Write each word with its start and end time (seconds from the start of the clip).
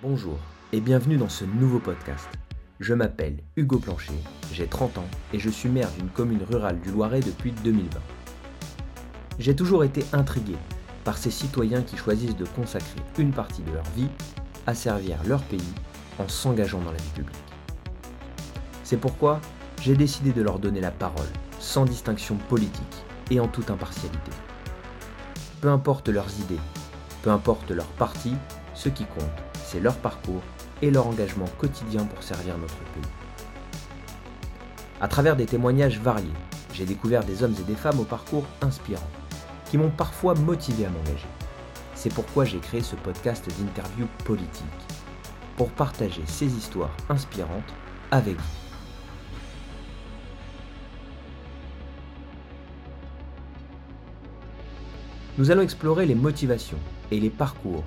Bonjour 0.00 0.38
et 0.72 0.80
bienvenue 0.80 1.16
dans 1.16 1.28
ce 1.28 1.44
nouveau 1.44 1.80
podcast. 1.80 2.28
Je 2.78 2.94
m'appelle 2.94 3.38
Hugo 3.56 3.80
Plancher, 3.80 4.12
j'ai 4.52 4.68
30 4.68 4.98
ans 4.98 5.08
et 5.32 5.40
je 5.40 5.50
suis 5.50 5.68
maire 5.68 5.90
d'une 5.98 6.08
commune 6.08 6.44
rurale 6.48 6.78
du 6.80 6.92
Loiret 6.92 7.18
depuis 7.18 7.50
2020. 7.50 7.98
J'ai 9.40 9.56
toujours 9.56 9.82
été 9.82 10.04
intrigué 10.12 10.54
par 11.02 11.18
ces 11.18 11.32
citoyens 11.32 11.82
qui 11.82 11.96
choisissent 11.96 12.36
de 12.36 12.44
consacrer 12.44 13.00
une 13.18 13.32
partie 13.32 13.62
de 13.62 13.72
leur 13.72 13.82
vie 13.96 14.06
à 14.68 14.74
servir 14.76 15.16
leur 15.26 15.42
pays 15.42 15.74
en 16.20 16.28
s'engageant 16.28 16.80
dans 16.80 16.92
la 16.92 16.98
vie 16.98 17.10
publique. 17.16 17.36
C'est 18.84 18.98
pourquoi 19.00 19.40
j'ai 19.82 19.96
décidé 19.96 20.30
de 20.30 20.42
leur 20.42 20.60
donner 20.60 20.80
la 20.80 20.92
parole, 20.92 21.26
sans 21.58 21.84
distinction 21.84 22.36
politique 22.48 23.04
et 23.32 23.40
en 23.40 23.48
toute 23.48 23.72
impartialité. 23.72 24.30
Peu 25.60 25.70
importe 25.70 26.08
leurs 26.08 26.38
idées, 26.38 26.60
peu 27.22 27.30
importe 27.30 27.72
leur 27.72 27.86
parti, 27.86 28.34
ce 28.74 28.88
qui 28.88 29.04
compte, 29.06 29.47
c'est 29.70 29.80
leur 29.80 29.96
parcours 29.96 30.40
et 30.80 30.90
leur 30.90 31.06
engagement 31.06 31.44
quotidien 31.58 32.04
pour 32.04 32.22
servir 32.22 32.56
notre 32.56 32.78
pays. 32.78 33.02
À 34.98 35.08
travers 35.08 35.36
des 35.36 35.44
témoignages 35.44 36.00
variés, 36.00 36.26
j'ai 36.72 36.86
découvert 36.86 37.22
des 37.22 37.42
hommes 37.42 37.54
et 37.60 37.64
des 37.64 37.74
femmes 37.74 38.00
au 38.00 38.04
parcours 38.04 38.46
inspirant, 38.62 39.10
qui 39.66 39.76
m'ont 39.76 39.90
parfois 39.90 40.34
motivé 40.34 40.86
à 40.86 40.88
m'engager. 40.88 41.28
C'est 41.94 42.14
pourquoi 42.14 42.46
j'ai 42.46 42.60
créé 42.60 42.80
ce 42.80 42.96
podcast 42.96 43.46
d'interview 43.58 44.06
politique, 44.24 44.64
pour 45.58 45.68
partager 45.68 46.22
ces 46.26 46.46
histoires 46.46 46.96
inspirantes 47.10 47.74
avec 48.10 48.36
vous. 48.36 48.42
Nous 55.36 55.50
allons 55.50 55.62
explorer 55.62 56.06
les 56.06 56.14
motivations 56.14 56.78
et 57.10 57.20
les 57.20 57.30
parcours 57.30 57.84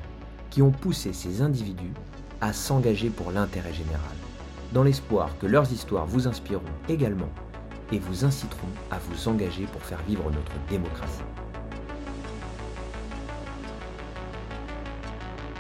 qui 0.52 0.62
ont 0.62 0.72
poussé 0.72 1.14
ces 1.14 1.42
individus 1.42 1.94
à 2.42 2.54
s'engager 2.54 3.10
pour 3.10 3.32
l'intérêt 3.32 3.74
général, 3.74 4.16
dans 4.74 4.84
l'espoir 4.84 5.30
que 5.40 5.48
leurs 5.48 5.72
histoires 5.72 6.06
vous 6.06 6.28
inspireront 6.28 6.64
également 6.90 7.30
et 7.92 8.00
vous 8.00 8.26
inciteront 8.26 8.70
à 8.92 9.00
vous 9.00 9.28
engager 9.28 9.64
pour 9.64 9.82
faire 9.82 10.02
vivre 10.08 10.30
notre 10.30 10.54
démocratie. 10.70 11.24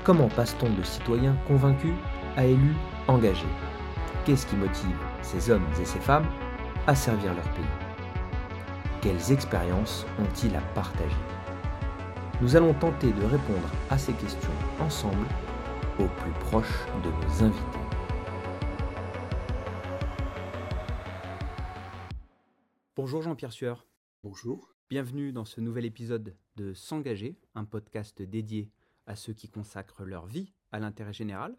Comment 0.03 0.29
passe-t-on 0.29 0.73
de 0.73 0.83
citoyens 0.83 1.35
convaincus 1.47 1.93
à 2.35 2.45
élus 2.45 2.75
engagés 3.07 3.45
Qu'est-ce 4.25 4.45
qui 4.45 4.55
motive 4.55 4.97
ces 5.21 5.49
hommes 5.49 5.65
et 5.79 5.85
ces 5.85 5.99
femmes 5.99 6.25
à 6.87 6.95
servir 6.95 7.33
leur 7.33 7.49
pays? 7.51 7.63
Quelles 9.01 9.31
expériences 9.31 10.05
ont-ils 10.19 10.55
à 10.55 10.61
partager? 10.75 11.15
Nous 12.41 12.55
allons 12.55 12.73
tenter 12.73 13.13
de 13.13 13.21
répondre 13.21 13.71
à 13.91 13.99
ces 13.99 14.13
questions 14.13 14.49
ensemble 14.79 15.27
au 15.99 16.07
plus 16.07 16.31
proche 16.39 16.87
de 17.03 17.09
nos 17.11 17.43
invités. 17.43 17.79
Bonjour 22.95 23.21
Jean-Pierre 23.21 23.51
Sueur. 23.51 23.85
Bonjour. 24.23 24.73
Bienvenue 24.89 25.31
dans 25.31 25.45
ce 25.45 25.61
nouvel 25.61 25.85
épisode 25.85 26.35
de 26.55 26.73
S'engager, 26.73 27.39
un 27.53 27.63
podcast 27.63 28.23
dédié 28.23 28.71
à 29.05 29.15
ceux 29.15 29.33
qui 29.33 29.47
consacrent 29.47 30.03
leur 30.03 30.25
vie 30.25 30.51
à 30.71 30.79
l'intérêt 30.79 31.13
général. 31.13 31.55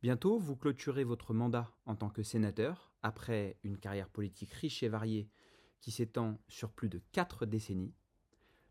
Bientôt, 0.00 0.38
vous 0.38 0.54
clôturez 0.54 1.02
votre 1.02 1.34
mandat 1.34 1.72
en 1.86 1.96
tant 1.96 2.08
que 2.08 2.22
sénateur, 2.22 2.92
après 3.02 3.58
une 3.64 3.78
carrière 3.78 4.10
politique 4.10 4.52
riche 4.52 4.84
et 4.84 4.88
variée 4.88 5.28
qui 5.80 5.90
s'étend 5.90 6.38
sur 6.46 6.70
plus 6.70 6.88
de 6.88 7.02
quatre 7.10 7.46
décennies. 7.46 7.96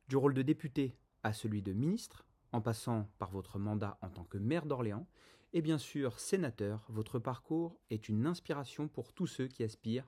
Du 0.08 0.16
rôle 0.16 0.33
de 0.33 0.42
député 0.42 0.98
à 1.28 1.33
celui 1.33 1.61
de 1.61 1.73
ministre, 1.73 2.25
en 2.53 2.61
passant 2.61 3.11
par 3.20 3.30
votre 3.30 3.59
mandat 3.59 3.97
en 4.02 4.09
tant 4.09 4.23
que 4.23 4.38
maire 4.38 4.66
d'Orléans, 4.66 5.08
et 5.53 5.61
bien 5.61 5.78
sûr 5.78 6.20
sénateur, 6.20 6.86
votre 6.89 7.20
parcours 7.20 7.80
est 7.89 8.09
une 8.09 8.25
inspiration 8.25 8.88
pour 8.88 9.14
tous 9.14 9.28
ceux 9.28 9.48
qui 9.48 9.64
aspirent 9.64 10.08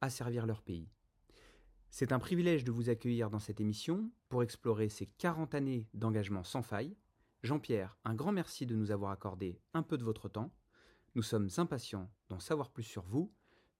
à 0.00 0.10
servir 0.10 0.46
leur 0.46 0.62
pays. 0.62 0.88
C'est 1.90 2.12
un 2.12 2.18
privilège 2.18 2.64
de 2.64 2.72
vous 2.72 2.90
accueillir 2.90 3.30
dans 3.30 3.38
cette 3.38 3.60
émission 3.60 4.10
pour 4.28 4.42
explorer 4.42 4.88
ces 4.88 5.06
40 5.06 5.54
années 5.54 5.88
d'engagement 5.94 6.44
sans 6.44 6.62
faille. 6.62 6.96
Jean-Pierre, 7.42 7.96
un 8.04 8.14
grand 8.14 8.32
merci 8.32 8.66
de 8.66 8.74
nous 8.74 8.90
avoir 8.90 9.10
accordé 9.10 9.58
un 9.72 9.82
peu 9.82 9.96
de 9.96 10.04
votre 10.04 10.28
temps. 10.28 10.52
Nous 11.14 11.22
sommes 11.22 11.48
impatients 11.56 12.10
d'en 12.28 12.40
savoir 12.40 12.70
plus 12.70 12.82
sur 12.82 13.04
vous. 13.04 13.32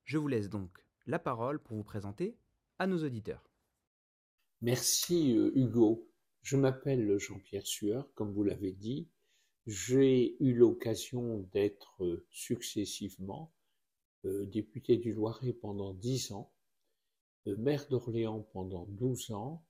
Je 0.05 0.17
vous 0.17 0.29
laisse 0.29 0.49
donc 0.49 0.79
la 1.07 1.19
parole 1.19 1.59
pour 1.59 1.77
vous 1.77 1.85
présenter 1.85 2.39
à 2.79 2.87
nos 2.87 3.05
auditeurs. 3.05 3.51
Merci 4.63 5.37
euh, 5.37 5.53
Hugo. 5.55 6.08
Je 6.43 6.57
m'appelle 6.57 7.19
Jean-Pierre 7.19 7.67
Sueur, 7.67 8.13
comme 8.15 8.33
vous 8.33 8.45
l'avez 8.45 8.73
dit. 8.73 9.09
J'ai 9.67 10.43
eu 10.43 10.55
l'occasion 10.55 11.47
d'être 11.53 12.03
euh, 12.03 12.27
successivement 12.31 13.53
euh, 14.25 14.47
député 14.47 14.97
du 14.97 15.13
Loiret 15.13 15.53
pendant 15.53 15.93
dix 15.93 16.33
ans, 16.33 16.51
euh, 17.47 17.57
maire 17.59 17.87
d'Orléans 17.89 18.41
pendant 18.55 18.87
douze 18.87 19.31
ans, 19.31 19.63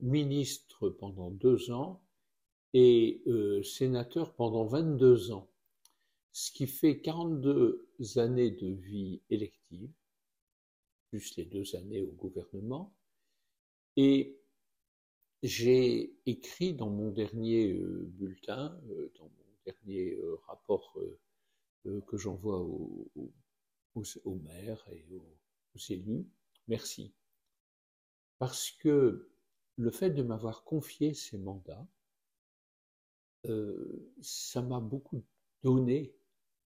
ministre 0.00 0.88
pendant 0.88 1.30
deux 1.30 1.70
ans 1.70 2.02
et 2.74 3.22
sénateur 3.64 4.34
pendant 4.34 4.66
vingt-deux 4.66 5.30
ans, 5.32 5.48
ce 6.32 6.52
qui 6.52 6.66
fait 6.66 7.00
quarante-deux 7.00 7.88
années 8.16 8.50
de 8.50 8.68
vie 8.68 9.22
élective, 9.30 9.90
plus 11.08 11.36
les 11.36 11.46
deux 11.46 11.74
années 11.76 12.02
au 12.02 12.12
gouvernement. 12.12 12.94
Et 13.96 14.38
j'ai 15.42 16.12
écrit 16.26 16.74
dans 16.74 16.90
mon 16.90 17.10
dernier 17.10 17.72
euh, 17.72 18.06
bulletin, 18.14 18.80
euh, 18.88 19.12
dans 19.16 19.24
mon 19.24 19.54
dernier 19.64 20.14
euh, 20.14 20.36
rapport 20.46 20.98
que 22.06 22.16
j'envoie 22.18 22.60
aux, 22.60 23.30
maires 24.42 24.86
et 24.90 25.06
aux, 25.10 25.38
élus, 25.88 26.26
merci. 26.66 27.14
Parce 28.38 28.70
que 28.70 29.30
le 29.76 29.90
fait 29.90 30.10
de 30.10 30.22
m'avoir 30.22 30.64
confié 30.64 31.14
ces 31.14 31.38
mandats, 31.38 31.86
ça 34.20 34.60
m'a 34.60 34.80
beaucoup 34.80 35.24
donné. 35.62 36.14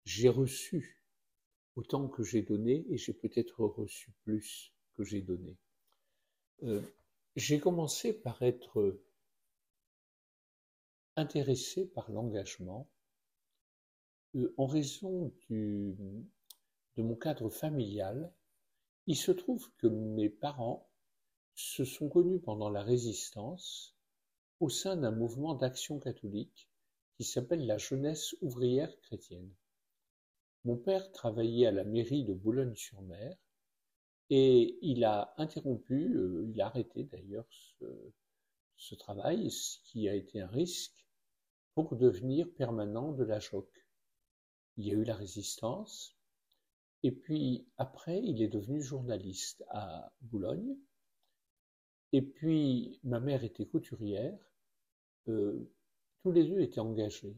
J'ai 0.05 0.29
reçu 0.29 1.03
autant 1.75 2.07
que 2.07 2.23
j'ai 2.23 2.41
donné 2.41 2.85
et 2.89 2.97
j'ai 2.97 3.13
peut-être 3.13 3.65
reçu 3.65 4.13
plus 4.23 4.73
que 4.93 5.03
j'ai 5.03 5.21
donné. 5.21 5.57
J'ai 7.35 7.59
commencé 7.59 8.11
par 8.11 8.41
être 8.41 8.99
intéressé 11.15 11.85
par 11.85 12.11
l'engagement 12.11 12.89
euh, 14.35 14.53
en 14.57 14.65
raison 14.65 15.33
de 15.49 15.95
mon 16.97 17.15
cadre 17.15 17.49
familial. 17.49 18.33
Il 19.07 19.15
se 19.15 19.31
trouve 19.31 19.71
que 19.77 19.87
mes 19.87 20.29
parents 20.29 20.89
se 21.55 21.85
sont 21.85 22.09
connus 22.09 22.39
pendant 22.39 22.69
la 22.69 22.83
résistance 22.83 23.95
au 24.59 24.69
sein 24.69 24.97
d'un 24.97 25.11
mouvement 25.11 25.55
d'action 25.55 25.99
catholique 25.99 26.69
qui 27.15 27.23
s'appelle 27.23 27.65
la 27.65 27.77
Jeunesse 27.77 28.35
ouvrière 28.41 28.99
chrétienne. 28.99 29.53
Mon 30.65 30.75
père 30.75 31.11
travaillait 31.11 31.67
à 31.67 31.71
la 31.71 31.83
mairie 31.83 32.25
de 32.25 32.33
Boulogne-sur-Mer 32.33 33.37
et 34.31 34.79
il 34.81 35.03
a 35.03 35.33
interrompu, 35.37 36.15
euh, 36.15 36.45
il 36.47 36.61
a 36.61 36.67
arrêté 36.67 37.03
d'ailleurs 37.03 37.45
ce, 38.77 38.95
travail, 38.95 39.51
ce 39.51 39.77
qui 39.83 40.07
a 40.07 40.15
été 40.15 40.39
un 40.39 40.47
risque 40.47 41.05
pour 41.75 41.97
devenir 41.97 42.49
permanent 42.53 43.11
de 43.11 43.25
la 43.25 43.39
JOC. 43.39 43.67
Il 44.77 44.87
y 44.87 44.91
a 44.91 44.93
eu 44.93 45.03
la 45.03 45.15
résistance, 45.15 46.15
et 47.03 47.11
puis 47.11 47.67
après, 47.77 48.21
il 48.23 48.41
est 48.41 48.47
devenu 48.47 48.81
journaliste 48.81 49.65
à 49.67 50.13
Boulogne. 50.21 50.77
Et 52.13 52.21
puis, 52.21 53.01
ma 53.03 53.19
mère 53.19 53.43
était 53.43 53.65
couturière. 53.65 54.39
Euh, 55.27 55.69
tous 56.23 56.31
les 56.31 56.45
deux 56.45 56.61
étaient 56.61 56.79
engagés. 56.79 57.35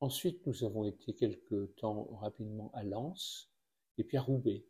Ensuite, 0.00 0.46
nous 0.46 0.64
avons 0.64 0.84
été 0.84 1.12
quelque 1.12 1.66
temps 1.76 2.04
rapidement 2.14 2.70
à 2.72 2.82
Lens 2.82 3.50
et 3.98 4.04
puis 4.04 4.16
à 4.16 4.22
Roubaix. 4.22 4.64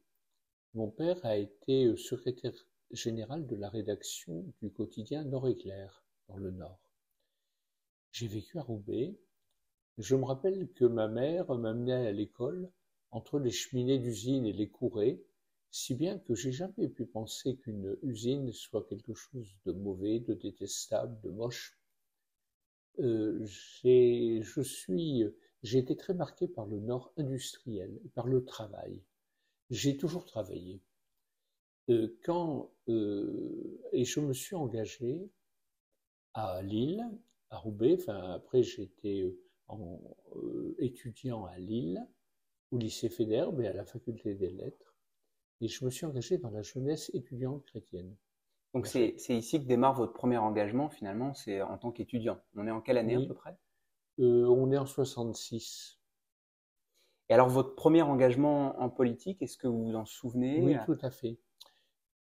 Mon 0.75 0.89
père 0.89 1.23
a 1.27 1.37
été 1.37 1.85
euh, 1.85 1.97
secrétaire 1.99 2.55
général 2.91 3.47
de 3.47 3.57
la 3.57 3.69
rédaction 3.69 4.47
du 4.63 4.71
quotidien 4.71 5.23
Nord-Éclair, 5.23 6.03
dans 6.29 6.39
le 6.39 6.51
Nord. 6.51 6.81
J'ai 8.11 8.27
vécu 8.27 8.59
à 8.59 8.63
Roubaix. 8.63 9.15
Je 9.99 10.17
me 10.17 10.25
rappelle 10.25 10.73
que 10.73 10.87
ma 10.87 11.09
mère 11.09 11.55
m'amenait 11.55 12.07
à 12.07 12.13
l'école 12.13 12.71
entre 13.11 13.39
les 13.39 13.51
cheminées 13.51 13.99
d'usine 13.99 14.47
et 14.47 14.55
les 14.55 14.71
courées, 14.71 15.23
si 15.71 15.95
bien 15.95 16.19
que 16.19 16.35
j'ai 16.35 16.53
jamais 16.53 16.89
pu 16.89 17.05
penser 17.05 17.57
qu'une 17.57 17.99
usine 18.03 18.51
soit 18.51 18.87
quelque 18.89 19.13
chose 19.13 19.55
de 19.67 19.73
mauvais, 19.73 20.21
de 20.21 20.33
détestable, 20.33 21.21
de 21.21 21.29
moche. 21.29 21.79
Euh, 22.99 23.45
je 23.45 24.63
suis, 24.63 25.25
j'ai 25.63 25.79
été 25.79 25.97
très 25.97 26.15
marqué 26.15 26.49
par 26.49 26.65
le 26.65 26.81
Nord 26.81 27.13
industriel, 27.19 28.01
par 28.15 28.27
le 28.27 28.43
travail. 28.43 29.03
J'ai 29.73 29.97
toujours 29.97 30.27
travaillé. 30.27 30.83
Euh, 31.89 32.15
quand, 32.25 32.71
euh, 32.89 33.81
et 33.93 34.05
je 34.05 34.21
me 34.21 34.35
suis 34.35 34.55
engagé 34.55 35.31
à 36.35 36.61
Lille, 36.61 37.03
à 37.49 37.57
Roubaix, 37.57 37.97
enfin 37.99 38.35
après 38.35 38.61
été 38.61 39.35
euh, 39.71 40.75
étudiant 40.79 41.47
à 41.47 41.59
Lille, 41.59 42.07
au 42.71 42.77
lycée 42.77 43.09
Fédère, 43.09 43.59
et 43.61 43.67
à 43.67 43.73
la 43.73 43.87
faculté 43.87 44.35
des 44.35 44.51
lettres. 44.51 44.95
Et 45.63 45.69
je 45.69 45.87
me 45.87 45.91
suis 45.91 46.05
engagé 46.05 46.37
dans 46.37 46.51
la 46.51 46.63
jeunesse 46.63 47.11
étudiante 47.15 47.65
chrétienne. 47.65 48.15
Donc 48.75 48.87
c'est 48.87 49.17
ici 49.31 49.59
que 49.59 49.67
démarre 49.67 49.95
votre 49.95 50.13
premier 50.13 50.37
engagement 50.37 50.91
finalement, 50.91 51.33
c'est 51.33 51.63
en 51.63 51.79
tant 51.79 51.93
qu'étudiant. 51.93 52.39
On 52.57 52.67
est 52.67 52.71
en 52.71 52.83
quelle 52.83 52.99
année 52.99 53.15
à 53.15 53.27
peu 53.27 53.35
près? 53.35 53.57
On 54.19 54.71
est 54.71 54.79
en 54.79 54.87
66. 54.87 56.02
Et 57.29 57.35
alors 57.35 57.49
votre 57.49 57.75
premier 57.75 58.03
engagement 58.03 58.79
en 58.81 58.91
politique, 58.91 59.41
est-ce 59.43 59.57
que 59.57 59.67
vous 59.67 59.87
vous 59.87 59.95
en 59.95 60.05
souvenez? 60.05 60.61
Oui, 60.63 60.77
tout 60.85 60.99
à 61.03 61.11
fait. 61.11 61.39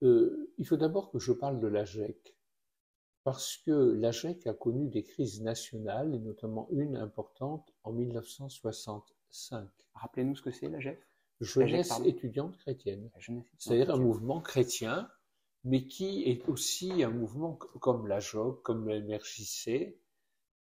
Euh, 0.04 0.54
il 0.58 0.66
faut 0.66 0.78
d'abord 0.78 1.12
que 1.12 1.20
je 1.20 1.32
parle 1.32 1.60
de 1.60 1.68
la 1.68 1.86
GEC, 1.86 2.36
parce 3.24 3.58
que 3.58 3.72
la 3.72 4.12
GEC 4.12 4.48
a 4.48 4.54
connu 4.54 4.90
des 4.90 5.04
crises 5.04 5.42
nationales, 5.42 6.16
et 6.16 6.20
notamment 6.20 6.68
une 6.72 6.96
importante 6.96 7.74
en 7.84 7.92
1965. 7.92 9.68
Rappelez-nous 9.94 10.36
ce 10.36 10.42
que 10.42 10.52
c'est 10.52 10.70
la 10.70 10.80
GEC 10.80 11.00
Jeunesse 11.42 12.00
étudiante 12.06 12.58
chrétienne. 12.58 13.10
C'est-à-dire 13.58 13.92
un 13.92 14.00
mouvement 14.00 14.42
chrétien, 14.42 15.10
mais 15.64 15.88
qui 15.88 16.24
est 16.24 16.48
aussi 16.48 17.04
un 17.04 17.10
mouvement 17.10 17.56
comme 17.56 18.08
la 18.08 18.20
JOC, 18.20 18.62
comme 18.62 18.88
le 18.88 19.02
MRJC. 19.02 19.98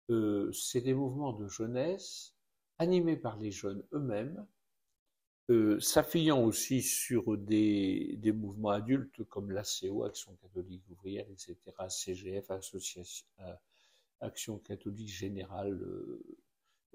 Euh, 0.09 0.51
c'est 0.53 0.81
des 0.81 0.93
mouvements 0.93 1.33
de 1.33 1.47
jeunesse 1.47 2.35
animés 2.79 3.17
par 3.17 3.37
les 3.37 3.51
jeunes 3.51 3.83
eux-mêmes, 3.93 4.45
euh, 5.49 5.79
aussi 6.35 6.81
sur 6.81 7.37
des, 7.37 8.15
des, 8.17 8.31
mouvements 8.31 8.69
adultes 8.69 9.23
comme 9.25 9.51
l'ACO, 9.51 10.03
Action 10.03 10.35
catholique 10.35 10.83
ouvrière, 10.89 11.25
etc., 11.29 11.57
CGF, 11.89 12.51
Association, 12.51 13.25
euh, 13.41 13.53
Action 14.21 14.59
catholique 14.59 15.09
générale 15.09 15.73
euh, 15.73 16.23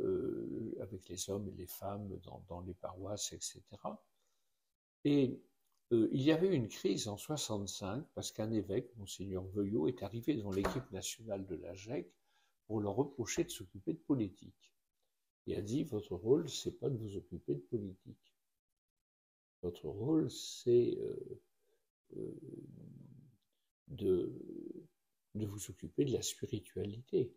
euh, 0.00 0.76
avec 0.81 1.08
les 1.08 1.31
hommes 1.31 1.48
et 1.48 1.52
les 1.52 1.66
femmes 1.66 2.19
dans, 2.22 2.44
dans 2.48 2.60
les 2.60 2.75
paroisses, 2.75 3.32
etc. 3.32 3.62
Et 5.04 5.40
il 5.90 6.22
y 6.22 6.32
avait 6.32 6.54
une 6.54 6.69
crise 6.69 7.08
en 7.08 7.16
65 7.16 8.04
parce 8.14 8.32
qu'un 8.32 8.50
évêque, 8.50 8.90
monseigneur 8.96 9.44
Veuillot, 9.48 9.86
est 9.86 10.02
arrivé 10.02 10.34
dans 10.34 10.50
l'équipe 10.50 10.90
nationale 10.92 11.46
de 11.46 11.56
la 11.56 11.75
GEC 11.75 12.10
pour 12.66 12.81
leur 12.81 12.94
reprocher 12.94 13.44
de 13.44 13.50
s'occuper 13.50 13.92
de 13.92 13.98
politique. 13.98 14.73
Il 15.46 15.55
a 15.56 15.61
dit 15.61 15.85
votre 15.85 16.14
rôle, 16.14 16.49
c'est 16.49 16.79
pas 16.79 16.88
de 16.88 16.96
vous 16.96 17.17
occuper 17.17 17.55
de 17.55 17.61
politique. 17.61 18.35
Votre 19.62 19.88
rôle, 19.88 20.31
c'est 20.31 20.96
euh, 20.99 21.43
euh, 22.17 22.32
de, 23.88 24.32
vous 25.35 25.70
occuper 25.70 26.05
de 26.05 26.12
la 26.12 26.23
spiritualité 26.23 27.32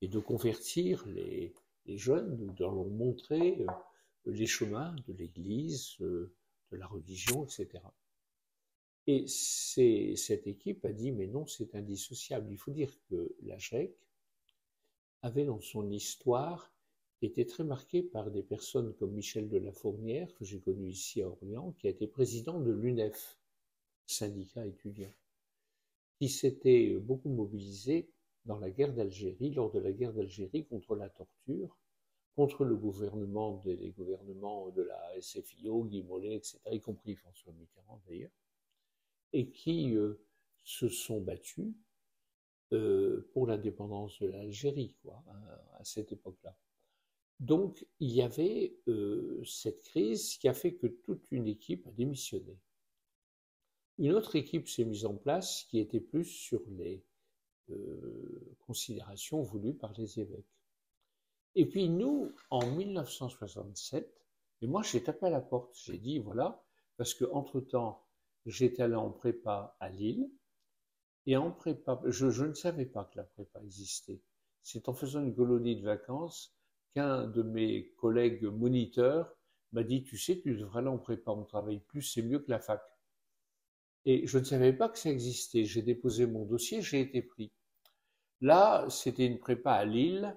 et 0.00 0.08
de 0.08 0.18
convertir 0.18 1.06
les, 1.06 1.54
les 1.86 1.98
jeunes, 1.98 2.54
de 2.54 2.60
leur 2.60 2.74
montrer 2.74 3.60
euh, 3.60 3.66
les 4.26 4.46
chemins 4.46 4.94
de 5.06 5.12
l'Église, 5.12 5.96
de 6.00 6.30
la 6.70 6.86
religion, 6.86 7.44
etc. 7.44 7.82
Et 9.06 9.26
cette 9.28 10.46
équipe 10.46 10.84
a 10.86 10.92
dit, 10.92 11.12
mais 11.12 11.26
non, 11.26 11.46
c'est 11.46 11.74
indissociable. 11.74 12.50
Il 12.50 12.56
faut 12.56 12.70
dire 12.70 12.90
que 13.10 13.34
la 13.42 13.58
GEC 13.58 13.94
avait 15.20 15.44
dans 15.44 15.60
son 15.60 15.90
histoire 15.90 16.73
était 17.24 17.44
très 17.44 17.64
marqué 17.64 18.02
par 18.02 18.30
des 18.30 18.42
personnes 18.42 18.94
comme 18.94 19.12
Michel 19.12 19.48
de 19.48 19.58
la 19.58 19.72
Fournière, 19.72 20.34
que 20.34 20.44
j'ai 20.44 20.60
connu 20.60 20.88
ici 20.88 21.22
à 21.22 21.28
Orléans, 21.28 21.72
qui 21.72 21.86
a 21.86 21.90
été 21.90 22.06
président 22.06 22.60
de 22.60 22.70
l'UNEF, 22.70 23.38
syndicat 24.06 24.66
étudiant, 24.66 25.12
qui 26.18 26.28
s'était 26.28 26.94
beaucoup 26.94 27.30
mobilisé 27.30 28.10
dans 28.44 28.58
la 28.58 28.70
guerre 28.70 28.92
d'Algérie, 28.92 29.52
lors 29.52 29.70
de 29.70 29.78
la 29.78 29.92
guerre 29.92 30.12
d'Algérie 30.12 30.66
contre 30.66 30.96
la 30.96 31.08
torture, 31.08 31.78
contre 32.36 32.64
le 32.64 32.76
gouvernement, 32.76 33.62
des 33.64 33.90
gouvernements 33.96 34.70
de 34.70 34.82
la 34.82 35.20
SFIO, 35.20 35.84
Guy 35.84 36.02
Mollet, 36.02 36.34
etc., 36.34 36.58
y 36.72 36.80
compris 36.80 37.14
François 37.14 37.52
Mitterrand 37.52 38.00
d'ailleurs, 38.06 38.32
et 39.32 39.50
qui 39.50 39.94
euh, 39.94 40.20
se 40.62 40.88
sont 40.88 41.20
battus 41.20 41.72
euh, 42.72 43.28
pour 43.32 43.46
l'indépendance 43.46 44.20
de 44.20 44.26
l'Algérie, 44.26 44.96
quoi, 45.02 45.22
à 45.78 45.84
cette 45.84 46.12
époque-là. 46.12 46.56
Donc, 47.40 47.86
il 48.00 48.10
y 48.10 48.22
avait 48.22 48.76
euh, 48.88 49.42
cette 49.44 49.82
crise 49.82 50.36
qui 50.38 50.48
a 50.48 50.54
fait 50.54 50.74
que 50.74 50.86
toute 50.86 51.30
une 51.32 51.46
équipe 51.46 51.86
a 51.86 51.90
démissionné. 51.90 52.58
Une 53.98 54.12
autre 54.12 54.36
équipe 54.36 54.68
s'est 54.68 54.84
mise 54.84 55.04
en 55.04 55.14
place 55.14 55.64
qui 55.64 55.78
était 55.78 56.00
plus 56.00 56.24
sur 56.24 56.62
les 56.68 57.04
euh, 57.70 58.56
considérations 58.66 59.42
voulues 59.42 59.74
par 59.74 59.92
les 59.94 60.20
évêques. 60.20 60.44
Et 61.54 61.66
puis 61.66 61.88
nous, 61.88 62.32
en 62.50 62.66
1967, 62.66 64.26
et 64.62 64.66
moi 64.66 64.82
j'ai 64.82 65.02
tapé 65.02 65.26
à 65.26 65.30
la 65.30 65.40
porte, 65.40 65.76
j'ai 65.84 65.98
dit 65.98 66.18
voilà, 66.18 66.64
parce 66.96 67.14
que 67.14 67.24
entre 67.26 67.60
temps 67.60 68.04
j'étais 68.46 68.82
allé 68.82 68.96
en 68.96 69.10
prépa 69.10 69.76
à 69.78 69.88
Lille, 69.88 70.28
et 71.26 71.36
en 71.36 71.50
prépa, 71.50 72.00
je, 72.06 72.30
je 72.30 72.44
ne 72.44 72.54
savais 72.54 72.86
pas 72.86 73.04
que 73.04 73.16
la 73.16 73.24
prépa 73.24 73.62
existait. 73.62 74.20
C'est 74.62 74.88
en 74.88 74.94
faisant 74.94 75.22
une 75.22 75.34
colonie 75.34 75.76
de 75.76 75.84
vacances 75.84 76.53
qu'un 76.94 77.26
de 77.26 77.42
mes 77.42 77.90
collègues 77.96 78.44
moniteurs 78.44 79.34
m'a 79.72 79.82
dit, 79.82 80.04
tu 80.04 80.16
sais, 80.16 80.40
tu 80.40 80.56
devrais 80.56 80.80
aller 80.80 80.88
en 80.88 80.98
prépa, 80.98 81.32
on 81.32 81.44
travaille 81.44 81.80
plus, 81.80 82.02
c'est 82.02 82.22
mieux 82.22 82.38
que 82.38 82.50
la 82.50 82.60
fac. 82.60 82.82
Et 84.06 84.26
je 84.26 84.38
ne 84.38 84.44
savais 84.44 84.72
pas 84.72 84.88
que 84.88 84.98
ça 84.98 85.10
existait. 85.10 85.64
J'ai 85.64 85.82
déposé 85.82 86.26
mon 86.26 86.44
dossier, 86.44 86.82
j'ai 86.82 87.00
été 87.00 87.22
pris. 87.22 87.50
Là, 88.40 88.86
c'était 88.90 89.26
une 89.26 89.38
prépa 89.38 89.72
à 89.72 89.84
Lille. 89.84 90.36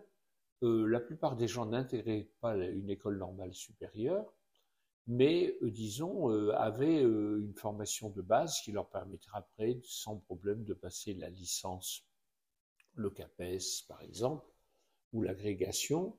Euh, 0.63 0.87
la 0.87 0.99
plupart 0.99 1.35
des 1.35 1.47
gens 1.47 1.65
n'intégraient 1.65 2.29
pas 2.39 2.55
une 2.55 2.89
école 2.89 3.17
normale 3.17 3.53
supérieure, 3.53 4.33
mais 5.05 5.55
euh, 5.61 5.69
disons 5.69 6.31
euh, 6.31 6.51
avaient 6.55 7.01
une 7.01 7.53
formation 7.53 8.09
de 8.09 8.21
base 8.21 8.61
qui 8.61 8.71
leur 8.71 8.89
permettra 8.89 9.39
après, 9.39 9.79
sans 9.83 10.17
problème, 10.17 10.63
de 10.63 10.73
passer 10.73 11.13
la 11.13 11.29
licence, 11.29 12.05
le 12.95 13.11
CAPES 13.11 13.85
par 13.87 14.01
exemple, 14.01 14.49
ou 15.13 15.21
l'agrégation, 15.21 16.17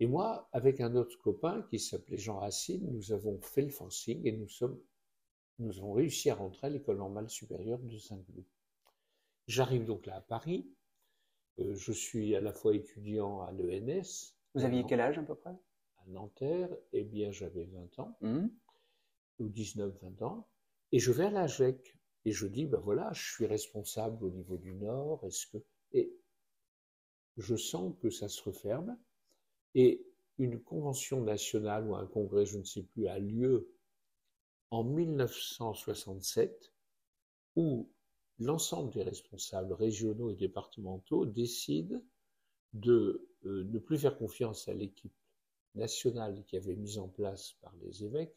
et 0.00 0.06
moi, 0.06 0.48
avec 0.52 0.80
un 0.80 0.96
autre 0.96 1.18
copain 1.18 1.62
qui 1.68 1.78
s'appelait 1.78 2.16
Jean 2.16 2.38
Racine, 2.38 2.90
nous 2.90 3.12
avons 3.12 3.38
fait 3.42 3.60
le 3.60 3.68
forcing 3.68 4.26
et 4.26 4.32
nous 4.32 4.48
sommes, 4.48 4.80
nous 5.58 5.78
avons 5.78 5.92
réussi 5.92 6.30
à 6.30 6.34
rentrer 6.34 6.68
à 6.68 6.70
l'école 6.70 6.96
normale 6.96 7.28
supérieure 7.28 7.78
de 7.78 7.98
Saint-Cloud. 7.98 8.44
J'arrive 9.46 9.84
donc 9.84 10.06
là 10.06 10.16
à 10.16 10.20
Paris. 10.22 10.72
Euh, 11.58 11.74
je 11.74 11.92
suis 11.92 12.34
à 12.34 12.40
la 12.40 12.54
fois 12.54 12.74
étudiant 12.74 13.42
à 13.42 13.52
l'ENS. 13.52 14.34
Vous 14.54 14.64
aviez 14.64 14.84
quel 14.88 15.00
âge 15.00 15.18
à 15.18 15.22
peu 15.22 15.34
près? 15.34 15.54
À 15.98 16.06
Nanterre, 16.06 16.74
eh 16.94 17.04
bien 17.04 17.30
j'avais 17.30 17.64
20 17.64 17.98
ans, 17.98 18.16
mmh. 18.22 18.46
ou 19.40 19.48
19-20 19.48 20.24
ans, 20.24 20.48
et 20.92 20.98
je 20.98 21.12
vais 21.12 21.26
à 21.26 21.30
la 21.30 21.46
GEC. 21.46 21.98
Et 22.24 22.32
je 22.32 22.46
dis, 22.46 22.66
ben 22.66 22.80
voilà, 22.80 23.12
je 23.12 23.32
suis 23.32 23.46
responsable 23.46 24.24
au 24.24 24.30
niveau 24.30 24.56
du 24.56 24.74
Nord, 24.74 25.24
est-ce 25.24 25.46
que... 25.46 25.58
Et 25.92 26.14
je 27.36 27.56
sens 27.56 27.94
que 28.00 28.10
ça 28.10 28.28
se 28.28 28.42
referme, 28.42 28.98
et 29.74 30.04
une 30.38 30.60
convention 30.60 31.22
nationale 31.22 31.86
ou 31.86 31.94
un 31.94 32.06
congrès, 32.06 32.46
je 32.46 32.58
ne 32.58 32.64
sais 32.64 32.82
plus, 32.82 33.08
a 33.08 33.18
lieu 33.18 33.70
en 34.70 34.84
1967 34.84 36.72
où 37.56 37.90
l'ensemble 38.38 38.92
des 38.92 39.02
responsables 39.02 39.72
régionaux 39.72 40.30
et 40.30 40.36
départementaux 40.36 41.26
décident 41.26 42.00
de 42.72 43.28
euh, 43.44 43.64
ne 43.64 43.78
plus 43.78 43.98
faire 43.98 44.16
confiance 44.16 44.68
à 44.68 44.74
l'équipe 44.74 45.12
nationale 45.74 46.44
qui 46.44 46.56
avait 46.56 46.76
mise 46.76 46.98
en 46.98 47.08
place 47.08 47.54
par 47.60 47.74
les 47.82 48.04
évêques 48.04 48.36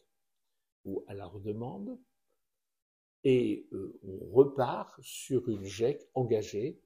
ou 0.84 1.04
à 1.06 1.14
leur 1.14 1.40
demande, 1.40 1.98
et 3.24 3.66
euh, 3.72 3.98
on 4.02 4.30
repart 4.34 5.00
sur 5.02 5.48
une 5.48 5.64
GEC 5.64 6.06
engagée 6.12 6.78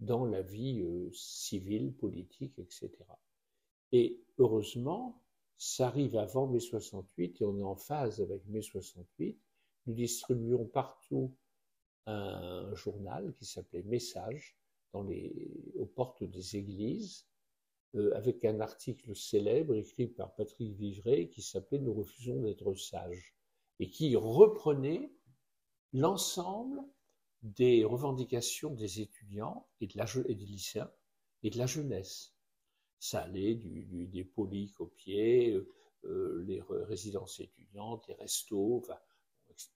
dans 0.00 0.24
la 0.24 0.42
vie 0.42 0.82
euh, 0.82 1.10
civile, 1.12 1.92
politique, 1.92 2.58
etc. 2.58 2.90
Et 3.92 4.20
heureusement, 4.38 5.22
ça 5.56 5.88
arrive 5.88 6.16
avant 6.16 6.46
mai 6.46 6.60
68 6.60 7.40
et 7.40 7.44
on 7.44 7.58
est 7.58 7.62
en 7.62 7.76
phase 7.76 8.20
avec 8.20 8.46
mai 8.46 8.62
68. 8.62 9.38
Nous 9.86 9.94
distribuons 9.94 10.66
partout 10.66 11.34
un 12.06 12.74
journal 12.74 13.34
qui 13.34 13.44
s'appelait 13.44 13.82
Message 13.82 14.56
aux 14.94 15.86
portes 15.94 16.24
des 16.24 16.56
églises, 16.56 17.26
euh, 17.94 18.14
avec 18.14 18.44
un 18.44 18.60
article 18.60 19.14
célèbre 19.14 19.74
écrit 19.74 20.08
par 20.08 20.34
Patrick 20.34 20.76
Vivray 20.76 21.28
qui 21.28 21.42
s'appelait 21.42 21.78
Nous 21.78 21.94
refusons 21.94 22.42
d'être 22.42 22.74
sages 22.74 23.34
et 23.78 23.90
qui 23.90 24.16
reprenait 24.16 25.10
l'ensemble 25.92 26.80
des 27.42 27.84
revendications 27.84 28.74
des 28.74 29.00
étudiants 29.00 29.66
et 29.80 29.86
des 29.86 30.34
lycéens 30.34 30.90
et 31.42 31.50
de 31.50 31.58
la 31.58 31.66
jeunesse. 31.66 32.34
Ça 32.98 33.22
allait 33.22 33.54
du, 33.54 33.84
du, 33.84 34.06
des 34.06 34.24
polycopiers, 34.24 35.52
euh, 35.52 35.68
euh, 36.04 36.42
les 36.46 36.60
résidences 36.62 37.40
étudiantes, 37.40 38.06
les 38.08 38.14
restos, 38.14 38.78
enfin, 38.78 38.98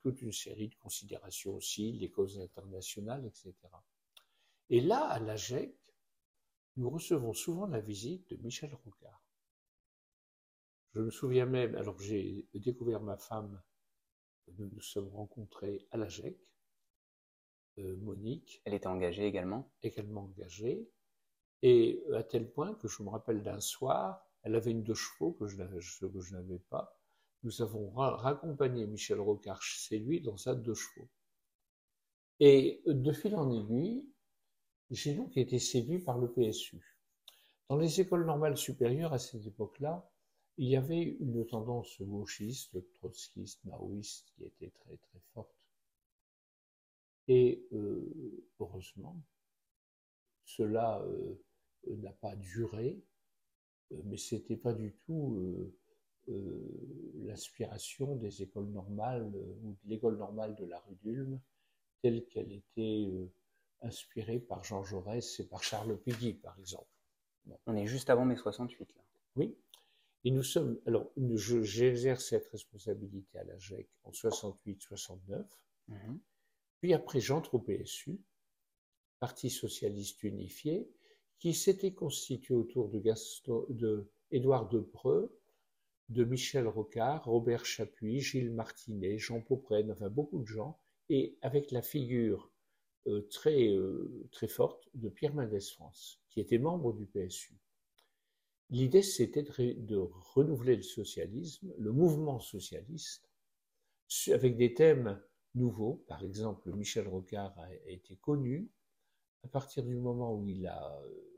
toute 0.00 0.23
une 0.23 0.33
série 0.33 0.69
de 0.69 0.75
considérations 0.76 1.55
aussi, 1.55 1.93
les 1.93 2.11
causes 2.11 2.38
internationales, 2.38 3.25
etc. 3.26 3.55
Et 4.71 4.81
là, 4.81 5.05
à 5.05 5.19
la 5.19 5.37
GEC, 5.37 5.76
nous 6.76 6.88
recevons 6.88 7.33
souvent 7.33 7.67
la 7.67 7.81
visite 7.81 8.31
de 8.31 8.37
Michel 8.37 8.75
Rocard. 8.75 9.23
Je 10.95 11.00
me 11.00 11.11
souviens 11.11 11.47
même, 11.47 11.75
alors 11.75 11.99
j'ai 12.00 12.47
découvert 12.55 13.00
ma 13.00 13.17
femme, 13.17 13.62
nous 14.59 14.69
nous 14.71 14.81
sommes 14.81 15.09
rencontrés 15.09 15.87
à 15.91 15.97
la 15.97 16.09
GEC, 16.09 16.38
euh, 17.79 17.97
Monique. 17.97 18.61
Elle 18.64 18.75
était 18.75 18.87
engagée 18.87 19.26
également? 19.26 19.73
Également 19.83 20.25
engagée. 20.25 20.88
Et 21.62 22.02
à 22.14 22.23
tel 22.25 22.50
point 22.50 22.75
que 22.75 22.88
je 22.88 23.02
me 23.02 23.09
rappelle 23.09 23.42
d'un 23.42 23.61
soir, 23.61 24.26
elle 24.42 24.57
avait 24.57 24.73
une 24.73 24.83
deux 24.83 24.95
chevaux 24.95 25.33
que 25.33 25.47
je, 25.47 25.57
n'avais 25.57 26.59
pas. 26.59 26.99
Nous 27.45 27.62
avons 27.62 27.90
raccompagné 27.90 28.87
Michel 28.87 29.21
Rocard 29.21 29.62
chez 29.62 29.99
lui 29.99 30.21
dans 30.21 30.37
sa 30.37 30.54
deux 30.54 30.75
chevaux. 30.75 31.09
Et 32.40 32.83
de 32.87 33.12
fil 33.12 33.37
en 33.37 33.50
aiguille, 33.52 34.04
j'ai 34.90 35.14
donc 35.14 35.37
été 35.37 35.61
séduit 35.61 36.00
par 36.00 36.19
le 36.19 36.31
PSU. 36.31 36.99
Dans 37.69 37.76
les 37.76 38.00
écoles 38.00 38.26
normales 38.26 38.57
supérieures 38.57 39.12
à 39.12 39.19
cette 39.19 39.47
époque-là, 39.47 40.11
il 40.59 40.69
y 40.69 40.76
avait 40.76 41.02
une 41.02 41.47
tendance 41.47 42.02
gauchiste, 42.02 42.76
trotskiste, 42.95 43.64
maoïste 43.64 44.33
qui 44.35 44.45
était 44.45 44.71
très 44.71 44.97
très 44.97 45.21
forte. 45.33 45.57
Et 47.28 47.66
euh, 47.73 48.45
heureusement, 48.61 49.16
cela 50.45 51.00
euh, 51.00 51.40
n'a 51.89 52.12
pas 52.12 52.37
duré, 52.37 53.03
euh, 53.93 53.97
mais 54.05 54.17
c'était 54.17 54.57
pas 54.57 54.73
du 54.73 54.95
tout 55.07 55.73
l'aspiration 57.25 58.15
des 58.15 58.43
écoles 58.43 58.69
normales 58.69 59.25
ou 59.25 59.77
de 59.83 59.89
l'école 59.89 60.17
normale 60.17 60.55
de 60.55 60.65
la 60.65 60.79
rue 60.81 60.95
d'Ulm 61.03 61.41
telle 62.01 62.25
qu'elle 62.27 62.53
était 62.53 63.09
inspirée 63.81 64.39
par 64.39 64.62
Jean 64.62 64.85
Jaurès 64.85 65.41
et 65.41 65.47
par 65.49 65.65
Charles 65.65 65.99
Péguy, 65.99 66.35
par 66.35 66.57
exemple. 66.59 66.89
On 67.67 67.75
est 67.75 67.87
juste 67.87 68.09
avant 68.09 68.25
mai 68.25 68.37
68, 68.37 68.95
là. 68.95 69.03
Oui. 69.37 69.57
Et 70.25 70.31
nous 70.31 70.43
sommes. 70.43 70.81
Alors, 70.87 71.11
j'exerce 71.17 72.27
cette 72.27 72.47
responsabilité 72.49 73.39
à 73.39 73.45
la 73.45 73.59
GEC 73.59 73.89
en 74.05 74.12
68-69. 74.12 75.45
Mhm. 75.89 76.21
Puis 76.81 76.95
après, 76.95 77.21
j'entre 77.21 77.55
au 77.55 77.59
PSU, 77.59 78.21
Parti 79.19 79.51
socialiste 79.51 80.23
unifié, 80.25 80.91
qui 81.39 81.55
s'était 81.55 81.95
constitué 81.95 82.55
autour 82.55 82.89
de, 82.89 83.03
de 83.71 84.11
Édouard 84.31 84.69
de 86.09 86.25
Michel 86.25 86.69
Rocard, 86.69 87.25
Robert 87.25 87.65
Chapuis, 87.65 88.21
Gilles 88.21 88.53
Martinet, 88.53 89.19
Jean 89.19 89.41
Popren, 89.41 89.91
enfin 89.91 90.09
beaucoup 90.09 90.41
de 90.41 90.47
gens, 90.47 90.79
et 91.09 91.37
avec 91.43 91.71
la 91.71 91.83
figure 91.83 92.53
euh, 93.09 93.27
très, 93.31 93.69
euh, 93.69 94.29
très 94.31 94.49
forte 94.49 94.89
de 94.95 95.09
Pierre 95.09 95.35
Mendès 95.35 95.61
France, 95.61 96.21
qui 96.31 96.41
était 96.41 96.59
membre 96.59 96.93
du 96.93 97.07
PSU. 97.07 97.59
L'idée, 98.71 99.03
c'était 99.03 99.43
de, 99.43 99.97
renouveler 100.35 100.77
le 100.77 100.83
socialisme, 100.83 101.75
le 101.77 101.93
mouvement 101.93 102.39
socialiste, 102.39 103.29
avec 104.29 104.57
des 104.57 104.73
thèmes 104.73 105.21
nouveaux. 105.55 106.05
Par 106.07 106.23
exemple, 106.25 106.73
Michel 106.73 107.09
Rocard 107.09 107.59
a 107.59 107.69
été 107.87 108.17
connu 108.17 108.71
à 109.44 109.49
partir 109.49 109.82
du 109.84 109.96
moment 109.96 110.34
où 110.34 110.49
il 110.49 110.66
a 110.66 110.96
euh, 111.00 111.32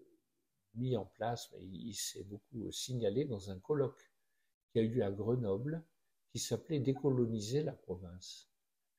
mis 0.74 0.96
en 0.96 1.04
place, 1.04 1.50
il 1.60 1.94
s'est 1.94 2.24
beaucoup 2.24 2.70
signalé 2.70 3.24
dans 3.24 3.50
un 3.50 3.58
colloque 3.58 4.10
qui 4.70 4.78
a 4.78 4.82
eu 4.82 4.88
lieu 4.88 5.04
à 5.04 5.10
Grenoble, 5.10 5.84
qui 6.30 6.38
s'appelait 6.38 6.80
Décoloniser 6.80 7.62
la 7.62 7.72
province. 7.72 8.48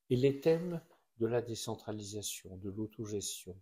Et 0.09 0.15
les 0.15 0.39
thèmes 0.39 0.81
de 1.17 1.27
la 1.27 1.41
décentralisation, 1.41 2.57
de 2.57 2.69
l'autogestion, 2.69 3.55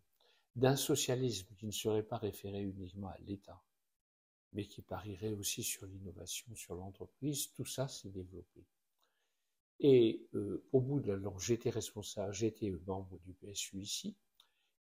d'un 0.55 0.75
socialisme 0.75 1.47
qui 1.57 1.65
ne 1.65 1.71
serait 1.71 2.03
pas 2.03 2.17
référé 2.17 2.61
uniquement 2.61 3.07
à 3.07 3.17
l'État, 3.19 3.63
mais 4.53 4.65
qui 4.65 4.81
parierait 4.81 5.33
aussi 5.33 5.63
sur 5.63 5.85
l'innovation, 5.87 6.53
sur 6.55 6.75
l'entreprise, 6.75 7.51
tout 7.53 7.65
ça 7.65 7.87
s'est 7.87 8.09
développé. 8.09 8.65
Et 9.79 10.27
euh, 10.35 10.63
au 10.71 10.79
bout 10.79 10.99
de 10.99 11.11
la 11.11 11.33
j'étais 11.39 11.71
responsable, 11.71 12.33
j'étais 12.33 12.69
membre 12.85 13.17
du 13.19 13.33
PSU 13.33 13.81
ici, 13.81 14.15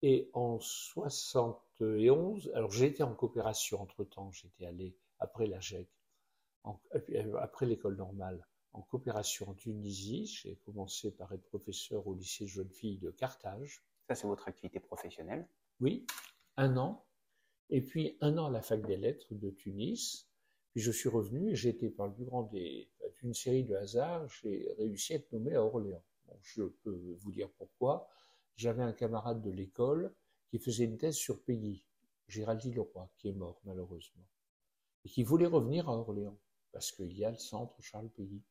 et 0.03 0.29
en 0.33 0.59
71, 0.59 2.51
alors 2.53 2.71
j'étais 2.71 3.03
en 3.03 3.15
coopération 3.15 3.81
entre-temps, 3.81 4.31
j'étais 4.33 4.65
allé 4.65 4.97
après 5.17 5.47
la 5.47 5.61
GEC, 5.61 5.87
euh, 6.65 7.37
après 7.39 7.65
l'école 7.65 7.95
normale, 7.95 8.45
en 8.73 8.81
coopération 8.81 9.49
en 9.49 9.53
Tunisie. 9.53 10.25
J'ai 10.25 10.57
commencé 10.57 11.11
par 11.11 11.31
être 11.31 11.45
professeur 11.45 12.05
au 12.05 12.15
lycée 12.15 12.43
de 12.43 12.49
jeunes 12.49 12.69
filles 12.69 12.97
de 12.97 13.11
Carthage. 13.11 13.81
Ça, 14.09 14.15
c'est 14.15 14.27
votre 14.27 14.49
activité 14.49 14.81
professionnelle? 14.81 15.47
Oui, 15.79 16.05
un 16.57 16.75
an. 16.75 17.05
Et 17.69 17.81
puis 17.81 18.17
un 18.19 18.37
an 18.37 18.47
à 18.47 18.51
la 18.51 18.61
fac 18.61 18.85
des 18.85 18.97
lettres 18.97 19.33
de 19.33 19.51
Tunis. 19.51 20.27
Puis 20.73 20.81
je 20.81 20.91
suis 20.91 21.07
revenu 21.07 21.51
et 21.51 21.55
j'ai 21.55 21.69
été 21.69 21.89
par 21.89 22.07
le 22.07 22.13
plus 22.13 22.25
grand 22.25 22.43
des, 22.43 22.89
d'une 23.21 23.33
série 23.33 23.63
de 23.63 23.75
hasards, 23.75 24.27
j'ai 24.27 24.69
réussi 24.77 25.13
à 25.13 25.15
être 25.15 25.31
nommé 25.31 25.55
à 25.55 25.63
Orléans. 25.63 26.03
je 26.41 26.63
peux 26.63 27.15
vous 27.21 27.31
dire 27.31 27.49
pourquoi. 27.57 28.09
J'avais 28.55 28.83
un 28.83 28.93
camarade 28.93 29.41
de 29.41 29.49
l'école 29.49 30.13
qui 30.49 30.59
faisait 30.59 30.85
une 30.85 30.97
thèse 30.97 31.15
sur 31.15 31.41
Pays, 31.43 31.83
Géraldine 32.27 32.75
Leroy, 32.75 33.09
qui 33.17 33.29
est 33.29 33.33
mort 33.33 33.59
malheureusement, 33.65 34.25
et 35.03 35.09
qui 35.09 35.23
voulait 35.23 35.47
revenir 35.47 35.89
à 35.89 35.97
Orléans, 35.97 36.37
parce 36.71 36.91
qu'il 36.91 37.17
y 37.17 37.25
a 37.25 37.31
le 37.31 37.37
centre 37.37 37.81
Charles 37.81 38.09
Pays. 38.09 38.41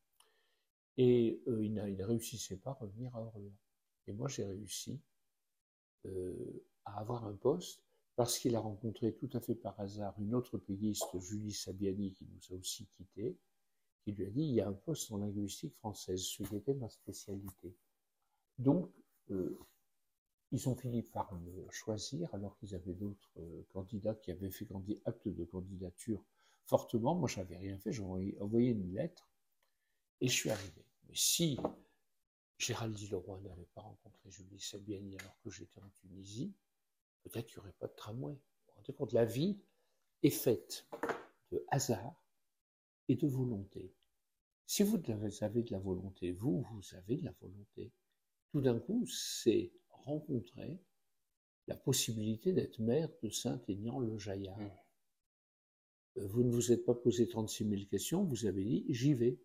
Et 0.98 1.42
euh, 1.46 1.64
il, 1.64 1.72
ne 1.72 2.04
réussissait 2.04 2.58
pas 2.58 2.70
à 2.70 2.74
revenir 2.74 3.14
à 3.16 3.20
Orléans. 3.20 3.56
Et 4.06 4.12
moi, 4.12 4.28
j'ai 4.28 4.44
réussi 4.44 5.00
euh, 6.06 6.64
à 6.84 7.00
avoir 7.00 7.24
un 7.24 7.34
poste 7.34 7.82
parce 8.16 8.38
qu'il 8.38 8.56
a 8.56 8.60
rencontré 8.60 9.14
tout 9.14 9.30
à 9.32 9.40
fait 9.40 9.54
par 9.54 9.78
hasard 9.80 10.14
une 10.18 10.34
autre 10.34 10.58
payiste, 10.58 11.18
Julie 11.18 11.52
Sabiani, 11.52 12.12
qui 12.12 12.26
nous 12.26 12.54
a 12.54 12.58
aussi 12.58 12.86
quittés, 12.96 13.38
qui 14.04 14.12
lui 14.12 14.26
a 14.26 14.30
dit 14.30 14.42
il 14.42 14.54
y 14.54 14.60
a 14.60 14.68
un 14.68 14.74
poste 14.74 15.10
en 15.12 15.18
linguistique 15.18 15.74
française, 15.76 16.22
ce 16.22 16.42
qui 16.42 16.56
était 16.56 16.74
ma 16.74 16.90
spécialité. 16.90 17.74
Donc, 18.58 18.90
euh, 19.30 19.58
ils 20.52 20.68
ont 20.68 20.76
fini 20.76 21.02
par 21.02 21.34
me 21.34 21.66
choisir 21.70 22.32
alors 22.34 22.56
qu'ils 22.58 22.74
avaient 22.74 22.94
d'autres 22.94 23.32
candidats 23.70 24.14
qui 24.14 24.30
avaient 24.30 24.50
fait 24.50 24.68
acte 25.06 25.26
de 25.26 25.44
candidature 25.44 26.22
fortement. 26.66 27.14
Moi, 27.14 27.28
j'avais 27.28 27.56
rien 27.56 27.78
fait, 27.78 27.90
j'ai 27.90 28.02
envoyé 28.02 28.70
une 28.70 28.94
lettre 28.94 29.28
et 30.20 30.28
je 30.28 30.34
suis 30.34 30.50
arrivé. 30.50 30.84
Mais 31.08 31.14
si 31.14 31.58
Géraldine 32.58 33.10
Leroy 33.10 33.40
n'avait 33.40 33.68
pas 33.74 33.80
rencontré 33.80 34.30
Julie 34.30 34.60
Sabiani 34.60 35.16
alors 35.18 35.36
que 35.42 35.50
j'étais 35.50 35.80
en 35.80 35.88
Tunisie, 36.00 36.52
peut-être 37.22 37.46
qu'il 37.46 37.56
n'y 37.58 37.62
aurait 37.64 37.76
pas 37.78 37.88
de 37.88 37.94
tramway. 37.94 38.34
Vous 38.34 38.40
vous 38.66 38.72
rendez 38.74 38.92
compte, 38.92 39.12
la 39.12 39.24
vie 39.24 39.58
est 40.22 40.30
faite 40.30 40.86
de 41.50 41.64
hasard 41.68 42.22
et 43.08 43.16
de 43.16 43.26
volonté. 43.26 43.92
Si 44.66 44.82
vous 44.82 44.96
avez 45.40 45.62
de 45.62 45.72
la 45.72 45.78
volonté, 45.78 46.30
vous, 46.32 46.62
vous 46.70 46.94
avez 46.94 47.16
de 47.16 47.24
la 47.24 47.34
volonté. 47.40 47.90
Tout 48.50 48.60
d'un 48.60 48.78
coup, 48.78 49.06
c'est 49.06 49.72
rencontrer 50.04 50.80
la 51.68 51.76
possibilité 51.76 52.52
d'être 52.52 52.80
maire 52.80 53.08
de 53.22 53.28
Saint-Aignan-le-Jaillard. 53.30 54.58
Mmh. 54.58 56.26
Vous 56.26 56.42
ne 56.42 56.50
vous 56.50 56.72
êtes 56.72 56.84
pas 56.84 56.94
posé 56.94 57.28
36 57.28 57.68
000 57.68 57.82
questions, 57.90 58.24
vous 58.24 58.46
avez 58.46 58.64
dit 58.64 58.84
j'y 58.88 59.14
vais. 59.14 59.40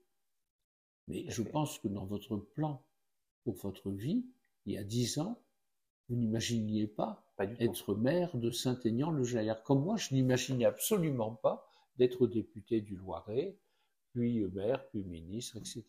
Mais 1.07 1.25
je 1.29 1.41
pense 1.41 1.79
que 1.79 1.87
dans 1.87 2.05
votre 2.05 2.35
plan 2.35 2.85
pour 3.43 3.55
votre 3.55 3.91
vie, 3.91 4.25
il 4.65 4.73
y 4.73 4.77
a 4.77 4.83
dix 4.83 5.19
ans, 5.19 5.41
vous 6.09 6.15
n'imaginiez 6.15 6.87
pas, 6.87 7.23
être 7.59 7.95
maire 7.95 8.35
de 8.35 8.51
Saint-Aignan-le-Jaillard. 8.51 9.63
Comme 9.63 9.83
moi, 9.83 9.95
je 9.95 10.13
n'imaginais 10.13 10.65
absolument 10.65 11.35
pas 11.35 11.65
d'être 11.97 12.27
député 12.27 12.81
du 12.81 12.95
Loiret, 12.97 13.57
puis 14.11 14.45
maire, 14.47 14.87
puis 14.89 15.03
ministre, 15.03 15.57
etc. 15.57 15.85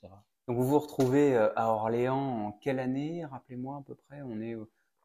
Donc 0.49 0.57
vous 0.57 0.67
vous 0.67 0.79
retrouvez 0.79 1.37
euh, 1.37 1.53
à 1.57 1.69
Orléans 1.69 2.47
en 2.47 2.53
quelle 2.53 2.79
année 2.79 3.23
Rappelez-moi 3.27 3.77
à 3.77 3.83
peu 3.83 3.95
près, 3.95 4.23
on 4.23 4.41
est 4.41 4.57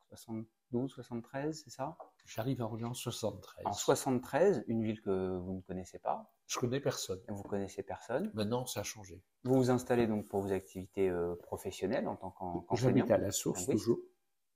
72, 0.08 0.90
73, 0.90 1.64
c'est 1.66 1.70
ça? 1.70 1.98
J'arrive 2.26 2.62
à 2.62 2.66
Orléans 2.66 2.92
en 2.92 2.94
73. 2.94 3.66
En 3.66 3.74
73, 3.74 4.64
une 4.68 4.82
ville 4.84 5.02
que 5.02 5.38
vous 5.38 5.56
ne 5.56 5.62
connaissez 5.62 6.00
pas 6.00 6.34
Je 6.48 6.58
connais 6.58 6.80
personne. 6.80 7.20
Vous 7.28 7.44
connaissez 7.44 7.84
personne 7.84 8.32
Maintenant, 8.34 8.66
ça 8.66 8.80
a 8.80 8.84
changé. 8.84 9.22
Vous 9.44 9.56
vous 9.56 9.70
installez 9.70 10.08
donc 10.08 10.30
pour 10.30 10.40
vos 10.40 10.54
activités 10.54 11.10
euh, 11.10 11.36
professionnelles 11.36 12.08
en 12.08 12.16
tant 12.16 12.32
qu'enseignant 12.32 12.76
J'habite 12.76 13.12
à 13.12 13.18
la 13.18 13.32
source, 13.32 13.66
ah 13.68 13.72
toujours. 13.74 13.98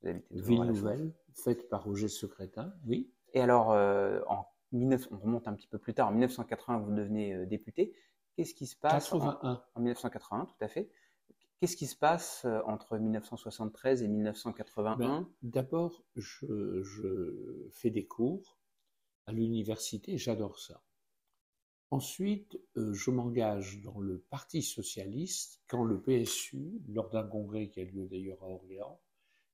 Vous 0.00 0.08
habitez 0.08 0.26
toujours 0.28 0.46
Ville 0.46 0.72
nouvelle, 0.72 1.12
faite 1.34 1.68
par 1.68 1.84
Roger 1.84 2.08
Secrétin, 2.08 2.72
oui. 2.86 3.12
Et 3.34 3.42
alors, 3.42 3.72
euh, 3.72 4.20
en 4.26 4.46
19... 4.72 5.08
on 5.10 5.18
remonte 5.18 5.48
un 5.48 5.52
petit 5.52 5.68
peu 5.68 5.76
plus 5.76 5.92
tard, 5.92 6.08
en 6.08 6.12
1980, 6.12 6.78
vous 6.78 6.94
devenez 6.94 7.44
député. 7.44 7.92
Qu'est-ce 8.38 8.54
qui 8.54 8.68
se 8.68 8.76
passe 8.76 9.10
81. 9.10 9.64
En, 9.74 9.80
1981, 9.80 10.46
tout 10.46 10.54
à 10.60 10.68
fait. 10.68 10.92
Qu'est-ce 11.58 11.76
qui 11.76 11.88
se 11.88 11.96
passe 11.96 12.46
entre 12.66 12.96
1973 12.96 14.04
et 14.04 14.06
1981 14.06 14.96
ben, 14.96 15.28
D'abord, 15.42 16.04
je, 16.14 16.84
je, 16.84 17.68
fais 17.72 17.90
des 17.90 18.06
cours 18.06 18.60
à 19.26 19.32
l'université, 19.32 20.18
j'adore 20.18 20.60
ça. 20.60 20.84
Ensuite, 21.90 22.60
euh, 22.76 22.92
je 22.92 23.10
m'engage 23.10 23.82
dans 23.82 23.98
le 23.98 24.20
Parti 24.30 24.62
socialiste 24.62 25.60
quand 25.66 25.82
le 25.82 26.00
PSU, 26.00 26.80
lors 26.86 27.10
d'un 27.10 27.26
congrès 27.26 27.68
qui 27.70 27.80
a 27.80 27.84
lieu 27.84 28.06
d'ailleurs 28.06 28.40
à 28.44 28.46
Orléans, 28.46 29.00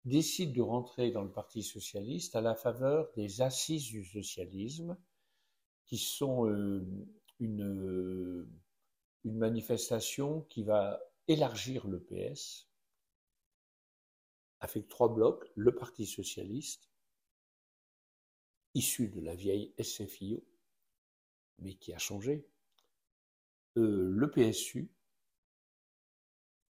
décide 0.04 0.52
de 0.52 0.60
rentrer 0.60 1.10
dans 1.10 1.22
le 1.22 1.32
Parti 1.32 1.62
socialiste 1.62 2.36
à 2.36 2.42
la 2.42 2.54
faveur 2.54 3.08
des 3.16 3.40
assises 3.40 3.86
du 3.86 4.04
socialisme, 4.04 4.98
qui 5.86 5.96
sont 5.96 6.46
euh, 6.46 6.86
une, 7.40 8.46
une 9.24 9.38
manifestation 9.38 10.42
qui 10.42 10.62
va 10.62 11.00
élargir 11.28 11.86
le 11.86 12.00
PS 12.00 12.68
avec 14.60 14.88
trois 14.88 15.12
blocs, 15.12 15.50
le 15.56 15.74
Parti 15.74 16.06
socialiste, 16.06 16.90
issu 18.74 19.08
de 19.08 19.20
la 19.20 19.34
vieille 19.34 19.74
SFIO, 19.78 20.42
mais 21.58 21.74
qui 21.74 21.92
a 21.92 21.98
changé, 21.98 22.46
euh, 23.76 24.08
le 24.10 24.30
PSU, 24.30 24.90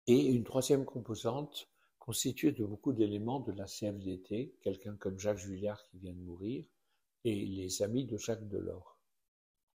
et 0.07 0.27
une 0.27 0.45
troisième 0.45 0.85
composante 0.85 1.69
constituée 1.99 2.53
de 2.53 2.65
beaucoup 2.65 2.93
d'éléments 2.93 3.41
de 3.41 3.53
la 3.53 3.67
CFDT, 3.67 4.57
quelqu'un 4.61 4.97
comme 4.97 5.19
Jacques 5.19 5.39
Julliard 5.39 5.85
qui 5.87 5.99
vient 5.99 6.15
de 6.15 6.21
mourir, 6.21 6.65
et 7.25 7.35
les 7.35 7.83
amis 7.83 8.05
de 8.05 8.17
Jacques 8.17 8.49
Delors. 8.49 8.99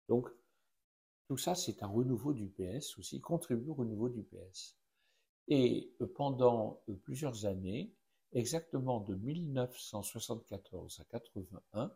Donc, 0.08 0.28
tout 1.26 1.36
ça, 1.36 1.54
c'est 1.54 1.82
un 1.82 1.88
renouveau 1.88 2.32
du 2.32 2.48
PS 2.48 2.98
aussi, 2.98 3.20
contribue 3.20 3.70
au 3.70 3.74
renouveau 3.74 4.08
du 4.08 4.22
PS. 4.22 4.76
Et 5.48 5.92
euh, 6.00 6.06
pendant 6.06 6.80
euh, 6.88 6.94
plusieurs 6.94 7.46
années, 7.46 7.92
exactement 8.32 9.00
de 9.00 9.14
1974 9.14 11.00
à 11.00 11.04
81, 11.04 11.92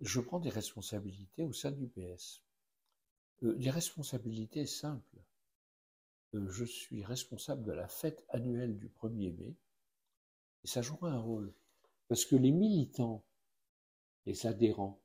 je 0.00 0.20
prends 0.20 0.40
des 0.40 0.50
responsabilités 0.50 1.44
au 1.44 1.52
sein 1.52 1.70
du 1.70 1.86
PS. 1.86 2.42
Euh, 3.42 3.54
des 3.54 3.70
responsabilités 3.70 4.66
simples. 4.66 5.18
Je 6.32 6.64
suis 6.64 7.04
responsable 7.04 7.64
de 7.64 7.72
la 7.72 7.88
fête 7.88 8.24
annuelle 8.28 8.78
du 8.78 8.88
1er 8.88 9.36
mai, 9.36 9.56
et 10.62 10.66
ça 10.66 10.82
jouera 10.82 11.10
un 11.10 11.18
rôle. 11.18 11.52
Parce 12.08 12.24
que 12.24 12.36
les 12.36 12.52
militants, 12.52 13.24
les 14.26 14.46
adhérents, 14.46 15.00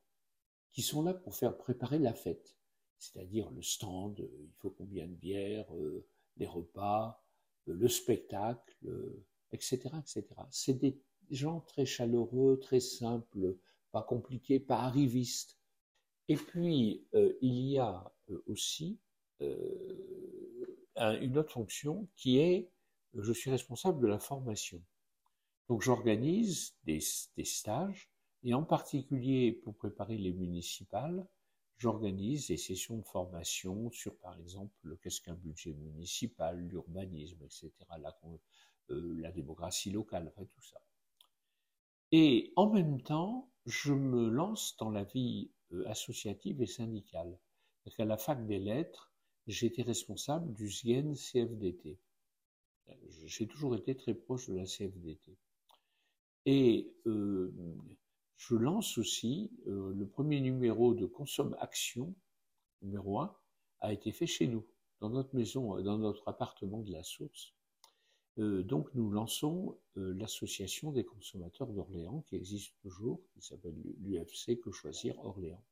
qui 0.71 0.81
sont 0.81 1.01
là 1.01 1.13
pour 1.13 1.35
faire 1.35 1.57
préparer 1.57 1.97
la 1.97 2.13
fête, 2.13 2.55
c'est-à-dire 2.97 3.49
le 3.51 3.61
stand, 3.61 4.19
euh, 4.19 4.29
il 4.41 4.53
faut 4.59 4.69
combien 4.69 5.07
de 5.07 5.13
bières, 5.13 5.71
les 6.37 6.47
repas, 6.47 7.23
le 7.65 7.87
spectacle, 7.87 8.75
etc., 9.51 9.79
etc. 9.99 10.25
C'est 10.51 10.73
des 10.73 10.99
gens 11.31 11.61
très 11.61 11.85
chaleureux, 11.85 12.59
très 12.59 12.79
simples, 12.79 13.57
pas 13.91 14.03
compliqués, 14.03 14.59
pas 14.59 14.81
arrivistes. 14.81 15.57
Et 16.27 16.35
puis, 16.35 17.07
il 17.41 17.69
y 17.69 17.79
a 17.79 18.11
aussi 18.47 18.99
une 20.97 21.37
autre 21.37 21.51
fonction 21.51 22.07
qui 22.15 22.39
est, 22.39 22.69
je 23.13 23.33
suis 23.33 23.49
responsable 23.49 24.01
de 24.01 24.07
la 24.07 24.19
formation. 24.19 24.81
Donc 25.67 25.81
j'organise 25.81 26.75
des, 26.83 26.99
stages 26.99 28.09
et 28.43 28.53
en 28.53 28.63
particulier 28.63 29.51
pour 29.51 29.75
préparer 29.75 30.17
les 30.17 30.33
municipales, 30.33 31.25
j'organise 31.77 32.47
des 32.47 32.57
sessions 32.57 32.97
de 32.97 33.05
formation 33.05 33.91
sur 33.91 34.15
par 34.17 34.37
exemple 34.39 34.73
le 34.83 34.95
qu'est-ce 34.97 35.21
qu'un 35.21 35.35
budget 35.35 35.73
municipal, 35.73 36.57
l'urbanisme, 36.59 37.41
etc., 37.43 37.71
la, 37.99 38.15
euh, 38.91 39.15
la 39.19 39.31
démocratie 39.31 39.91
locale, 39.91 40.27
enfin 40.27 40.45
tout 40.45 40.61
ça. 40.61 40.81
Et 42.11 42.53
en 42.55 42.69
même 42.69 43.01
temps, 43.01 43.49
je 43.65 43.93
me 43.93 44.29
lance 44.29 44.77
dans 44.77 44.89
la 44.89 45.03
vie 45.03 45.51
euh, 45.73 45.87
associative 45.87 46.61
et 46.61 46.67
syndicale. 46.67 47.37
Parce 47.83 47.95
qu'à 47.95 48.05
la 48.05 48.17
fac 48.17 48.45
des 48.45 48.59
lettres, 48.59 49.11
j'étais 49.47 49.81
responsable 49.81 50.53
du 50.53 50.69
SGEN 50.69 51.15
CFDT. 51.15 51.99
J'ai 53.25 53.47
toujours 53.47 53.75
été 53.75 53.95
très 53.95 54.13
proche 54.13 54.47
de 54.47 54.55
la 54.55 54.65
CFDT. 54.65 55.37
Et 56.45 56.93
euh, 57.07 57.51
je 58.37 58.55
lance 58.55 58.97
aussi 58.97 59.51
euh, 59.67 59.93
le 59.93 60.07
premier 60.07 60.41
numéro 60.41 60.93
de 60.93 61.05
Consomme 61.05 61.55
Action, 61.59 62.13
numéro 62.81 63.19
1, 63.19 63.35
a 63.81 63.93
été 63.93 64.11
fait 64.11 64.27
chez 64.27 64.47
nous, 64.47 64.65
dans 64.99 65.09
notre 65.09 65.35
maison, 65.35 65.81
dans 65.81 65.97
notre 65.97 66.27
appartement 66.27 66.81
de 66.81 66.91
la 66.91 67.03
Source. 67.03 67.53
Euh, 68.37 68.63
donc 68.63 68.93
nous 68.93 69.09
lançons 69.09 69.77
l'association 69.95 70.91
des 70.91 71.05
consommateurs 71.05 71.67
d'Orléans, 71.67 72.21
qui 72.27 72.35
existe 72.35 72.73
toujours, 72.81 73.21
qui 73.33 73.41
s'appelle 73.41 73.75
l'UFC 74.01 74.59
Que 74.59 74.71
Choisir 74.71 75.17
Orléans. 75.23 75.63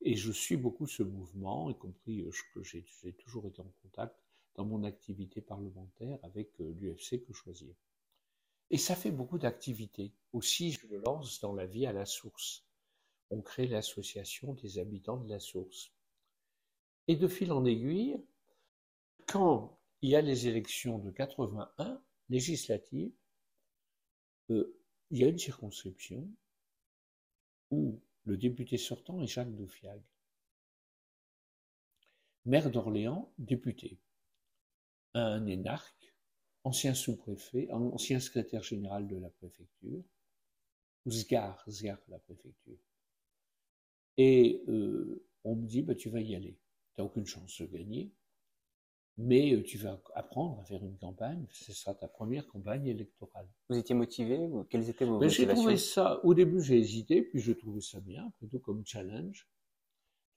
Et 0.00 0.14
je 0.14 0.30
suis 0.30 0.56
beaucoup 0.56 0.86
ce 0.86 1.02
mouvement, 1.02 1.70
y 1.70 1.74
compris 1.76 2.22
euh, 2.22 2.30
que 2.54 2.62
j'ai 2.62 2.84
toujours 3.18 3.46
été 3.46 3.60
en 3.60 3.72
contact 3.82 4.14
dans 4.54 4.64
mon 4.64 4.84
activité 4.84 5.40
parlementaire 5.40 6.18
avec 6.22 6.60
euh, 6.60 6.72
l'UFC 6.78 7.24
Que 7.24 7.32
Choisir. 7.32 7.74
Et 8.70 8.78
ça 8.78 8.94
fait 8.94 9.10
beaucoup 9.10 9.38
d'activités. 9.38 10.12
Aussi, 10.32 10.72
je 10.72 10.86
me 10.86 10.98
lance 10.98 11.40
dans 11.40 11.54
la 11.54 11.66
vie 11.66 11.86
à 11.86 11.92
la 11.92 12.04
source. 12.04 12.64
On 13.30 13.40
crée 13.40 13.66
l'association 13.66 14.54
des 14.54 14.78
habitants 14.78 15.16
de 15.16 15.28
la 15.28 15.40
source. 15.40 15.92
Et 17.06 17.16
de 17.16 17.28
fil 17.28 17.52
en 17.52 17.64
aiguille, 17.64 18.22
quand 19.26 19.78
il 20.02 20.10
y 20.10 20.16
a 20.16 20.20
les 20.20 20.46
élections 20.46 20.98
de 20.98 21.10
81 21.10 22.02
législatives, 22.28 23.12
euh, 24.50 24.78
il 25.10 25.18
y 25.18 25.24
a 25.24 25.28
une 25.28 25.38
circonscription 25.38 26.28
où 27.70 28.00
le 28.24 28.36
député 28.36 28.76
sortant 28.76 29.20
est 29.20 29.26
Jacques 29.26 29.54
Doufiag. 29.54 30.02
Maire 32.44 32.70
d'Orléans, 32.70 33.32
député. 33.38 33.98
Un 35.14 35.46
énarque, 35.46 36.14
ancien 36.68 36.94
sous-préfet, 36.94 37.70
ancien 37.72 38.20
secrétaire 38.20 38.62
général 38.62 39.06
de 39.06 39.16
la 39.16 39.30
préfecture, 39.30 40.02
ou 41.06 41.10
Sgar, 41.10 41.64
la 42.08 42.18
préfecture. 42.18 42.78
Et 44.16 44.62
euh, 44.68 45.24
on 45.44 45.56
me 45.56 45.66
dit, 45.66 45.82
bah, 45.82 45.94
tu 45.94 46.10
vas 46.10 46.20
y 46.20 46.34
aller. 46.34 46.58
Tu 46.94 47.00
n'as 47.00 47.06
aucune 47.06 47.26
chance 47.26 47.60
de 47.60 47.66
gagner 47.66 48.12
mais 49.18 49.52
euh, 49.52 49.62
tu 49.62 49.78
vas 49.78 50.00
apprendre 50.14 50.60
à 50.60 50.64
faire 50.64 50.82
une 50.84 50.96
campagne, 50.96 51.44
ce 51.50 51.72
sera 51.72 51.92
ta 51.92 52.06
première 52.06 52.46
campagne 52.46 52.86
électorale. 52.86 53.48
Vous 53.68 53.76
étiez 53.76 53.94
motivé 53.94 54.38
ou 54.38 54.64
quelles 54.64 54.88
étaient 54.88 55.04
vos 55.04 55.18
motivations 55.18 55.46
J'ai 55.46 55.54
trouvé 55.54 55.76
ça, 55.76 56.24
au 56.24 56.34
début 56.34 56.62
j'ai 56.62 56.78
hésité, 56.78 57.22
puis 57.22 57.40
je 57.40 57.52
trouvais 57.52 57.80
ça 57.80 58.00
bien, 58.00 58.32
plutôt 58.38 58.60
comme 58.60 58.86
challenge. 58.86 59.48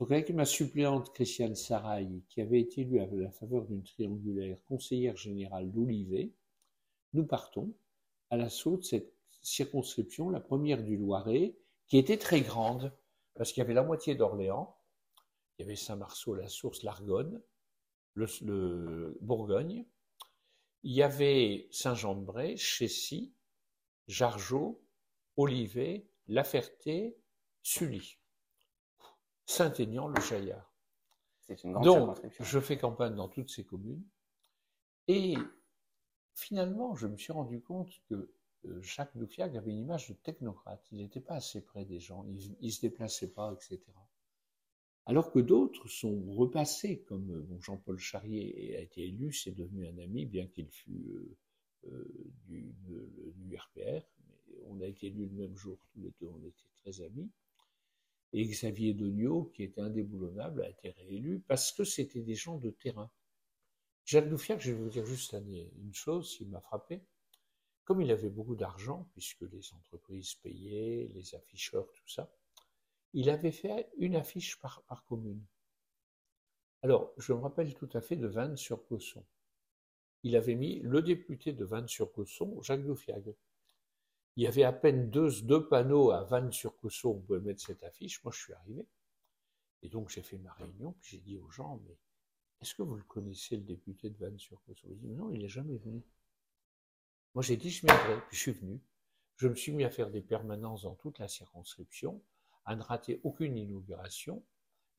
Avec 0.02 0.32
ma 0.32 0.46
suppléante 0.46 1.14
Christiane 1.14 1.54
Saraï, 1.54 2.24
qui 2.28 2.42
avait 2.42 2.60
été 2.60 2.82
élue 2.82 3.00
à 3.00 3.06
la 3.06 3.30
faveur 3.30 3.66
d'une 3.66 3.84
triangulaire 3.84 4.58
conseillère 4.66 5.16
générale 5.16 5.72
d'Olivet, 5.72 6.34
nous 7.14 7.24
partons 7.24 7.72
à 8.32 8.36
l'assaut 8.36 8.78
de 8.78 8.82
cette 8.82 9.14
circonscription, 9.44 10.32
la 10.32 10.40
première 10.40 10.84
du 10.84 10.98
Loiret, 10.98 11.56
qui 11.86 12.00
était 12.00 12.18
très 12.18 12.42
grande, 12.42 12.92
parce 13.36 13.54
qu'il 13.54 13.62
y 13.62 13.64
avait 13.64 13.76
la 13.76 13.84
moitié 13.84 14.16
d'Orléans, 14.16 14.76
il 15.58 15.62
y 15.62 15.66
avait 15.66 15.76
Saint-Marceau, 15.76 16.34
la 16.34 16.48
source, 16.48 16.82
l'Argonne, 16.82 17.40
le, 18.16 19.18
Bourgogne, 19.22 19.86
il 20.82 20.94
y 20.94 21.04
avait 21.04 21.68
Saint-Jean-de-Bray, 21.72 22.58
Chessy, 22.58 23.36
Jargeau, 24.08 24.84
Olivet, 25.38 26.10
La 26.28 26.44
Ferté, 26.44 27.18
Sully, 27.62 28.18
Saint-Aignan, 29.52 30.08
le 30.08 30.22
Chaillard. 30.22 30.74
Donc, 31.84 32.18
je 32.40 32.60
fais 32.60 32.78
campagne 32.78 33.16
dans 33.16 33.28
toutes 33.28 33.50
ces 33.50 33.66
communes. 33.66 34.04
Et 35.08 35.36
finalement, 36.34 36.96
je 36.96 37.08
me 37.08 37.18
suis 37.18 37.34
rendu 37.34 37.62
compte 37.62 37.92
que 38.10 38.32
euh, 38.66 38.82
Jacques 38.82 39.18
Doufiac 39.18 39.56
avait 39.56 39.72
une 39.72 39.80
image 39.80 40.10
de 40.10 40.14
technocrate. 40.14 40.86
Il 40.92 41.00
n'était 41.00 41.20
pas 41.20 41.36
assez 41.36 41.62
près 41.62 41.84
des 41.84 42.00
gens, 42.00 42.26
il 42.28 42.56
ne 42.62 42.70
se 42.70 42.82
déplaçait 42.82 43.32
pas, 43.32 43.54
etc 43.54 43.82
alors 45.06 45.32
que 45.32 45.40
d'autres 45.40 45.88
sont 45.88 46.24
repassés, 46.32 47.02
comme 47.02 47.32
euh, 47.32 47.60
Jean-Paul 47.60 47.98
Charrier 47.98 48.76
a 48.78 48.82
été 48.82 49.04
élu, 49.04 49.34
c'est 49.34 49.52
devenu 49.52 49.88
un 49.88 49.98
ami, 49.98 50.26
bien 50.26 50.48
qu'il 50.48 50.70
fût 50.70 51.06
euh, 51.10 51.38
euh, 51.88 52.32
du, 52.46 53.58
RPR, 53.58 54.06
mais 54.28 54.62
on 54.68 54.80
a 54.80 54.86
été 54.86 55.08
élu 55.08 55.26
le 55.26 55.34
même 55.34 55.56
jour, 55.56 55.78
tous 55.92 56.00
les 56.00 56.14
deux, 56.20 56.28
on 56.28 56.44
était 56.46 56.70
très 56.76 57.02
amis. 57.02 57.30
Et 58.34 58.46
Xavier 58.46 58.94
Degnaud, 58.94 59.52
qui 59.54 59.64
était 59.64 59.82
indéboulonnable, 59.82 60.64
a 60.64 60.70
été 60.70 60.92
réélu 60.92 61.44
parce 61.48 61.72
que 61.72 61.84
c'était 61.84 62.22
des 62.22 62.36
gens 62.36 62.58
de 62.58 62.70
terrain. 62.70 63.12
Jacques 64.06 64.30
Doufiac, 64.30 64.60
je 64.62 64.72
vais 64.72 64.78
vous 64.78 64.90
dire 64.90 65.06
juste 65.06 65.34
une 65.34 65.94
chose 65.94 66.36
qui 66.36 66.46
m'a 66.46 66.62
frappé. 66.62 67.02
Comme 67.84 68.02
il 68.02 68.12
avait 68.12 68.30
beaucoup 68.30 68.56
d'argent, 68.56 69.10
puisque 69.12 69.42
les 69.42 69.74
entreprises 69.74 70.36
payaient, 70.36 71.10
les 71.14 71.36
afficheurs, 71.36 71.92
tout 71.92 72.08
ça, 72.08 72.32
il 73.14 73.30
avait 73.30 73.52
fait 73.52 73.90
une 73.98 74.16
affiche 74.16 74.60
par, 74.60 74.84
commune. 75.08 75.44
Alors, 76.82 77.14
je 77.18 77.34
me 77.34 77.40
rappelle 77.40 77.74
tout 77.76 77.90
à 77.94 78.02
fait 78.02 78.16
de 78.16 78.28
Vannes-sur-Cosson. 78.28 79.26
Il 80.24 80.36
avait 80.36 80.56
mis 80.56 80.80
le 80.80 81.02
député 81.02 81.52
de 81.52 81.66
Vannes-sur-Cosson, 81.66 82.62
Jacques 82.62 82.86
Doufiag. 82.86 83.36
Il 84.36 84.44
y 84.44 84.48
avait 84.48 84.64
à 84.64 84.72
peine 84.72 85.10
deux, 85.10 85.68
panneaux 85.68 86.12
à 86.12 86.24
Vannes-sur-Cosson, 86.24 87.10
on 87.10 87.20
pouvait 87.20 87.42
mettre 87.42 87.62
cette 87.62 87.84
affiche. 87.84 88.24
Moi, 88.24 88.32
je 88.34 88.40
suis 88.40 88.54
arrivé. 88.54 88.86
Et 89.82 89.90
donc, 89.90 90.10
j'ai 90.10 90.22
fait 90.22 90.38
ma 90.38 90.54
réunion, 90.54 90.94
puis 91.02 91.12
j'ai 91.12 91.18
dit 91.18 91.38
aux 91.38 91.50
gens, 91.50 91.82
mais 91.86 91.98
est-ce 92.62 92.76
que 92.76 92.84
vous 92.84 92.96
le 92.96 93.04
connaissez, 93.04 93.58
le 93.58 93.64
député 93.64 94.10
de 94.10 94.18
Vannes-sur-Cosson 94.18 94.88
Ils 94.90 95.00
dit, 95.00 95.10
non, 95.10 95.32
il 95.32 95.40
n'est 95.40 95.50
jamais 95.50 95.78
venu. 95.78 96.02
Moi, 97.34 97.44
j'ai 97.44 97.58
dit, 97.58 97.70
je 97.70 97.86
viendrai, 97.86 98.22
puis 98.28 98.38
je 98.38 98.42
suis 98.42 98.52
venu. 98.52 98.80
Je 99.38 99.48
me 99.48 99.56
suis 99.56 99.72
mis 99.72 99.84
à 99.84 99.90
faire 99.90 100.12
des 100.12 100.22
permanences 100.22 100.84
dans 100.84 100.96
toute 100.96 101.18
la 101.18 101.28
circonscription, 101.28 102.22
à 102.66 102.76
ne 102.76 102.84
rater 102.84 103.20
aucune 103.24 103.58
inauguration. 103.58 104.44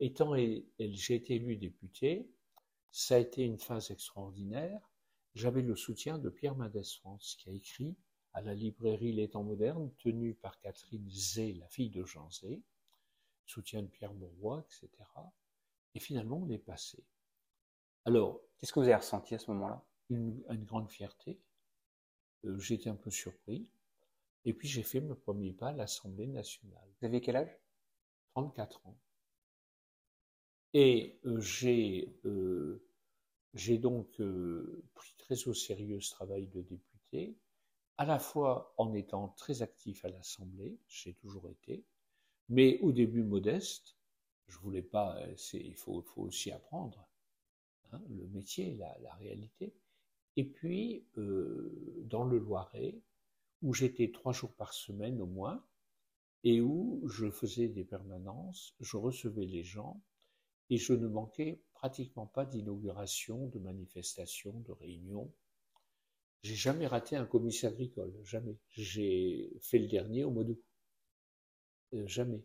Étant 0.00 0.34
j'ai 0.34 1.14
été 1.14 1.36
élu 1.36 1.56
député, 1.56 2.28
ça 2.90 3.14
a 3.14 3.18
été 3.18 3.44
une 3.44 3.58
phase 3.58 3.90
extraordinaire. 3.90 4.90
J'avais 5.34 5.62
le 5.62 5.76
soutien 5.76 6.18
de 6.18 6.28
Pierre 6.28 6.56
Mendès 6.56 6.82
France, 6.98 7.36
qui 7.38 7.50
a 7.50 7.52
écrit 7.52 7.94
à 8.34 8.40
la 8.40 8.54
librairie 8.54 9.12
Les 9.12 9.28
Temps 9.28 9.42
modernes, 9.42 9.90
tenue 9.98 10.34
par 10.34 10.58
Catherine 10.60 11.08
Zé, 11.10 11.54
la 11.54 11.68
fille 11.68 11.90
de 11.90 12.04
Jean 12.04 12.30
Zé, 12.30 12.62
soutien 13.46 13.82
de 13.82 13.88
Pierre 13.88 14.14
Bourgois, 14.14 14.64
etc. 14.66 14.90
Et 15.94 16.00
finalement, 16.00 16.38
on 16.38 16.48
est 16.48 16.58
passé. 16.58 17.04
Alors, 18.04 18.40
qu'est-ce 18.56 18.72
que 18.72 18.80
vous 18.80 18.86
avez 18.86 18.96
ressenti 18.96 19.34
à 19.34 19.38
ce 19.38 19.50
moment-là? 19.50 19.84
une, 20.12 20.64
grande 20.64 20.90
fierté. 20.90 21.38
Euh, 22.44 22.58
J'étais 22.58 22.90
un 22.90 22.96
peu 22.96 23.10
surpris. 23.10 23.66
Et 24.44 24.54
puis 24.54 24.66
j'ai 24.66 24.82
fait 24.82 25.00
mon 25.00 25.14
premier 25.14 25.52
pas 25.52 25.68
à 25.68 25.72
l'Assemblée 25.72 26.26
nationale. 26.26 26.88
Vous 27.00 27.06
avez 27.06 27.20
quel 27.20 27.36
âge? 27.36 27.56
34 28.34 28.86
ans. 28.86 28.98
Et 30.74 31.20
euh, 31.24 31.40
j'ai 31.40 32.12
euh, 32.24 32.82
j'ai 33.54 33.78
donc 33.78 34.20
pris 34.94 35.14
très 35.18 35.46
au 35.46 35.54
sérieux 35.54 36.00
ce 36.00 36.10
travail 36.10 36.46
de 36.46 36.62
député, 36.62 37.36
à 37.98 38.04
la 38.04 38.18
fois 38.18 38.74
en 38.78 38.94
étant 38.94 39.28
très 39.36 39.62
actif 39.62 40.04
à 40.04 40.08
l'Assemblée, 40.08 40.78
j'ai 40.88 41.14
toujours 41.14 41.48
été, 41.48 41.84
mais 42.48 42.78
au 42.80 42.92
début 42.92 43.22
modeste. 43.22 43.96
Je 44.48 44.58
voulais 44.58 44.82
pas. 44.82 45.18
Il 45.54 45.74
faut, 45.76 46.04
aussi 46.16 46.50
apprendre. 46.50 47.08
Hein, 47.92 48.02
le 48.10 48.26
métier, 48.28 48.74
la, 48.74 48.96
la, 49.00 49.14
réalité. 49.14 49.74
Et 50.36 50.44
puis, 50.44 51.06
euh, 51.16 52.02
dans 52.04 52.24
le 52.24 52.38
Loiret, 52.38 53.00
où 53.62 53.72
j'étais 53.72 54.10
trois 54.10 54.32
jours 54.32 54.52
par 54.54 54.72
semaine 54.72 55.20
au 55.20 55.26
moins, 55.26 55.64
et 56.44 56.60
où 56.60 57.02
je 57.08 57.30
faisais 57.30 57.68
des 57.68 57.84
permanences, 57.84 58.74
je 58.80 58.96
recevais 58.96 59.46
les 59.46 59.62
gens, 59.62 60.02
et 60.70 60.76
je 60.76 60.92
ne 60.92 61.06
manquais 61.06 61.62
pratiquement 61.74 62.26
pas 62.26 62.44
d'inauguration, 62.44 63.46
de 63.48 63.58
manifestation, 63.58 64.52
de 64.60 64.72
réunion. 64.72 65.30
J'ai 66.42 66.56
jamais 66.56 66.86
raté 66.88 67.14
un 67.16 67.24
commissaire 67.24 67.70
agricole, 67.70 68.12
jamais. 68.24 68.56
J'ai 68.70 69.52
fait 69.60 69.78
le 69.78 69.86
dernier 69.86 70.24
au 70.24 70.30
mois 70.30 70.44
d'août. 70.44 70.60
Euh, 71.94 72.06
jamais. 72.06 72.42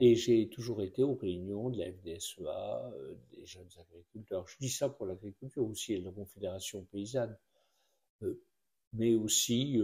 Et 0.00 0.14
j'ai 0.14 0.48
toujours 0.48 0.80
été 0.80 1.02
aux 1.02 1.16
réunions 1.16 1.68
de 1.68 1.78
la 1.78 1.92
FDSEA, 1.92 2.92
euh, 2.94 3.14
des 3.32 3.44
jeunes 3.44 3.68
agriculteurs. 3.78 4.46
Je 4.48 4.56
dis 4.60 4.70
ça 4.70 4.88
pour 4.88 5.06
l'agriculture 5.06 5.66
aussi, 5.66 5.92
et 5.94 6.00
la 6.00 6.12
Confédération 6.12 6.84
paysanne, 6.84 7.36
euh, 8.22 8.42
mais 8.92 9.14
aussi 9.14 9.78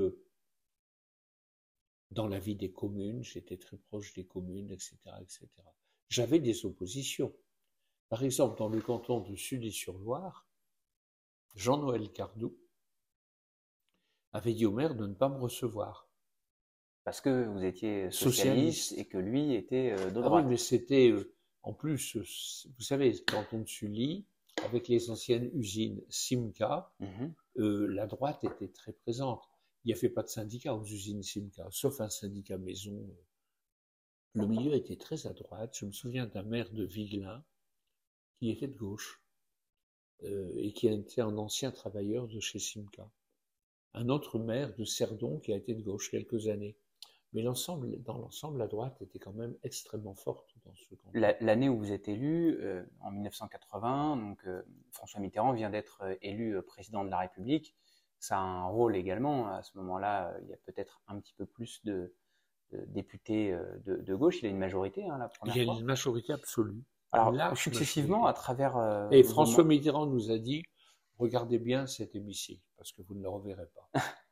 dans 2.10 2.28
la 2.28 2.38
vie 2.38 2.54
des 2.54 2.70
communes, 2.70 3.22
j'étais 3.24 3.56
très 3.56 3.76
proche 3.76 4.14
des 4.14 4.24
communes, 4.24 4.70
etc. 4.70 4.96
etc. 5.20 5.48
J'avais 6.08 6.38
des 6.38 6.64
oppositions. 6.64 7.34
Par 8.08 8.22
exemple, 8.22 8.58
dans 8.58 8.68
le 8.68 8.80
canton 8.80 9.20
de 9.20 9.36
Sud-et-sur-Loire, 9.36 10.46
Jean-Noël 11.54 12.10
Cardou 12.12 12.56
avait 14.32 14.54
dit 14.54 14.66
au 14.66 14.72
maire 14.72 14.94
de 14.94 15.06
ne 15.06 15.14
pas 15.14 15.28
me 15.28 15.38
recevoir 15.38 16.08
parce 17.08 17.22
que 17.22 17.46
vous 17.46 17.64
étiez 17.64 18.10
socialiste, 18.10 18.92
et 18.98 19.06
que 19.06 19.16
lui 19.16 19.54
était 19.54 19.92
euh, 19.92 20.10
de 20.10 20.20
droite. 20.20 20.42
Ah 20.42 20.46
oui, 20.46 20.50
mais 20.50 20.58
c'était 20.58 21.10
euh, 21.10 21.34
en 21.62 21.72
plus, 21.72 22.16
euh, 22.16 22.24
vous 22.76 22.84
savez, 22.84 23.14
quand 23.26 23.46
on 23.54 23.64
Sully, 23.64 24.26
avec 24.62 24.88
les 24.88 25.08
anciennes 25.08 25.48
usines 25.54 26.02
Simca, 26.10 26.92
mhm. 27.00 27.34
la 27.56 28.06
droite 28.06 28.44
était 28.44 28.68
très 28.68 28.92
présente. 28.92 29.42
Il 29.84 29.88
n'y 29.88 29.98
avait 29.98 30.10
pas 30.10 30.22
de 30.22 30.28
syndicat 30.28 30.74
aux 30.74 30.84
usines 30.84 31.22
Simca, 31.22 31.66
sauf 31.70 31.98
un 32.02 32.10
syndicat 32.10 32.58
maison. 32.58 33.08
Le 34.34 34.46
milieu 34.46 34.74
était 34.74 34.96
très 34.96 35.26
à 35.26 35.32
droite. 35.32 35.74
Je 35.78 35.86
me 35.86 35.92
souviens 35.92 36.26
d'un 36.26 36.42
maire 36.42 36.70
de 36.72 36.84
Viglin 36.84 37.42
qui 38.38 38.50
était 38.50 38.68
de 38.68 38.76
gauche 38.76 39.22
et 40.20 40.74
qui 40.74 40.88
était 40.88 41.22
un 41.22 41.38
ancien 41.38 41.70
travailleur 41.70 42.28
de 42.28 42.38
chez 42.38 42.58
Simca. 42.58 43.10
Un 43.94 44.08
autre 44.08 44.38
maire 44.38 44.74
de 44.74 44.84
Cerdon 44.84 45.38
qui 45.38 45.52
a 45.52 45.56
été 45.56 45.74
de 45.74 45.82
gauche 45.82 46.10
quelques 46.10 46.48
années. 46.48 46.76
Mais 47.34 47.42
l'ensemble, 47.42 48.02
dans 48.02 48.16
l'ensemble, 48.16 48.58
la 48.58 48.66
droite 48.66 49.02
était 49.02 49.18
quand 49.18 49.34
même 49.34 49.54
extrêmement 49.62 50.14
forte 50.14 50.54
dans 50.64 50.74
ce 50.74 50.94
canton. 50.94 51.10
L'année 51.40 51.68
où 51.68 51.76
vous 51.78 51.92
êtes 51.92 52.08
élu, 52.08 52.58
euh, 52.62 52.82
en 53.00 53.10
1980, 53.10 54.16
donc 54.16 54.38
euh, 54.46 54.62
François 54.92 55.20
Mitterrand 55.20 55.52
vient 55.52 55.68
d'être 55.68 56.00
euh, 56.02 56.14
élu 56.22 56.60
président 56.62 57.04
de 57.04 57.10
la 57.10 57.18
République. 57.18 57.76
Ça 58.18 58.38
a 58.38 58.40
un 58.40 58.66
rôle 58.66 58.96
également. 58.96 59.48
À 59.48 59.62
ce 59.62 59.76
moment-là, 59.76 60.34
il 60.42 60.48
y 60.48 60.54
a 60.54 60.56
peut-être 60.64 61.02
un 61.06 61.20
petit 61.20 61.34
peu 61.34 61.44
plus 61.44 61.84
de, 61.84 62.14
députés 62.88 63.56
de, 63.84 64.14
gauche. 64.16 64.42
Il 64.42 64.46
a 64.46 64.48
une 64.48 64.58
majorité, 64.58 65.04
hein, 65.08 65.18
la 65.18 65.28
première 65.28 65.54
fois. 65.54 65.62
Il 65.62 65.66
y 65.66 65.70
a 65.70 65.78
une 65.78 65.84
majorité 65.84 66.32
absolue. 66.32 66.82
Alors, 67.12 67.56
successivement, 67.56 68.26
à 68.26 68.32
travers. 68.32 69.08
Et 69.12 69.22
François 69.22 69.62
Mitterrand 69.62 70.06
nous 70.06 70.32
a 70.32 70.38
dit 70.38 70.64
regardez 71.18 71.58
bien 71.58 71.86
cet 71.86 72.14
hémicycle, 72.14 72.64
parce 72.76 72.92
que 72.92 73.02
vous 73.02 73.14
ne 73.14 73.22
le 73.22 73.28
reverrez 73.28 73.66
pas. 73.74 73.90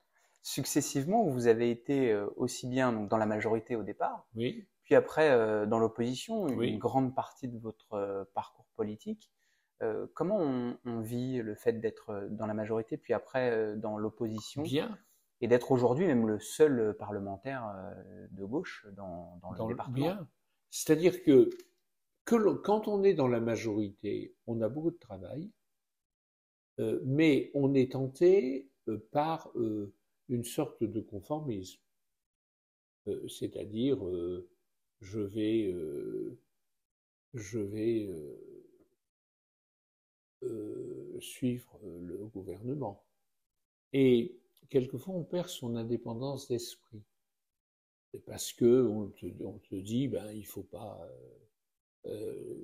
successivement, 0.46 1.24
vous 1.24 1.48
avez 1.48 1.72
été 1.72 2.12
euh, 2.12 2.28
aussi 2.36 2.68
bien 2.68 2.92
donc, 2.92 3.08
dans 3.08 3.16
la 3.16 3.26
majorité 3.26 3.74
au 3.74 3.82
départ, 3.82 4.28
oui. 4.36 4.64
puis 4.84 4.94
après 4.94 5.28
euh, 5.30 5.66
dans 5.66 5.80
l'opposition, 5.80 6.46
une 6.46 6.78
grande 6.78 7.16
partie 7.16 7.48
de 7.48 7.58
votre 7.58 7.94
euh, 7.94 8.24
parcours 8.32 8.68
politique. 8.76 9.32
comment 10.14 10.38
on, 10.84 11.00
vit 11.00 11.38
le 11.42 11.54
fait 11.54 11.74
d'être 11.80 12.28
dans 12.30 12.46
la 12.46 12.54
majorité, 12.54 12.96
puis 12.96 13.12
après 13.12 13.76
dans 13.76 13.98
l'opposition 13.98 14.62
Bien. 14.62 14.96
Et 15.42 15.48
d'être 15.48 15.70
aujourd'hui 15.72 16.06
même 16.06 16.26
le 16.26 16.38
seul 16.38 16.96
parlementaire 16.98 17.64
de 18.30 18.44
gauche 18.44 18.86
dans, 18.92 19.38
dans 19.42 19.50
le 19.50 19.74
département? 19.74 19.96
Bien. 19.96 20.28
C'est-à-dire 20.70 21.22
que, 21.22 21.50
que 22.24 22.54
quand 22.54 22.88
on 22.88 23.02
est 23.02 23.12
dans 23.14 23.28
la 23.28 23.40
majorité, 23.40 24.34
on 24.46 24.62
a 24.62 24.68
beaucoup 24.70 24.90
de 24.90 24.98
travail, 24.98 25.50
mais 26.78 27.50
on 27.54 27.74
est 27.74 27.92
tenté 27.92 28.68
par 29.10 29.52
une 30.28 30.44
sorte 30.44 30.82
de 30.84 31.00
conformisme. 31.00 31.80
Euh, 33.08 33.28
c'est-à-dire, 33.28 34.04
euh, 34.06 34.48
je 35.00 35.20
vais, 35.20 35.66
euh, 35.66 36.38
je 37.34 37.58
vais 37.58 38.08
suivre 41.18 41.80
le 41.82 42.26
gouvernement. 42.26 43.04
Et 43.92 44.38
quelquefois, 44.68 45.14
on 45.14 45.24
perd 45.24 45.48
son 45.48 45.76
indépendance 45.76 46.46
d'esprit. 46.46 47.02
Parce 48.26 48.52
que 48.52 48.86
on 48.86 49.08
te, 49.08 49.74
dit, 49.74 50.08
ben, 50.08 50.30
il 50.30 50.46
faut 50.46 50.62
pas. 50.62 51.08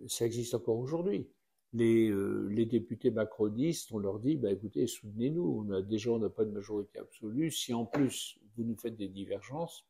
ça 0.07 0.27
existe 0.27 0.55
encore 0.55 0.79
aujourd'hui 0.79 1.29
les, 1.73 2.11
euh, 2.11 2.49
les, 2.49 2.67
députés 2.67 3.11
macronistes, 3.11 3.93
on 3.93 3.99
leur 3.99 4.19
dit, 4.19 4.37
bah, 4.37 4.51
écoutez, 4.51 4.87
soutenez-nous, 4.87 5.65
on 5.67 5.71
a, 5.73 5.83
déjà 5.83 6.11
on 6.11 6.19
n'a 6.19 6.29
pas 6.29 6.45
de 6.45 6.51
majorité 6.51 6.99
absolue, 6.99 7.51
si 7.51 7.73
en 7.73 7.87
plus 7.87 8.39
vous 8.57 8.65
nous 8.65 8.77
faites 8.77 8.97
des 8.97 9.09
divergences, 9.09 9.87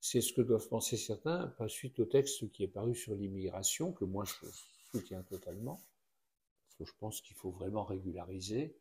c'est 0.00 0.20
ce 0.20 0.32
que 0.32 0.42
doivent 0.42 0.68
penser 0.68 0.96
certains, 0.96 1.48
pas 1.48 1.68
suite 1.68 1.98
au 2.00 2.04
texte 2.04 2.50
qui 2.52 2.64
est 2.64 2.68
paru 2.68 2.94
sur 2.94 3.14
l'immigration, 3.14 3.92
que 3.92 4.04
moi 4.04 4.24
je 4.24 4.46
soutiens 4.90 5.22
totalement, 5.22 5.76
parce 5.76 6.76
que 6.78 6.84
je 6.84 6.98
pense 6.98 7.20
qu'il 7.20 7.36
faut 7.36 7.50
vraiment 7.50 7.84
régulariser 7.84 8.76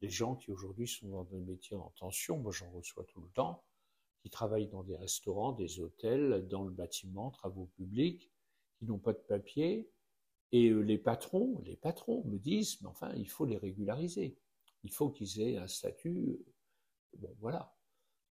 les 0.00 0.10
gens 0.10 0.36
qui 0.36 0.50
aujourd'hui 0.50 0.86
sont 0.86 1.08
dans 1.08 1.24
des 1.24 1.40
métiers 1.40 1.76
en 1.76 1.90
tension, 1.96 2.38
moi 2.38 2.52
j'en 2.52 2.70
reçois 2.70 3.04
tout 3.04 3.20
le 3.22 3.28
temps, 3.30 3.64
qui 4.20 4.30
travaillent 4.30 4.68
dans 4.68 4.82
des 4.82 4.96
restaurants, 4.96 5.52
des 5.52 5.80
hôtels, 5.80 6.46
dans 6.48 6.64
le 6.64 6.70
bâtiment, 6.70 7.30
travaux 7.30 7.66
publics, 7.76 8.30
qui 8.78 8.84
n'ont 8.84 8.98
pas 8.98 9.12
de 9.12 9.18
papier, 9.18 9.90
et 10.54 10.68
euh, 10.70 10.82
les 10.82 10.98
patrons, 10.98 11.60
les 11.64 11.74
patrons 11.74 12.22
me 12.26 12.38
disent, 12.38 12.80
mais 12.80 12.86
enfin, 12.86 13.12
il 13.16 13.28
faut 13.28 13.44
les 13.44 13.56
régulariser. 13.56 14.38
Il 14.84 14.92
faut 14.92 15.10
qu'ils 15.10 15.40
aient 15.40 15.56
un 15.56 15.66
statut. 15.66 16.28
Euh, 16.28 16.44
bon, 17.18 17.34
voilà. 17.40 17.74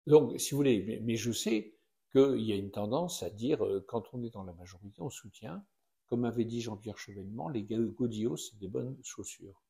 Donc, 0.08 0.40
si 0.40 0.52
vous 0.52 0.58
voulez, 0.58 1.02
mais, 1.04 1.18
je 1.18 1.34
sais 1.34 1.76
qu'il 2.14 2.40
y 2.40 2.54
a 2.54 2.56
une 2.56 2.72
tendance 2.72 3.24
à 3.24 3.30
dire, 3.30 3.66
euh, 3.66 3.84
quand 3.86 4.14
on 4.14 4.24
est 4.24 4.30
dans 4.30 4.46
la 4.46 4.54
majorité, 4.54 5.02
on 5.02 5.10
soutient. 5.10 5.66
Comme 6.08 6.24
avait 6.24 6.46
dit 6.46 6.62
Jean-Pierre 6.62 6.98
Chevènement, 6.98 7.50
les 7.50 7.64
godillots, 7.64 8.38
c'est 8.38 8.58
des 8.58 8.70
bonnes 8.70 8.98
chaussures. 9.04 9.62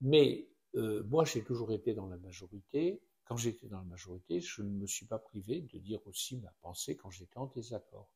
Mais 0.00 0.48
moi, 0.74 1.24
j'ai 1.24 1.42
toujours 1.42 1.72
été 1.72 1.94
dans 1.94 2.08
la 2.08 2.18
majorité. 2.18 3.00
Quand 3.24 3.36
j'étais 3.36 3.68
dans 3.68 3.78
la 3.78 3.84
majorité, 3.84 4.40
je 4.40 4.62
ne 4.62 4.68
me 4.68 4.86
suis 4.86 5.06
pas 5.06 5.18
privé 5.18 5.62
de 5.62 5.78
dire 5.78 6.00
aussi 6.06 6.36
ma 6.36 6.52
pensée 6.60 6.96
quand 6.96 7.10
j'étais 7.10 7.38
en 7.38 7.46
désaccord. 7.46 8.10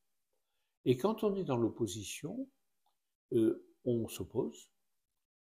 Et 0.85 0.97
quand 0.97 1.25
on 1.25 1.35
est 1.37 1.45
dans 1.45 1.57
l'opposition, 1.57 2.47
euh, 3.33 3.65
on 3.85 4.09
s'oppose, 4.09 4.71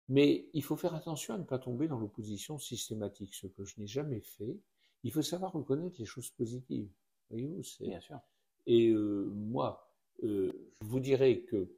mais 0.09 0.49
il 0.53 0.63
faut 0.63 0.75
faire 0.75 0.95
attention 0.95 1.33
à 1.33 1.37
ne 1.37 1.43
pas 1.43 1.59
tomber 1.59 1.87
dans 1.87 1.99
l'opposition 1.99 2.57
systématique, 2.57 3.33
ce 3.33 3.47
que 3.47 3.63
je 3.63 3.79
n'ai 3.79 3.87
jamais 3.87 4.21
fait. 4.21 4.59
Il 5.03 5.11
faut 5.11 5.21
savoir 5.21 5.51
reconnaître 5.53 5.99
les 5.99 6.05
choses 6.05 6.29
positives. 6.31 6.89
Voyez-vous, 7.29 7.63
c'est... 7.63 7.85
Bien 7.85 7.99
sûr. 7.99 8.19
Et 8.65 8.89
euh, 8.89 9.25
moi, 9.35 9.93
euh, 10.23 10.71
je 10.81 10.85
vous 10.85 10.99
dirais 10.99 11.41
que 11.41 11.69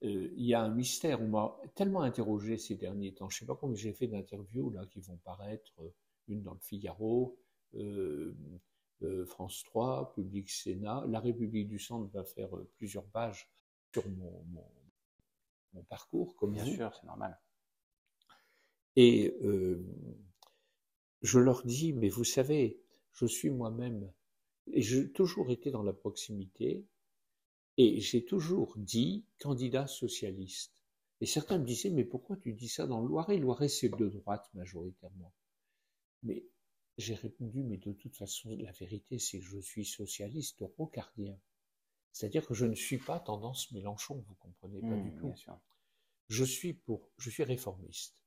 il 0.00 0.44
y 0.44 0.54
a 0.54 0.62
un 0.62 0.68
mystère. 0.68 1.20
On 1.20 1.26
m'a 1.26 1.56
tellement 1.74 2.02
interrogé 2.02 2.56
ces 2.56 2.76
derniers 2.76 3.14
temps. 3.14 3.28
Je 3.28 3.34
ne 3.34 3.38
sais 3.40 3.46
pas 3.46 3.56
combien 3.56 3.74
j'ai 3.74 3.92
fait 3.92 4.06
d'interviews 4.06 4.70
là 4.70 4.86
qui 4.86 5.00
vont 5.00 5.16
paraître. 5.24 5.72
une 6.28 6.42
dans 6.42 6.52
le 6.52 6.60
Figaro, 6.60 7.36
euh, 7.74 8.34
euh, 9.02 9.24
France 9.26 9.62
3, 9.64 10.12
Public 10.14 10.50
Sénat. 10.50 11.04
La 11.08 11.20
République 11.20 11.68
du 11.68 11.78
Centre 11.78 12.10
va 12.12 12.24
faire 12.24 12.56
euh, 12.56 12.68
plusieurs 12.76 13.04
pages 13.04 13.48
sur 13.92 14.08
mon, 14.08 14.44
mon, 14.50 14.64
mon 15.72 15.82
parcours, 15.84 16.36
comme 16.36 16.52
Bien 16.52 16.64
vous. 16.64 16.74
sûr, 16.74 16.94
c'est 16.94 17.06
normal. 17.06 17.38
Et 18.96 19.36
euh, 19.42 19.84
je 21.22 21.38
leur 21.38 21.64
dis, 21.64 21.92
mais 21.92 22.08
vous 22.08 22.24
savez, 22.24 22.80
je 23.12 23.26
suis 23.26 23.50
moi-même, 23.50 24.12
et 24.72 24.82
j'ai 24.82 25.10
toujours 25.10 25.50
été 25.50 25.70
dans 25.70 25.82
la 25.82 25.92
proximité, 25.92 26.86
et 27.76 28.00
j'ai 28.00 28.24
toujours 28.24 28.74
dit 28.76 29.24
candidat 29.38 29.86
socialiste. 29.86 30.72
Et 31.20 31.26
certains 31.26 31.58
me 31.58 31.64
disaient, 31.64 31.90
mais 31.90 32.04
pourquoi 32.04 32.36
tu 32.36 32.52
dis 32.52 32.68
ça 32.68 32.86
dans 32.86 33.00
le 33.00 33.08
Loiret? 33.08 33.36
Le 33.36 33.42
Loiret, 33.42 33.68
c'est 33.68 33.88
de 33.88 34.08
droite 34.08 34.48
majoritairement. 34.54 35.32
Mais 36.22 36.44
j'ai 36.96 37.14
répondu, 37.14 37.62
mais 37.62 37.78
de 37.78 37.92
toute 37.92 38.16
façon, 38.16 38.56
la 38.56 38.72
vérité, 38.72 39.18
c'est 39.18 39.38
que 39.38 39.44
je 39.44 39.58
suis 39.60 39.84
socialiste 39.84 40.64
rocardien. 40.76 41.38
C'est-à-dire 42.12 42.46
que 42.46 42.54
je 42.54 42.66
ne 42.66 42.74
suis 42.74 42.98
pas 42.98 43.20
tendance 43.20 43.70
Mélenchon, 43.72 44.24
vous 44.26 44.34
comprenez 44.34 44.80
pas 44.80 44.96
Mmh, 44.96 45.10
du 45.10 45.16
tout. 45.16 45.34
Je 46.28 46.44
suis 46.44 46.74
pour, 46.74 47.10
je 47.18 47.30
suis 47.30 47.44
réformiste. 47.44 48.24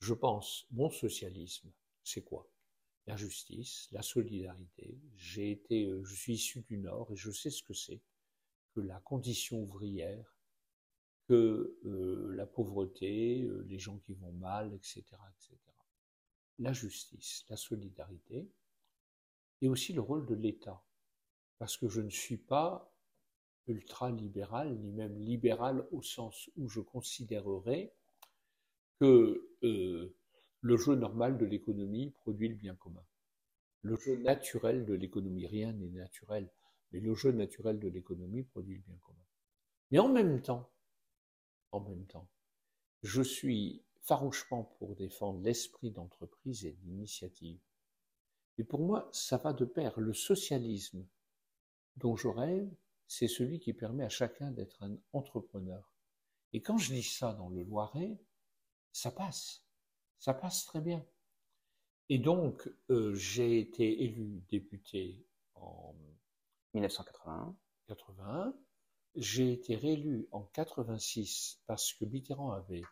Je 0.00 0.14
pense, 0.14 0.66
mon 0.70 0.90
socialisme, 0.90 1.70
c'est 2.02 2.22
quoi? 2.22 2.48
La 3.06 3.16
justice, 3.16 3.88
la 3.92 4.02
solidarité. 4.02 4.98
J'ai 5.16 5.52
été, 5.52 5.84
euh, 5.84 6.02
je 6.04 6.14
suis 6.14 6.34
issu 6.34 6.62
du 6.62 6.78
Nord 6.78 7.12
et 7.12 7.16
je 7.16 7.30
sais 7.30 7.50
ce 7.50 7.62
que 7.62 7.74
c'est 7.74 8.00
que 8.74 8.80
la 8.80 9.00
condition 9.00 9.62
ouvrière, 9.62 10.36
que 11.28 11.78
euh, 11.84 12.32
la 12.34 12.46
pauvreté, 12.46 13.42
euh, 13.42 13.64
les 13.68 13.78
gens 13.78 13.98
qui 13.98 14.14
vont 14.14 14.32
mal, 14.32 14.72
etc., 14.74 15.02
etc. 15.02 15.56
La 16.58 16.72
justice, 16.72 17.44
la 17.48 17.56
solidarité, 17.56 18.48
et 19.62 19.68
aussi 19.68 19.92
le 19.92 20.00
rôle 20.00 20.26
de 20.26 20.34
l'État, 20.34 20.82
parce 21.58 21.76
que 21.76 21.88
je 21.88 22.00
ne 22.00 22.10
suis 22.10 22.36
pas 22.36 22.95
ultra-libéral, 23.66 24.76
ni 24.76 24.92
même 24.92 25.18
libéral 25.18 25.86
au 25.92 26.02
sens 26.02 26.50
où 26.56 26.68
je 26.68 26.80
considérerais 26.80 27.92
que 29.00 29.48
euh, 29.62 30.14
le 30.60 30.76
jeu 30.76 30.94
normal 30.94 31.38
de 31.38 31.46
l'économie 31.46 32.10
produit 32.10 32.48
le 32.48 32.54
bien 32.54 32.74
commun. 32.74 33.04
Le 33.82 33.96
jeu 33.96 34.16
naturel 34.16 34.84
de 34.84 34.94
l'économie, 34.94 35.46
rien 35.46 35.72
n'est 35.72 35.88
naturel, 35.88 36.50
mais 36.92 37.00
le 37.00 37.14
jeu 37.14 37.32
naturel 37.32 37.78
de 37.78 37.88
l'économie 37.88 38.42
produit 38.42 38.76
le 38.76 38.82
bien 38.82 38.98
commun. 38.98 39.18
Mais 39.90 39.98
en 39.98 40.08
même 40.08 40.42
temps, 40.42 40.70
en 41.72 41.80
même 41.80 42.06
temps, 42.06 42.28
je 43.02 43.22
suis 43.22 43.84
farouchement 44.00 44.64
pour 44.78 44.96
défendre 44.96 45.40
l'esprit 45.42 45.90
d'entreprise 45.90 46.64
et 46.64 46.72
d'initiative. 46.72 47.60
Et 48.58 48.64
pour 48.64 48.80
moi, 48.80 49.08
ça 49.12 49.36
va 49.36 49.52
de 49.52 49.64
pair. 49.64 49.98
Le 50.00 50.14
socialisme 50.14 51.06
dont 51.96 52.16
je 52.16 52.28
rêve, 52.28 52.68
c'est 53.08 53.28
celui 53.28 53.60
qui 53.60 53.72
permet 53.72 54.04
à 54.04 54.08
chacun 54.08 54.50
d'être 54.50 54.82
un 54.82 54.96
entrepreneur. 55.12 55.92
Et 56.52 56.60
quand 56.60 56.78
je 56.78 56.92
dis 56.92 57.02
ça 57.02 57.32
dans 57.34 57.48
le 57.48 57.62
Loiret, 57.62 58.18
ça 58.92 59.10
passe. 59.10 59.64
Ça 60.18 60.34
passe 60.34 60.64
très 60.64 60.80
bien. 60.80 61.04
Et 62.08 62.18
donc, 62.18 62.70
euh, 62.90 63.14
j'ai 63.14 63.58
été 63.58 64.04
élu 64.04 64.42
député 64.48 65.26
en 65.54 65.94
1981. 66.74 67.56
81. 67.88 68.54
J'ai 69.14 69.52
été 69.52 69.76
réélu 69.76 70.28
en 70.30 70.42
86 70.42 71.60
parce 71.66 71.92
que 71.94 72.04
Mitterrand 72.04 72.52
avait 72.52 72.82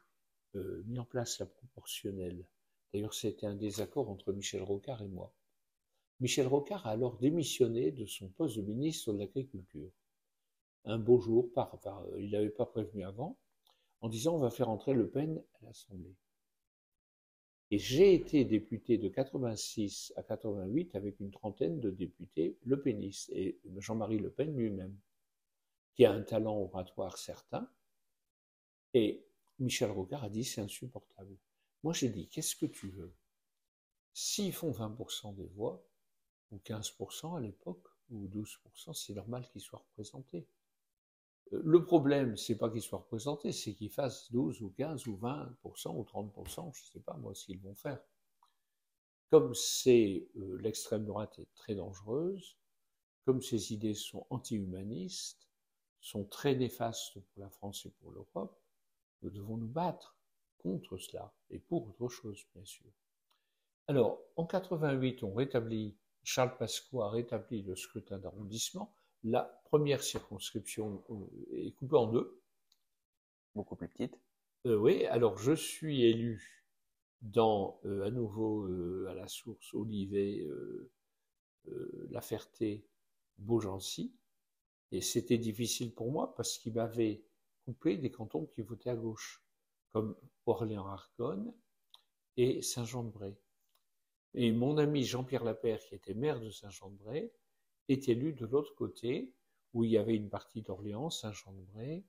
euh, 0.55 0.83
mis 0.87 0.99
en 0.99 1.05
place 1.05 1.39
la 1.39 1.47
proportionnelle. 1.47 2.47
D'ailleurs, 2.93 3.15
c'était 3.15 3.47
un 3.47 3.57
désaccord 3.57 4.09
entre 4.09 4.33
Michel 4.33 4.63
Rocard 4.63 5.03
et 5.03 5.09
moi. 5.09 5.35
Michel 6.21 6.47
Rocard 6.47 6.87
a 6.87 6.91
alors 6.91 7.19
démissionné 7.19 7.91
de 7.91 8.07
son 8.07 8.29
poste 8.29 8.57
de 8.57 8.63
ministre 8.63 9.13
de 9.13 9.19
l'Agriculture. 9.19 9.91
Un 10.85 10.99
beau 10.99 11.19
jour, 11.19 11.51
par, 11.53 11.79
il 12.19 12.31
n'avait 12.31 12.51
pas 12.51 12.67
prévenu 12.67 13.05
avant, 13.05 13.39
en 14.01 14.09
disant 14.09 14.35
on 14.35 14.39
va 14.39 14.51
faire 14.51 14.69
entrer 14.69 14.93
Le 14.93 15.09
Pen 15.09 15.43
à 15.55 15.65
l'Assemblée. 15.65 16.15
Et 17.71 17.79
j'ai 17.79 18.15
été 18.15 18.45
député 18.45 18.99
de 18.99 19.09
86 19.09 20.13
à 20.17 20.23
88 20.23 20.95
avec 20.95 21.19
une 21.21 21.31
trentaine 21.31 21.81
de 21.81 21.91
députés 21.91 22.59
le 22.63 22.81
pénistes 22.81 23.31
et 23.31 23.59
Jean-Marie 23.79 24.19
Le 24.19 24.31
Pen 24.31 24.55
lui-même, 24.55 24.97
qui 25.95 26.05
a 26.05 26.13
un 26.13 26.23
talent 26.23 26.57
oratoire 26.59 27.17
certain. 27.17 27.69
Et 28.93 29.27
Michel 29.59 29.91
Rocard 29.91 30.25
a 30.25 30.29
dit 30.29 30.45
c'est 30.45 30.61
insupportable. 30.61 31.37
Moi 31.83 31.95
j'ai 31.95 32.11
dit 32.11 32.29
qu'est-ce 32.29 32.57
que 32.57 32.67
tu 32.67 32.91
veux? 32.91 33.15
S'ils 34.13 34.53
font 34.53 34.71
20% 34.71 35.35
des 35.35 35.47
voix, 35.47 35.85
ou 36.53 36.59
15% 36.59 37.37
à 37.37 37.41
l'époque, 37.41 37.89
ou 38.11 38.29
12%, 38.29 38.93
c'est 38.95 39.15
normal 39.15 39.49
qu'ils 39.49 39.63
soient 39.63 39.81
représentés. 39.81 40.47
Le 41.51 41.85
problème, 41.85 42.37
c'est 42.37 42.57
pas 42.57 42.71
qu'ils 42.71 42.83
soient 42.83 43.01
représentés, 43.01 43.53
c'est 43.53 43.75
qu'ils 43.75 43.91
fassent 43.91 44.31
12 44.33 44.63
ou 44.63 44.71
15 44.71 45.07
ou 45.07 45.17
20% 45.17 45.97
ou 45.97 46.03
30%, 46.03 46.75
je 46.75 46.83
ne 46.83 46.87
sais 46.93 47.01
pas 47.01 47.17
moi 47.17 47.35
ce 47.35 47.45
qu'ils 47.47 47.61
vont 47.61 47.75
faire. 47.75 48.01
Comme 49.31 49.55
c'est 49.55 50.29
euh, 50.37 50.59
l'extrême 50.61 51.05
droite 51.05 51.39
est 51.39 51.53
très 51.55 51.75
dangereuse, 51.75 52.57
comme 53.25 53.43
ces 53.43 53.73
idées 53.73 53.95
sont 53.95 54.27
anti-humanistes, 54.31 55.49
sont 56.01 56.25
très 56.25 56.55
néfastes 56.55 57.19
pour 57.21 57.43
la 57.43 57.49
France 57.49 57.87
et 57.87 57.91
pour 57.91 58.11
l'Europe, 58.11 58.61
nous 59.23 59.31
devons 59.31 59.57
nous 59.57 59.69
battre 59.69 60.17
contre 60.59 60.99
cela 60.99 61.33
et 61.51 61.59
pour 61.59 61.89
autre 61.89 62.09
chose, 62.09 62.45
bien 62.55 62.65
sûr. 62.65 62.91
Alors, 63.87 64.21
en 64.37 64.47
88, 64.47 65.23
on 65.25 65.35
rétablit, 65.35 65.97
Charles 66.23 66.57
Pasqua 66.57 67.07
a 67.07 67.11
rétabli 67.11 67.63
le 67.63 67.77
scrutin 67.77 68.19
d'arrondissement. 68.19 68.95
La 69.25 69.43
première 69.65 70.03
circonscription 70.03 71.03
euh, 71.11 71.67
est 71.67 71.73
coupée 71.73 71.97
en 71.97 72.07
deux. 72.07 72.41
Beaucoup 73.55 73.77
plus 73.77 73.89
petite. 73.89 74.19
Euh, 74.67 74.77
oui, 74.77 75.05
alors 75.07 75.39
je 75.39 75.53
suis 75.53 76.05
élu 76.05 76.67
dans, 77.21 77.81
euh, 77.85 78.05
à 78.05 78.11
nouveau, 78.11 78.67
euh, 78.67 79.09
à 79.11 79.15
la 79.15 79.29
source, 79.29 79.73
Olivet, 79.75 80.47
La 82.11 82.21
Ferté, 82.21 82.87
Beaugency. 83.39 84.15
Et 84.93 85.01
c'était 85.01 85.39
difficile 85.39 85.95
pour 85.95 86.11
moi 86.11 86.35
parce 86.35 86.59
qu'il 86.59 86.75
m'avait 86.75 87.25
coupé 87.65 87.97
des 87.97 88.11
cantons 88.11 88.47
qui 88.47 88.61
votaient 88.61 88.91
à 88.91 88.97
gauche, 88.97 89.43
comme 89.93 90.17
Orléans-Argonne 90.47 91.53
et 92.37 92.61
Saint-Jean-de-Bray. 92.61 93.35
Et 94.35 94.53
mon 94.53 94.77
ami 94.77 95.05
Jean-Pierre 95.05 95.45
Lapère, 95.45 95.81
qui 95.81 95.95
était 95.95 96.15
maire 96.15 96.41
de 96.41 96.51
Saint-Jean-de-Bray, 96.51 97.31
est 97.89 98.09
élu 98.09 98.33
de 98.33 98.47
l'autre 98.47 98.75
côté, 98.75 99.35
où 99.73 99.85
il 99.85 99.91
y 99.91 99.99
avait 99.99 100.17
une 100.17 100.31
partie 100.31 100.63
d'Orléans, 100.63 101.11
Saint-Jean-de-Bray, 101.11 102.05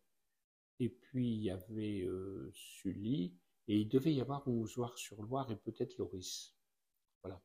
et 0.80 0.90
puis 0.90 1.34
il 1.34 1.44
y 1.44 1.50
avait 1.50 2.02
euh, 2.02 2.52
Sully, 2.54 3.34
et 3.68 3.80
il 3.80 3.90
devait 3.90 4.14
y 4.14 4.22
avoir 4.22 4.48
Ouzouar-sur-Loire 4.48 5.52
et 5.52 5.56
peut-être 5.56 5.98
Loris. 5.98 6.56
Voilà. 7.24 7.42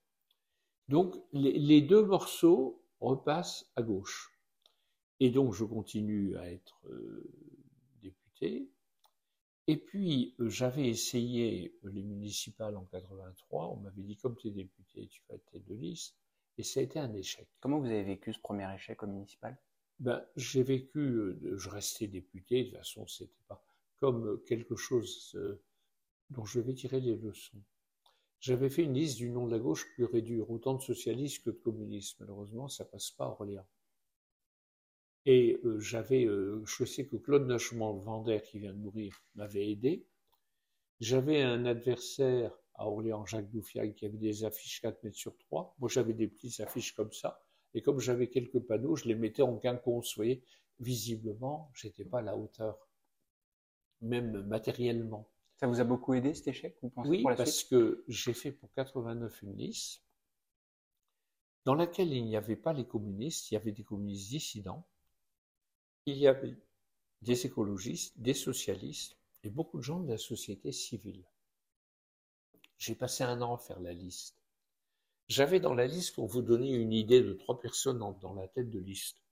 Donc 0.89 1.17
les, 1.33 1.59
les, 1.59 1.81
deux 1.81 2.05
morceaux 2.05 2.85
repassent 3.01 3.71
à 3.77 3.83
gauche. 3.83 4.39
Et 5.21 5.31
donc 5.31 5.55
je 5.55 5.65
continue 5.65 6.37
à 6.37 6.51
être 6.51 6.81
euh, 6.89 7.31
député. 8.03 8.71
Et 9.67 9.77
puis 9.77 10.35
euh, 10.41 10.49
j'avais 10.49 10.89
essayé 10.89 11.79
les 11.85 12.03
municipales 12.03 12.77
en 12.77 12.85
83, 12.85 13.69
on 13.69 13.77
m'avait 13.77 14.03
dit 14.03 14.17
comme 14.17 14.37
tu 14.37 14.49
es 14.49 14.51
député, 14.51 15.07
tu 15.07 15.23
vas 15.29 15.37
être 15.37 15.47
tête 15.51 15.67
de 15.67 15.75
liste. 15.75 16.20
Et 16.61 16.63
ça 16.63 16.81
a 16.81 16.83
été 16.83 16.99
un 16.99 17.15
échec. 17.15 17.49
Comment 17.61 17.79
vous 17.79 17.87
avez 17.87 18.03
vécu 18.03 18.35
ce 18.35 18.39
premier 18.39 18.69
échec 18.75 19.03
au 19.03 19.07
municipal? 19.07 19.57
Ben, 19.99 20.23
J'ai 20.37 20.63
vécu, 20.63 20.99
euh, 20.99 21.57
je 21.57 21.71
restais 21.71 22.07
député, 22.07 22.65
de 22.65 22.69
toute 22.69 22.77
façon, 22.77 23.07
c'était 23.07 23.33
pas 23.49 23.65
comme 23.97 24.39
quelque 24.45 24.77
chose 24.77 25.33
euh, 25.37 25.63
dont 26.29 26.45
je 26.45 26.61
vais 26.61 26.75
tirer 26.75 27.01
des 27.01 27.17
leçons. 27.17 27.63
J'avais 28.41 28.69
fait 28.69 28.83
une 28.83 28.93
liste 28.93 29.17
du 29.17 29.31
nom 29.31 29.47
de 29.47 29.53
la 29.53 29.59
gauche 29.59 29.87
pure 29.95 30.15
et 30.15 30.21
dure, 30.21 30.51
autant 30.51 30.75
de 30.75 30.83
socialistes 30.83 31.43
que 31.43 31.49
de 31.49 31.57
communistes. 31.57 32.21
Malheureusement, 32.21 32.69
ça 32.69 32.85
passe 32.85 33.11
pas 33.11 33.25
à 33.25 33.29
Orléans. 33.29 33.67
Et 35.25 35.59
euh, 35.65 35.81
j'avais, 35.81 36.27
euh, 36.27 36.63
je 36.67 36.85
sais 36.85 37.07
que 37.07 37.17
Claude 37.17 37.47
Nachement 37.47 37.95
Vander, 37.95 38.43
qui 38.45 38.59
vient 38.59 38.75
de 38.75 38.79
mourir, 38.79 39.19
m'avait 39.35 39.71
aidé. 39.71 40.05
J'avais 41.01 41.41
un 41.41 41.65
adversaire 41.65 42.53
à 42.81 42.87
Orléans, 42.87 43.27
Jacques 43.27 43.51
Doufiac, 43.51 43.95
qui 43.95 44.07
avait 44.07 44.19
des 44.19 44.45
affiches 44.45 44.81
4 44.81 45.03
mètres 45.05 45.17
sur 45.17 45.37
3. 45.39 45.77
Moi, 45.79 45.89
j'avais 45.89 46.15
des 46.15 46.29
petites 46.29 46.61
affiches 46.61 46.95
comme 46.95 47.13
ça. 47.13 47.43
Et 47.75 47.83
comme 47.83 48.01
j'avais 48.01 48.29
quelques 48.29 48.61
panneaux, 48.61 48.97
je 48.97 49.07
les 49.07 49.15
mettais 49.15 49.43
en 49.43 49.57
quinconce. 49.59 50.11
Vous 50.15 50.17
voyez, 50.17 50.43
visiblement, 50.81 51.71
j'étais 51.75 52.05
pas 52.05 52.21
à 52.21 52.23
la 52.23 52.37
hauteur, 52.37 52.89
même 54.03 54.43
matériellement. 54.43 55.29
Ça 55.57 55.67
vous 55.67 55.81
a 55.81 55.85
beaucoup 55.85 56.15
aidé 56.15 56.35
cet 56.35 56.49
échec, 56.49 56.77
vous 56.83 56.91
pensez 56.91 57.09
Oui, 57.11 57.21
pour 57.21 57.31
la 57.31 57.37
parce 57.37 57.53
suite? 57.53 57.71
que 57.71 58.05
j'ai 58.09 58.33
fait 58.35 58.53
pour 58.53 58.73
89 58.73 59.43
une 59.43 59.57
liste 59.57 60.03
dans 61.65 61.75
laquelle 61.75 62.13
il 62.13 62.27
n'y 62.27 62.37
avait 62.37 62.55
pas 62.55 62.75
les 62.75 62.87
communistes, 62.87 63.51
il 63.51 63.55
y 63.55 63.57
avait 63.57 63.73
des 63.73 63.83
communistes 63.83 64.29
dissidents, 64.29 64.87
il 66.05 66.19
y 66.19 66.27
avait 66.27 66.59
des 67.23 67.47
écologistes, 67.47 68.21
des 68.21 68.35
socialistes 68.35 69.17
et 69.45 69.51
beaucoup 69.51 69.79
de 69.79 69.83
gens 69.83 70.01
de 70.01 70.11
la 70.11 70.19
société 70.19 70.73
civile. 70.73 71.25
J'ai 72.81 72.95
passé 72.95 73.25
un 73.25 73.43
an 73.43 73.55
à 73.55 73.59
faire 73.59 73.79
la 73.79 73.93
liste. 73.93 74.43
J'avais 75.29 75.61
dans 75.61 75.75
la 75.75 75.87
liste, 75.87 76.15
pour 76.15 76.27
vous 76.27 76.41
donner 76.41 76.73
une 76.73 76.95
idée 76.95 77.21
de 77.21 77.35
trois 77.35 77.61
personnes 77.61 77.99
dans 77.99 78.33
la 78.33 78.49
tête 78.49 78.71
de 78.71 78.79
liste, 78.79 79.23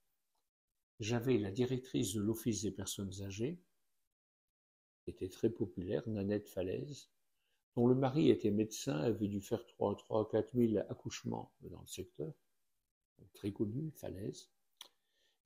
j'avais 0.99 1.39
la 1.39 1.49
directrice 1.49 2.13
de 2.13 2.21
l'Office 2.21 2.61
des 2.61 2.71
personnes 2.71 3.11
âgées, 3.23 3.59
qui 5.03 5.09
était 5.09 5.29
très 5.29 5.49
populaire, 5.49 6.07
Nanette 6.07 6.47
Falaise, 6.47 7.09
dont 7.75 7.87
le 7.87 7.95
mari 7.95 8.29
était 8.29 8.51
médecin, 8.51 8.99
avait 8.99 9.27
dû 9.27 9.41
faire 9.41 9.65
3, 9.65 9.97
3 9.97 10.29
4 10.29 10.55
000 10.55 10.85
accouchements 10.87 11.51
dans 11.61 11.81
le 11.81 11.87
secteur, 11.87 12.31
très 13.33 13.51
connu, 13.51 13.91
Falaise. 13.95 14.51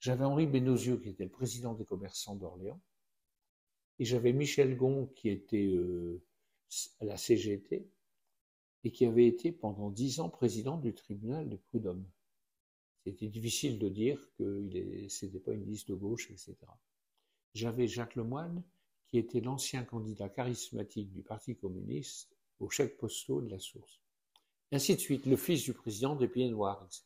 J'avais 0.02 0.26
Henri 0.26 0.46
Benosieux, 0.46 0.98
qui 0.98 1.08
était 1.08 1.24
le 1.24 1.32
président 1.32 1.74
des 1.74 1.86
commerçants 1.86 2.36
d'Orléans, 2.36 2.82
et 3.98 4.04
j'avais 4.04 4.34
Michel 4.34 4.76
Gon, 4.76 5.08
qui 5.16 5.30
était 5.30 5.68
euh, 5.68 6.22
à 7.00 7.06
la 7.06 7.18
CGT, 7.18 7.88
et 8.84 8.92
qui 8.92 9.06
avait 9.06 9.28
été 9.28 9.52
pendant 9.52 9.90
dix 9.90 10.20
ans 10.20 10.30
président 10.30 10.78
du 10.78 10.94
tribunal 10.94 11.50
de 11.50 11.56
prud'homme. 11.56 12.06
C'était 13.06 13.28
difficile 13.28 13.80
de 13.80 13.90
dire 13.90 14.20
que 14.38 14.68
ce 15.10 15.26
n'était 15.26 15.40
pas 15.40 15.54
une 15.54 15.66
liste 15.66 15.90
de 15.90 15.96
gauche, 15.96 16.32
etc. 16.32 16.56
J'avais 17.54 17.88
Jacques 17.88 18.16
Lemoine, 18.16 18.64
qui 19.08 19.18
était 19.18 19.42
l'ancien 19.42 19.84
candidat 19.84 20.30
charismatique 20.30 21.12
du 21.12 21.22
Parti 21.22 21.56
communiste 21.56 22.36
au 22.60 22.70
chèque 22.70 22.98
postaux 22.98 23.42
de 23.42 23.50
la 23.50 23.60
source. 23.60 24.02
Et 24.72 24.76
ainsi 24.76 24.96
de 24.96 25.00
suite, 25.00 25.26
le 25.26 25.36
fils 25.36 25.64
du 25.64 25.74
président 25.74 26.16
des 26.16 26.28
Pieds 26.28 26.50
Noirs, 26.50 26.84
etc. 26.86 27.04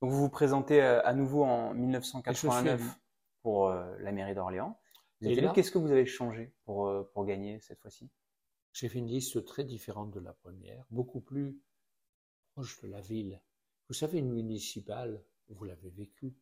Donc 0.00 0.10
vous 0.10 0.18
vous 0.18 0.28
présentez 0.28 0.82
euh, 0.82 1.04
à 1.04 1.14
nouveau 1.14 1.44
en 1.44 1.74
1989 1.74 2.82
pour 3.42 3.68
euh, 3.68 3.96
la 4.00 4.12
mairie 4.12 4.34
d'Orléans. 4.34 4.78
Qu'est-ce 5.20 5.70
que 5.70 5.78
vous 5.78 5.90
avez 5.90 6.06
changé 6.06 6.52
pour, 6.64 6.88
euh, 6.88 7.08
pour 7.14 7.24
gagner 7.24 7.60
cette 7.60 7.80
fois-ci? 7.80 8.10
J'ai 8.72 8.88
fait 8.88 8.98
une 8.98 9.08
liste 9.08 9.44
très 9.44 9.64
différente 9.64 10.10
de 10.10 10.20
la 10.20 10.32
première, 10.32 10.86
beaucoup 10.90 11.20
plus 11.20 11.60
proche 12.52 12.80
de 12.80 12.88
la 12.88 13.00
ville. 13.00 13.40
Vous 13.88 13.94
savez, 13.94 14.18
une 14.18 14.32
municipale, 14.32 15.22
vous 15.48 15.64
l'avez 15.64 15.90
vécu, 15.90 16.34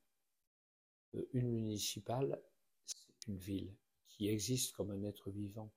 une 1.32 1.50
municipale, 1.50 2.40
c'est 2.84 3.26
une 3.26 3.38
ville 3.38 3.74
qui 4.06 4.28
existe 4.28 4.72
comme 4.72 4.90
un 4.90 5.02
être 5.02 5.30
vivant. 5.30 5.72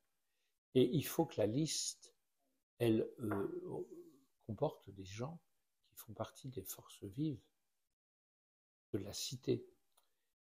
Et 0.76 0.84
il 0.84 1.06
faut 1.06 1.26
que 1.26 1.40
la 1.40 1.48
liste, 1.48 2.14
elle, 2.80 3.10
comporte 4.46 4.90
des 4.90 5.06
gens 5.06 5.40
qui 5.86 5.96
font 5.96 6.14
partie 6.14 6.50
des 6.50 6.64
forces 6.64 7.04
vives 7.04 7.42
de 8.92 9.00
la 9.00 9.14
cité 9.14 9.66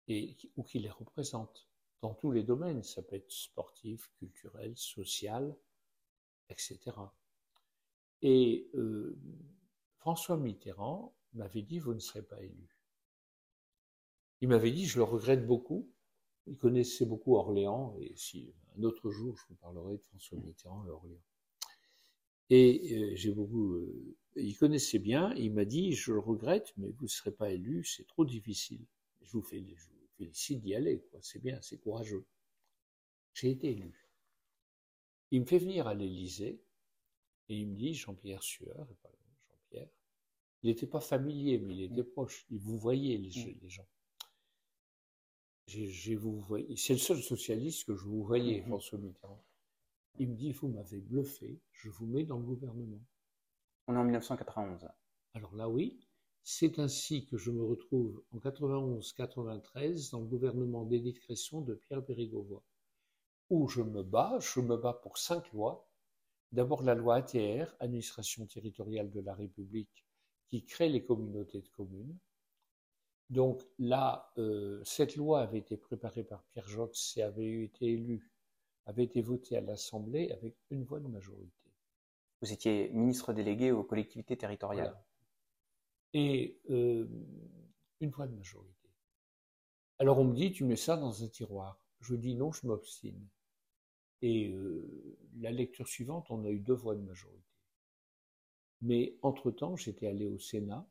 et, 0.08 0.36
ou 0.56 0.62
qui 0.62 0.80
les 0.80 0.90
représente 0.90 1.68
dans 2.02 2.14
tous 2.14 2.30
les 2.30 2.42
domaines. 2.42 2.82
Ça 2.82 3.02
peut 3.02 3.16
être 3.16 3.30
sportif, 3.30 4.10
culturel, 4.18 4.76
social, 4.76 5.56
etc. 6.48 6.78
Et 8.22 8.68
euh, 8.74 9.18
François 9.98 10.36
Mitterrand 10.36 11.14
m'avait 11.34 11.62
dit 11.62 11.78
Vous 11.78 11.94
ne 11.94 11.98
serez 11.98 12.22
pas 12.22 12.40
élu. 12.42 12.68
Il 14.40 14.48
m'avait 14.48 14.72
dit 14.72 14.86
Je 14.86 14.98
le 14.98 15.04
regrette 15.04 15.46
beaucoup. 15.46 15.90
Il 16.46 16.56
connaissait 16.56 17.06
beaucoup 17.06 17.36
Orléans, 17.36 17.96
et 18.00 18.12
si 18.16 18.52
un 18.76 18.82
autre 18.82 19.10
jour 19.10 19.36
je 19.36 19.44
vous 19.48 19.54
parlerai 19.54 19.96
de 19.96 20.02
François 20.02 20.38
Mitterrand 20.38 20.86
et 20.86 20.90
Orléans. 20.90 21.22
Et 22.50 22.98
euh, 22.98 23.16
j'ai 23.16 23.32
beaucoup. 23.32 23.74
Euh, 23.74 24.16
il 24.36 24.56
connaissait 24.58 24.98
bien, 24.98 25.32
il 25.34 25.52
m'a 25.52 25.64
dit 25.64 25.92
Je 25.92 26.12
le 26.12 26.18
regrette, 26.18 26.72
mais 26.76 26.90
vous 26.90 27.04
ne 27.04 27.08
serez 27.08 27.32
pas 27.32 27.50
élu, 27.50 27.84
c'est 27.84 28.06
trop 28.06 28.24
difficile. 28.24 28.84
Je 29.22 29.32
vous, 29.32 29.42
félicite 29.42 30.60
d'y 30.60 30.74
aller, 30.74 31.02
c'est 31.20 31.42
bien, 31.42 31.58
c'est 31.62 31.78
courageux. 31.78 32.24
J'ai 33.32 33.50
été 33.50 33.70
élu. 33.70 34.03
Il 35.30 35.40
me 35.40 35.46
fait 35.46 35.58
venir 35.58 35.86
à 35.86 35.94
l'Élysée 35.94 36.62
et 37.48 37.56
il 37.56 37.68
me 37.68 37.76
dit 37.76 37.94
Jean-Pierre 37.94 38.42
Sueur, 38.42 38.86
Jean-Pierre, 38.86 39.88
il 40.62 40.70
n'était 40.70 40.86
pas 40.86 41.00
familier, 41.00 41.58
mais 41.58 41.74
il 41.74 41.82
était 41.82 42.04
proche. 42.04 42.46
Il 42.50 42.58
vous 42.58 42.78
voyait 42.78 43.18
les, 43.18 43.28
mm. 43.28 43.58
les 43.60 43.68
gens. 43.68 43.86
C'est 45.66 46.92
le 46.92 46.98
seul 46.98 47.22
socialiste 47.22 47.86
que 47.86 47.94
je 47.94 48.04
vous 48.04 48.24
voyais, 48.24 48.60
mm-hmm. 48.60 48.66
François 48.66 48.98
Mitterrand. 48.98 49.44
Il 50.18 50.30
me 50.30 50.34
dit, 50.34 50.52
vous 50.52 50.68
m'avez 50.68 51.00
bluffé, 51.00 51.60
je 51.72 51.90
vous 51.90 52.06
mets 52.06 52.24
dans 52.24 52.38
le 52.38 52.44
gouvernement. 52.44 53.00
On 53.88 53.94
est 53.94 53.98
en 53.98 54.04
1991. 54.04 54.88
Alors 55.34 55.54
là, 55.54 55.68
oui. 55.68 56.00
C'est 56.46 56.78
ainsi 56.78 57.26
que 57.26 57.38
je 57.38 57.50
me 57.50 57.62
retrouve 57.62 58.22
en 58.32 58.38
91-93 58.38 60.10
dans 60.12 60.20
le 60.20 60.26
gouvernement 60.26 60.84
d'Édith 60.84 61.18
Cresson 61.20 61.62
de 61.62 61.74
Pierre 61.74 62.02
Bérégovoy, 62.02 62.62
où 63.50 63.68
je 63.68 63.82
me 63.82 64.02
bats, 64.02 64.38
je 64.40 64.60
me 64.60 64.76
bats 64.76 65.00
pour 65.02 65.18
cinq 65.18 65.52
lois. 65.52 65.88
D'abord 66.52 66.82
la 66.82 66.94
loi 66.94 67.16
ATR, 67.16 67.74
Administration 67.80 68.46
territoriale 68.46 69.10
de 69.10 69.20
la 69.20 69.34
République, 69.34 70.06
qui 70.48 70.64
crée 70.64 70.88
les 70.88 71.04
communautés 71.04 71.60
de 71.60 71.68
communes. 71.68 72.16
Donc 73.30 73.62
là, 73.78 74.32
euh, 74.38 74.82
cette 74.84 75.16
loi 75.16 75.40
avait 75.40 75.58
été 75.58 75.76
préparée 75.76 76.24
par 76.24 76.44
Pierre 76.44 76.68
Jox 76.68 77.16
et 77.16 77.22
avait 77.22 77.64
été 77.64 77.86
élue 77.86 78.30
avait 78.86 79.04
été 79.04 79.22
voté 79.22 79.56
à 79.56 79.60
l'Assemblée 79.60 80.30
avec 80.32 80.56
une 80.70 80.84
voix 80.84 81.00
de 81.00 81.08
majorité. 81.08 81.70
Vous 82.40 82.52
étiez 82.52 82.90
ministre 82.90 83.32
délégué 83.32 83.72
aux 83.72 83.84
collectivités 83.84 84.36
territoriales. 84.36 84.98
Et 86.12 86.60
euh, 86.70 87.08
une 88.00 88.10
voix 88.10 88.26
de 88.26 88.34
majorité. 88.34 88.90
Alors 89.98 90.18
on 90.18 90.24
me 90.24 90.34
dit, 90.34 90.52
tu 90.52 90.64
mets 90.64 90.76
ça 90.76 90.96
dans 90.96 91.24
un 91.24 91.28
tiroir. 91.28 91.83
Je 92.00 92.14
dis 92.14 92.34
non, 92.34 92.52
je 92.52 92.66
m'obstine. 92.66 93.26
Et 94.22 94.48
euh, 94.52 95.16
la 95.38 95.50
lecture 95.50 95.88
suivante, 95.88 96.30
on 96.30 96.44
a 96.44 96.50
eu 96.50 96.60
deux 96.60 96.74
voix 96.74 96.94
de 96.94 97.02
majorité. 97.02 97.42
Mais 98.80 99.16
entre-temps, 99.22 99.76
j'étais 99.76 100.06
allé 100.06 100.26
au 100.26 100.38
Sénat, 100.38 100.86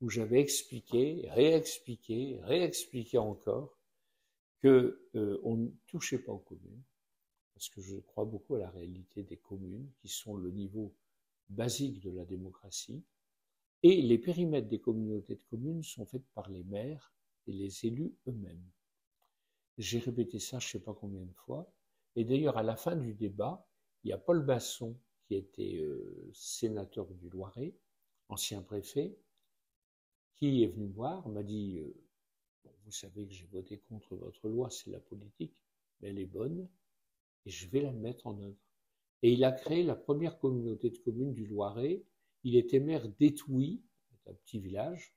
où 0.00 0.08
j'avais 0.08 0.40
expliqué, 0.40 1.28
réexpliqué, 1.30 2.38
réexpliqué 2.42 3.18
encore, 3.18 3.78
qu'on 4.62 4.68
euh, 5.14 5.40
on 5.44 5.56
ne 5.56 5.68
touchait 5.86 6.18
pas 6.18 6.32
aux 6.32 6.38
communes, 6.38 6.82
parce 7.54 7.68
que 7.68 7.80
je 7.80 7.96
crois 7.96 8.24
beaucoup 8.24 8.54
à 8.56 8.60
la 8.60 8.70
réalité 8.70 9.22
des 9.22 9.36
communes, 9.36 9.90
qui 10.00 10.08
sont 10.08 10.36
le 10.36 10.50
niveau 10.50 10.94
basique 11.48 12.00
de 12.00 12.10
la 12.10 12.24
démocratie, 12.24 13.02
et 13.82 14.02
les 14.02 14.18
périmètres 14.18 14.68
des 14.68 14.80
communautés 14.80 15.36
de 15.36 15.44
communes 15.44 15.82
sont 15.82 16.06
faits 16.06 16.24
par 16.34 16.50
les 16.50 16.64
maires 16.64 17.12
et 17.46 17.52
les 17.52 17.86
élus 17.86 18.14
eux-mêmes. 18.26 18.70
J'ai 19.78 20.00
répété 20.00 20.40
ça 20.40 20.58
je 20.58 20.66
ne 20.66 20.70
sais 20.72 20.80
pas 20.80 20.92
combien 20.92 21.24
de 21.24 21.32
fois, 21.32 21.72
et 22.16 22.24
d'ailleurs 22.24 22.58
à 22.58 22.64
la 22.64 22.74
fin 22.74 22.96
du 22.96 23.14
débat, 23.14 23.64
il 24.02 24.10
y 24.10 24.12
a 24.12 24.18
Paul 24.18 24.44
Basson, 24.44 24.96
qui 25.26 25.36
était 25.36 25.76
euh, 25.76 26.30
sénateur 26.34 27.06
du 27.14 27.30
Loiret, 27.30 27.76
ancien 28.28 28.60
préfet, 28.60 29.16
qui 30.34 30.64
est 30.64 30.66
venu 30.66 30.88
voir, 30.88 31.28
m'a 31.28 31.44
dit 31.44 31.78
euh, 31.78 31.94
Vous 32.84 32.90
savez 32.90 33.26
que 33.26 33.32
j'ai 33.32 33.46
voté 33.46 33.78
contre 33.88 34.16
votre 34.16 34.48
loi, 34.48 34.68
c'est 34.68 34.90
la 34.90 34.98
politique, 34.98 35.54
mais 36.00 36.08
elle 36.08 36.18
est 36.18 36.26
bonne, 36.26 36.68
et 37.46 37.50
je 37.50 37.68
vais 37.68 37.82
la 37.82 37.92
mettre 37.92 38.26
en 38.26 38.40
œuvre. 38.40 38.58
Et 39.22 39.32
il 39.32 39.44
a 39.44 39.52
créé 39.52 39.84
la 39.84 39.94
première 39.94 40.38
communauté 40.38 40.90
de 40.90 40.98
communes 40.98 41.34
du 41.34 41.46
Loiret. 41.46 42.04
Il 42.42 42.56
était 42.56 42.80
maire 42.80 43.08
d'Étouy, 43.08 43.82
un 44.26 44.34
petit 44.34 44.58
village, 44.58 45.14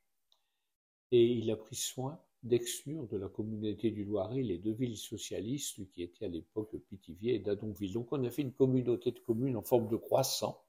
et 1.11 1.25
il 1.25 1.49
a 1.49 1.55
pris 1.55 1.75
soin 1.75 2.21
d'exclure 2.43 3.07
de 3.07 3.17
la 3.17 3.27
communauté 3.27 3.91
du 3.91 4.03
Loiret 4.03 4.41
les 4.41 4.57
deux 4.57 4.73
villes 4.73 4.97
socialistes 4.97 5.87
qui 5.91 6.01
étaient 6.01 6.25
à 6.25 6.29
l'époque 6.29 6.75
Pithiviers 6.89 7.35
et 7.35 7.39
Dadonville. 7.39 7.93
Donc 7.93 8.11
on 8.11 8.23
a 8.23 8.29
fait 8.29 8.41
une 8.41 8.53
communauté 8.53 9.11
de 9.11 9.19
communes 9.19 9.55
en 9.55 9.61
forme 9.61 9.87
de 9.87 9.97
croissant. 9.97 10.63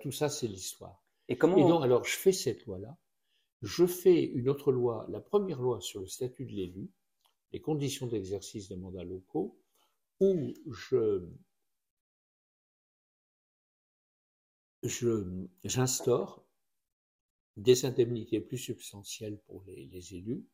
tout 0.00 0.12
ça, 0.12 0.28
c'est 0.28 0.48
l'histoire. 0.48 1.02
Et 1.28 1.36
comment 1.36 1.56
donc, 1.68 1.82
alors, 1.82 2.04
je 2.04 2.16
fais 2.16 2.32
cette 2.32 2.66
loi-là. 2.66 2.96
Je 3.62 3.86
fais 3.86 4.22
une 4.22 4.48
autre 4.48 4.70
loi, 4.70 5.06
la 5.08 5.20
première 5.20 5.60
loi 5.60 5.80
sur 5.80 6.00
le 6.00 6.06
statut 6.06 6.44
de 6.44 6.52
l'élu, 6.52 6.90
les 7.52 7.60
conditions 7.60 8.06
d'exercice 8.06 8.68
des 8.68 8.76
mandats 8.76 9.02
locaux, 9.02 9.58
où 10.20 10.54
je, 10.70 11.26
j'instaure 15.64 16.46
des 17.56 17.86
indemnités 17.86 18.40
plus 18.40 18.58
substantielles 18.58 19.38
pour 19.46 19.64
les, 19.64 19.86
les, 19.86 20.14
élus, 20.14 20.44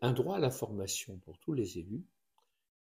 un 0.00 0.12
droit 0.12 0.36
à 0.36 0.40
la 0.40 0.50
formation 0.50 1.18
pour 1.18 1.38
tous 1.38 1.52
les 1.52 1.78
élus 1.78 2.04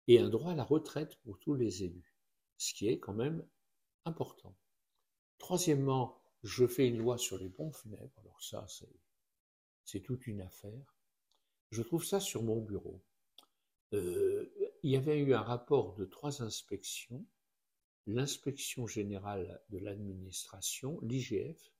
et 0.07 0.19
un 0.19 0.29
droit 0.29 0.53
à 0.53 0.55
la 0.55 0.63
retraite 0.63 1.15
pour 1.23 1.39
tous 1.39 1.53
les 1.53 1.83
élus, 1.83 2.15
ce 2.57 2.73
qui 2.73 2.87
est 2.87 2.99
quand 2.99 3.13
même 3.13 3.45
important. 4.05 4.55
Troisièmement, 5.37 6.19
je 6.43 6.65
fais 6.65 6.87
une 6.87 6.97
loi 6.97 7.17
sur 7.17 7.37
les 7.37 7.49
bons 7.49 7.71
funèbres, 7.71 8.17
alors 8.19 8.41
ça 8.41 8.65
c'est 9.83 10.01
toute 10.01 10.27
une 10.27 10.41
affaire. 10.41 10.95
Je 11.71 11.81
trouve 11.81 12.03
ça 12.03 12.19
sur 12.19 12.43
mon 12.43 12.61
bureau. 12.61 13.03
Euh, 13.93 14.51
il 14.83 14.91
y 14.91 14.95
avait 14.95 15.19
eu 15.19 15.33
un 15.33 15.41
rapport 15.41 15.95
de 15.95 16.05
trois 16.05 16.41
inspections, 16.41 17.25
l'inspection 18.07 18.87
générale 18.87 19.61
de 19.69 19.77
l'administration, 19.77 20.99
l'IGF, 21.01 21.71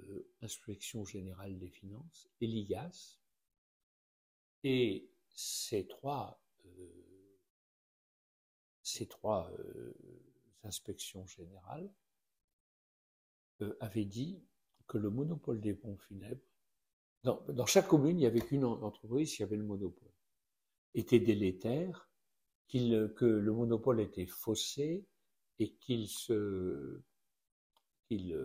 euh, 0.00 0.28
inspection 0.42 1.04
générale 1.04 1.58
des 1.58 1.70
finances, 1.70 2.28
et 2.40 2.46
l'IGAS, 2.46 3.20
et 4.64 5.10
ces 5.34 5.86
trois, 5.86 6.42
euh, 6.64 7.38
ces 8.82 9.06
trois 9.06 9.52
inspections 10.64 11.26
générales 11.26 11.92
euh, 13.60 13.76
avait 13.80 14.06
dit 14.06 14.42
que 14.86 14.98
le 14.98 15.10
monopole 15.10 15.60
des 15.60 15.74
ponts 15.74 15.98
funèbres, 15.98 16.42
dans, 17.22 17.64
chaque 17.64 17.88
commune, 17.88 18.18
il 18.18 18.20
n'y 18.20 18.26
avait 18.26 18.42
qu'une 18.42 18.64
entreprise 18.64 19.34
qui 19.34 19.42
avait 19.42 19.56
le 19.56 19.64
monopole, 19.64 20.12
était 20.92 21.20
délétère, 21.20 22.10
que 22.68 23.24
le 23.24 23.52
monopole 23.52 24.00
était 24.00 24.26
faussé 24.26 25.06
et 25.58 25.72
qu'il 25.76 26.06
se, 26.08 27.00
qu'il 28.06 28.36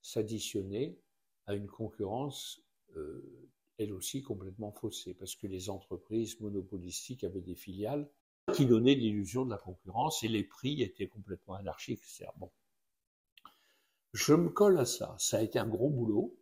s'additionnait 0.00 0.98
à 1.46 1.54
une 1.54 1.66
concurrence 1.66 2.64
elle 3.78 3.92
aussi 3.92 4.22
complètement 4.22 4.72
faussée, 4.72 5.14
parce 5.14 5.34
que 5.34 5.46
les 5.46 5.70
entreprises 5.70 6.38
monopolistiques 6.40 7.24
avaient 7.24 7.40
des 7.40 7.54
filiales 7.54 8.08
qui 8.52 8.66
donnaient 8.66 8.94
l'illusion 8.94 9.44
de 9.44 9.50
la 9.50 9.58
concurrence 9.58 10.22
et 10.22 10.28
les 10.28 10.44
prix 10.44 10.82
étaient 10.82 11.08
complètement 11.08 11.54
anarchiques, 11.54 12.02
Bon. 12.36 12.50
Je 14.12 14.34
me 14.34 14.48
colle 14.48 14.78
à 14.78 14.84
ça. 14.84 15.16
Ça 15.18 15.38
a 15.38 15.42
été 15.42 15.58
un 15.58 15.66
gros 15.66 15.90
boulot. 15.90 16.36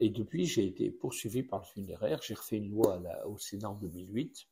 Et 0.00 0.08
depuis, 0.08 0.46
j'ai 0.46 0.64
été 0.64 0.90
poursuivi 0.90 1.42
par 1.42 1.60
le 1.60 1.66
funéraire. 1.66 2.22
J'ai 2.22 2.34
refait 2.34 2.56
une 2.56 2.70
loi 2.70 3.02
au 3.26 3.36
Sénat 3.36 3.70
en 3.70 3.74
2008. 3.74 4.48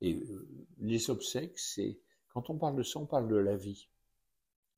Et 0.00 0.14
euh, 0.14 0.48
les 0.78 1.10
obsèques, 1.10 1.58
c'est 1.58 1.98
quand 2.28 2.48
on 2.48 2.56
parle 2.56 2.76
de 2.76 2.82
ça, 2.82 2.98
on 3.00 3.06
parle 3.06 3.28
de 3.28 3.36
la 3.36 3.56
vie. 3.56 3.88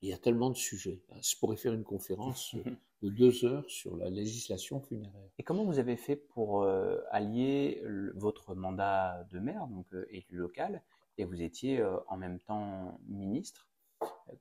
Il 0.02 0.08
y 0.08 0.12
a 0.12 0.18
tellement 0.18 0.50
de 0.50 0.56
sujets. 0.56 1.00
Je 1.22 1.36
pourrais 1.36 1.56
faire 1.56 1.72
une 1.72 1.84
conférence 1.84 2.56
de 3.02 3.08
deux 3.08 3.44
heures 3.44 3.70
sur 3.70 3.96
la 3.96 4.10
législation 4.10 4.80
funéraire. 4.80 5.30
Et 5.38 5.44
comment 5.44 5.64
vous 5.64 5.78
avez 5.78 5.96
fait 5.96 6.16
pour 6.16 6.62
euh, 6.62 6.98
allier 7.10 7.80
votre 8.16 8.56
mandat 8.56 9.24
de 9.30 9.38
maire, 9.38 9.68
donc 9.68 9.86
euh, 9.94 10.04
élu 10.10 10.36
local, 10.36 10.82
et 11.18 11.24
vous 11.24 11.40
étiez 11.40 11.78
euh, 11.78 11.98
en 12.08 12.16
même 12.16 12.40
temps 12.40 12.98
ministre? 13.06 13.68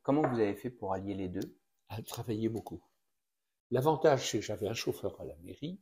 Comment 0.01 0.27
vous 0.27 0.39
avez 0.39 0.55
fait 0.55 0.71
pour 0.71 0.93
allier 0.93 1.13
les 1.13 1.29
deux? 1.29 1.55
À 1.89 2.01
travailler 2.01 2.49
beaucoup. 2.49 2.81
L'avantage, 3.69 4.31
c'est 4.31 4.39
que 4.39 4.45
j'avais 4.45 4.67
un 4.67 4.73
chauffeur 4.73 5.21
à 5.21 5.25
la 5.25 5.35
mairie, 5.43 5.79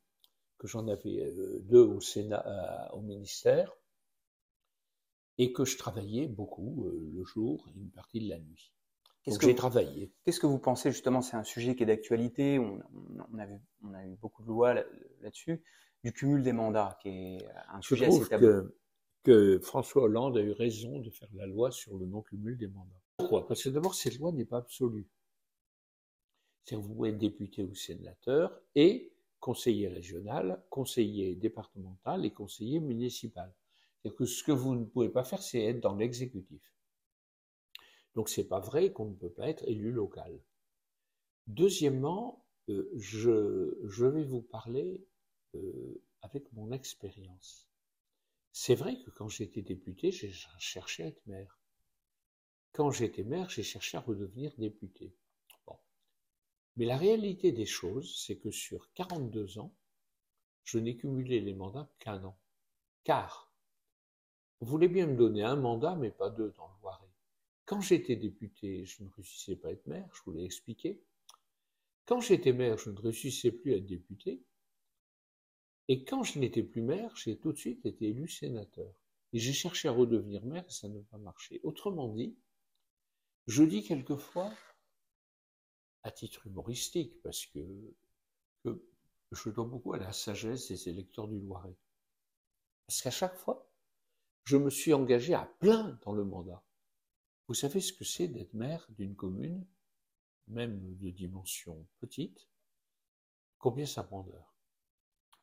que 0.58 0.68
j'en 0.68 0.90
avais 0.90 1.34
deux 1.62 1.84
au 1.84 2.02
Sénat, 2.02 2.92
au 2.94 3.00
ministère, 3.00 3.78
et 5.38 5.54
que 5.54 5.64
je 5.64 5.78
travaillais 5.78 6.28
beaucoup 6.28 6.92
le 7.14 7.24
jour 7.24 7.66
et 7.70 7.80
une 7.80 7.92
partie 7.92 8.20
de 8.20 8.28
la 8.28 8.40
nuit. 8.40 8.74
Qu'est-ce 9.24 9.40
que 9.40 9.48
j'ai 9.48 9.56
travaillé. 9.56 10.14
Qu'est-ce 10.24 10.40
que 10.40 10.48
vous 10.48 10.60
pensez 10.60 10.92
justement 10.92 11.22
C'est 11.22 11.36
un 11.36 11.44
sujet 11.44 11.76
qui 11.76 11.84
est 11.84 11.86
d'actualité. 11.86 12.58
On, 12.60 12.80
a 13.38 14.06
eu 14.06 14.16
beaucoup 14.16 14.44
de 14.44 14.48
lois 14.48 14.74
là-dessus. 14.74 15.62
du 16.04 16.14
cumul 16.14 16.42
des 16.42 16.54
mandats, 16.54 16.98
qui 17.02 17.10
est 17.10 17.38
un 17.70 17.82
sujet 17.82 18.06
assez 18.06 18.28
tabou. 18.28 18.46
Que, 18.46 18.76
que 19.24 19.60
François 19.60 20.04
Hollande 20.04 20.38
a 20.38 20.42
eu 20.42 20.52
raison 20.52 21.00
de 21.00 21.10
faire 21.10 21.28
la 21.34 21.46
loi 21.46 21.72
sur 21.72 21.98
le 21.98 22.06
non-cumul 22.06 22.58
des 22.58 22.68
mandats. 22.68 23.02
Pourquoi? 23.18 23.48
Parce 23.48 23.64
que 23.64 23.70
d'abord, 23.70 23.94
cette 23.94 24.18
loi 24.18 24.32
n'est 24.32 24.46
pas 24.46 24.60
absolue. 24.60 25.08
C'est-à-dire 26.64 26.88
vous 26.88 26.94
pouvez 26.96 27.10
être 27.10 27.18
député 27.18 27.64
ou 27.64 27.76
sénateur 27.76 28.62
et 28.76 29.12
conseiller 29.40 29.88
régional, 29.88 30.64
conseiller 30.70 31.36
départemental 31.36 32.26
et 32.26 32.32
conseiller 32.32 32.80
municipal. 32.80 33.54
C'est-à-dire 34.02 34.18
que 34.18 34.26
ce 34.26 34.44
que 34.44 34.52
vous 34.52 34.76
ne 34.76 34.86
pouvez 34.86 35.10
pas 35.10 35.24
faire, 35.24 35.42
c'est 35.42 35.64
être 35.64 35.82
dans 35.82 35.96
l'exécutif. 35.96 36.62
Donc 38.16 38.30
c'est 38.30 38.48
pas 38.48 38.60
vrai 38.60 38.92
qu'on 38.92 39.06
ne 39.06 39.16
peut 39.16 39.32
pas 39.32 39.50
être 39.50 39.64
élu 39.68 39.92
local. 39.92 40.42
Deuxièmement, 41.48 42.46
euh, 42.70 42.92
je, 42.96 44.06
vais 44.06 44.24
vous 44.24 44.42
parler 44.42 45.06
euh, 45.56 46.02
avec 46.22 46.52
mon 46.54 46.72
expérience. 46.72 47.68
C'est 48.52 48.76
vrai 48.76 49.00
que 49.02 49.10
quand 49.12 49.30
j'étais 49.30 49.62
député, 49.62 50.12
j'ai 50.12 50.32
cherché 50.58 51.04
à 51.04 51.08
être 51.08 51.26
maire. 51.28 51.60
Quand 52.74 52.92
j'étais 52.92 53.24
maire, 53.24 53.50
j'ai 53.50 53.64
cherché 53.64 53.98
à 53.98 54.02
redevenir 54.02 54.54
député. 54.58 55.16
Mais 56.80 56.86
la 56.86 56.96
réalité 56.96 57.52
des 57.52 57.66
choses, 57.66 58.16
c'est 58.26 58.38
que 58.38 58.52
sur 58.52 58.90
42 58.94 59.60
ans, 59.60 59.76
je 60.64 60.80
n'ai 60.80 60.96
cumulé 60.96 61.42
les 61.42 61.54
mandats 61.54 61.90
qu'un 62.00 62.24
an. 62.24 62.38
Car, 63.04 63.52
vous 64.62 64.68
voulez 64.68 64.88
bien 64.88 65.06
me 65.06 65.18
donner 65.18 65.44
un 65.44 65.58
mandat, 65.58 65.96
mais 65.96 66.10
pas 66.10 66.30
deux 66.30 66.54
dans 66.56 66.68
le 66.68 66.74
Loiret. 66.82 67.09
Quand 67.70 67.82
j'étais 67.82 68.16
député, 68.16 68.84
je 68.84 69.04
ne 69.04 69.10
réussissais 69.10 69.56
pas 69.56 69.68
à 69.68 69.72
être 69.74 69.86
maire, 69.86 70.10
je 70.16 70.24
vous 70.26 70.32
l'ai 70.32 70.44
expliqué. 70.44 71.04
Quand 72.08 72.20
j'étais 72.20 72.52
maire, 72.52 72.80
je 72.80 72.90
ne 72.90 73.00
réussissais 73.00 73.52
plus 73.52 73.74
à 73.74 73.78
être 73.78 73.86
député. 73.86 74.44
Et 75.88 76.04
quand 76.04 76.24
je 76.24 76.40
n'étais 76.40 76.64
plus 76.64 76.82
maire, 76.82 77.16
j'ai 77.16 77.38
tout 77.38 77.54
de 77.54 77.60
suite 77.60 77.86
été 77.86 78.08
élu 78.08 78.28
sénateur. 78.28 78.92
Et 79.34 79.38
j'ai 79.38 79.54
cherché 79.54 79.88
à 79.88 79.92
redevenir 79.92 80.44
maire 80.48 80.66
et 80.68 80.72
ça 80.72 80.90
n'a 80.90 81.00
pas 81.12 81.20
marché. 81.20 81.60
Autrement 81.62 82.08
dit, 82.08 82.36
je 83.46 83.62
dis 83.62 83.84
quelquefois, 83.84 84.52
à 86.02 86.10
titre 86.10 86.48
humoristique, 86.48 87.22
parce 87.22 87.46
que, 87.46 87.60
que 88.64 88.84
je 89.32 89.50
dois 89.52 89.66
beaucoup 89.66 89.94
à 89.94 90.00
la 90.00 90.12
sagesse 90.12 90.70
des 90.70 90.90
électeurs 90.90 91.28
du 91.28 91.40
Loiret. 91.40 91.78
Parce 92.88 93.04
qu'à 93.04 93.12
chaque 93.12 93.36
fois, 93.36 93.72
je 94.46 94.58
me 94.58 94.72
suis 94.72 94.92
engagé 94.96 95.36
à 95.36 95.46
plein 95.60 96.00
dans 96.02 96.14
le 96.14 96.24
mandat. 96.24 96.64
Vous 97.50 97.56
savez 97.56 97.82
ce 97.82 97.92
que 97.92 98.04
c'est 98.04 98.28
d'être 98.28 98.54
maire 98.54 98.86
d'une 98.90 99.16
commune, 99.16 99.66
même 100.50 100.96
de 100.98 101.10
dimension 101.10 101.84
petite? 101.98 102.48
Combien 103.58 103.88
ça 103.88 104.04
prend 104.04 104.22
d'heures? 104.22 104.54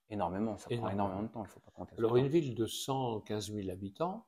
Énormément, 0.09 0.57
ça 0.57 0.68
prend 0.68 0.88
énormément 0.88 1.24
de 1.24 1.28
temps, 1.32 1.42
il 1.42 1.48
ne 1.48 1.50
faut 1.50 1.59
pas 1.59 1.72
compter. 1.72 1.96
Alors 1.98 2.16
une 2.16 2.28
ville 2.28 2.54
de 2.54 2.64
115 2.64 3.52
000 3.52 3.70
habitants, 3.70 4.24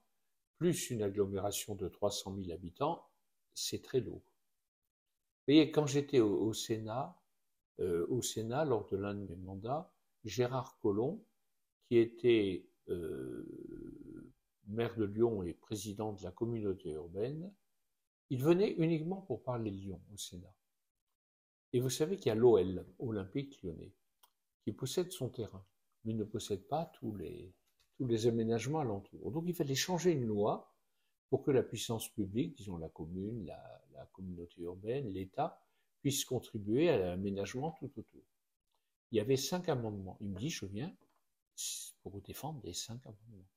plus 0.56 0.90
une 0.90 1.04
agglomération 1.04 1.76
de 1.76 1.86
300 1.86 2.34
000 2.42 2.50
habitants, 2.50 3.08
c'est 3.54 3.80
très 3.80 4.00
lourd. 4.00 4.24
Vous 4.24 5.54
voyez, 5.54 5.70
quand 5.70 5.86
j'étais 5.86 6.18
au, 6.18 6.52
Sénat, 6.52 7.16
euh, 7.78 8.04
au 8.08 8.22
Sénat, 8.22 8.64
lors 8.64 8.88
de 8.88 8.96
l'un 8.96 9.14
de 9.14 9.24
mes 9.24 9.36
mandats, 9.36 9.94
Gérard 10.24 10.80
Collomb, 10.80 11.22
qui 11.86 11.98
était 11.98 12.66
euh, 12.88 13.46
maire 14.66 14.96
de 14.96 15.04
Lyon 15.04 15.44
et 15.44 15.54
président 15.54 16.12
de 16.12 16.24
la 16.24 16.32
communauté 16.32 16.90
urbaine, 16.90 17.52
il 18.30 18.42
venait 18.42 18.72
uniquement 18.78 19.22
pour 19.22 19.42
parler 19.42 19.70
Lyon 19.70 20.00
au 20.12 20.16
Sénat. 20.16 20.54
Et 21.72 21.80
vous 21.80 21.90
savez 21.90 22.16
qu'il 22.16 22.26
y 22.26 22.30
a 22.30 22.34
l'OL, 22.34 22.86
Olympique 22.98 23.62
lyonnais, 23.62 23.92
qui 24.62 24.72
possède 24.72 25.12
son 25.12 25.28
terrain, 25.28 25.64
mais 26.04 26.14
ne 26.14 26.24
possède 26.24 26.66
pas 26.66 26.86
tous 26.86 27.14
les, 27.16 27.54
aménagements 28.26 28.80
alentours. 28.80 29.32
Donc 29.32 29.44
il 29.46 29.54
fallait 29.54 29.74
changer 29.74 30.12
une 30.12 30.26
loi 30.26 30.74
pour 31.28 31.42
que 31.42 31.50
la 31.50 31.62
puissance 31.62 32.08
publique, 32.08 32.56
disons 32.56 32.78
la 32.78 32.88
commune, 32.88 33.44
la, 33.46 33.82
la 33.92 34.06
communauté 34.06 34.62
urbaine, 34.62 35.12
l'État, 35.12 35.60
puisse 36.00 36.24
contribuer 36.24 36.88
à 36.88 36.98
l'aménagement 36.98 37.72
tout 37.72 37.90
autour. 37.96 38.22
Il 39.10 39.16
y 39.16 39.20
avait 39.20 39.36
cinq 39.36 39.68
amendements. 39.68 40.16
Il 40.20 40.28
me 40.28 40.38
dit, 40.38 40.50
je 40.50 40.66
viens 40.66 40.94
pour 42.02 42.12
vous 42.12 42.20
défendre 42.20 42.60
les 42.64 42.72
cinq 42.72 43.00
amendements. 43.04 43.48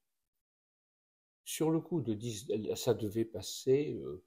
Sur 1.43 1.69
le 1.69 1.79
coup 1.81 2.01
de 2.01 2.13
10, 2.13 2.75
ça 2.75 2.93
devait 2.93 3.25
passer 3.25 3.93
euh, 3.93 4.23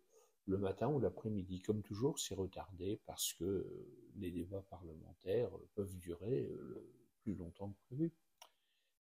le 0.46 0.58
matin 0.58 0.88
ou 0.88 1.00
l'après-midi. 1.00 1.60
Comme 1.60 1.82
toujours, 1.82 2.18
c'est 2.18 2.34
retardé 2.34 3.00
parce 3.06 3.32
que 3.32 3.44
euh, 3.44 4.10
les 4.16 4.30
débats 4.30 4.62
parlementaires 4.62 5.50
peuvent 5.74 5.96
durer 5.98 6.46
euh, 6.50 6.92
plus 7.22 7.34
longtemps 7.34 7.70
que 7.70 7.86
prévu. 7.86 8.12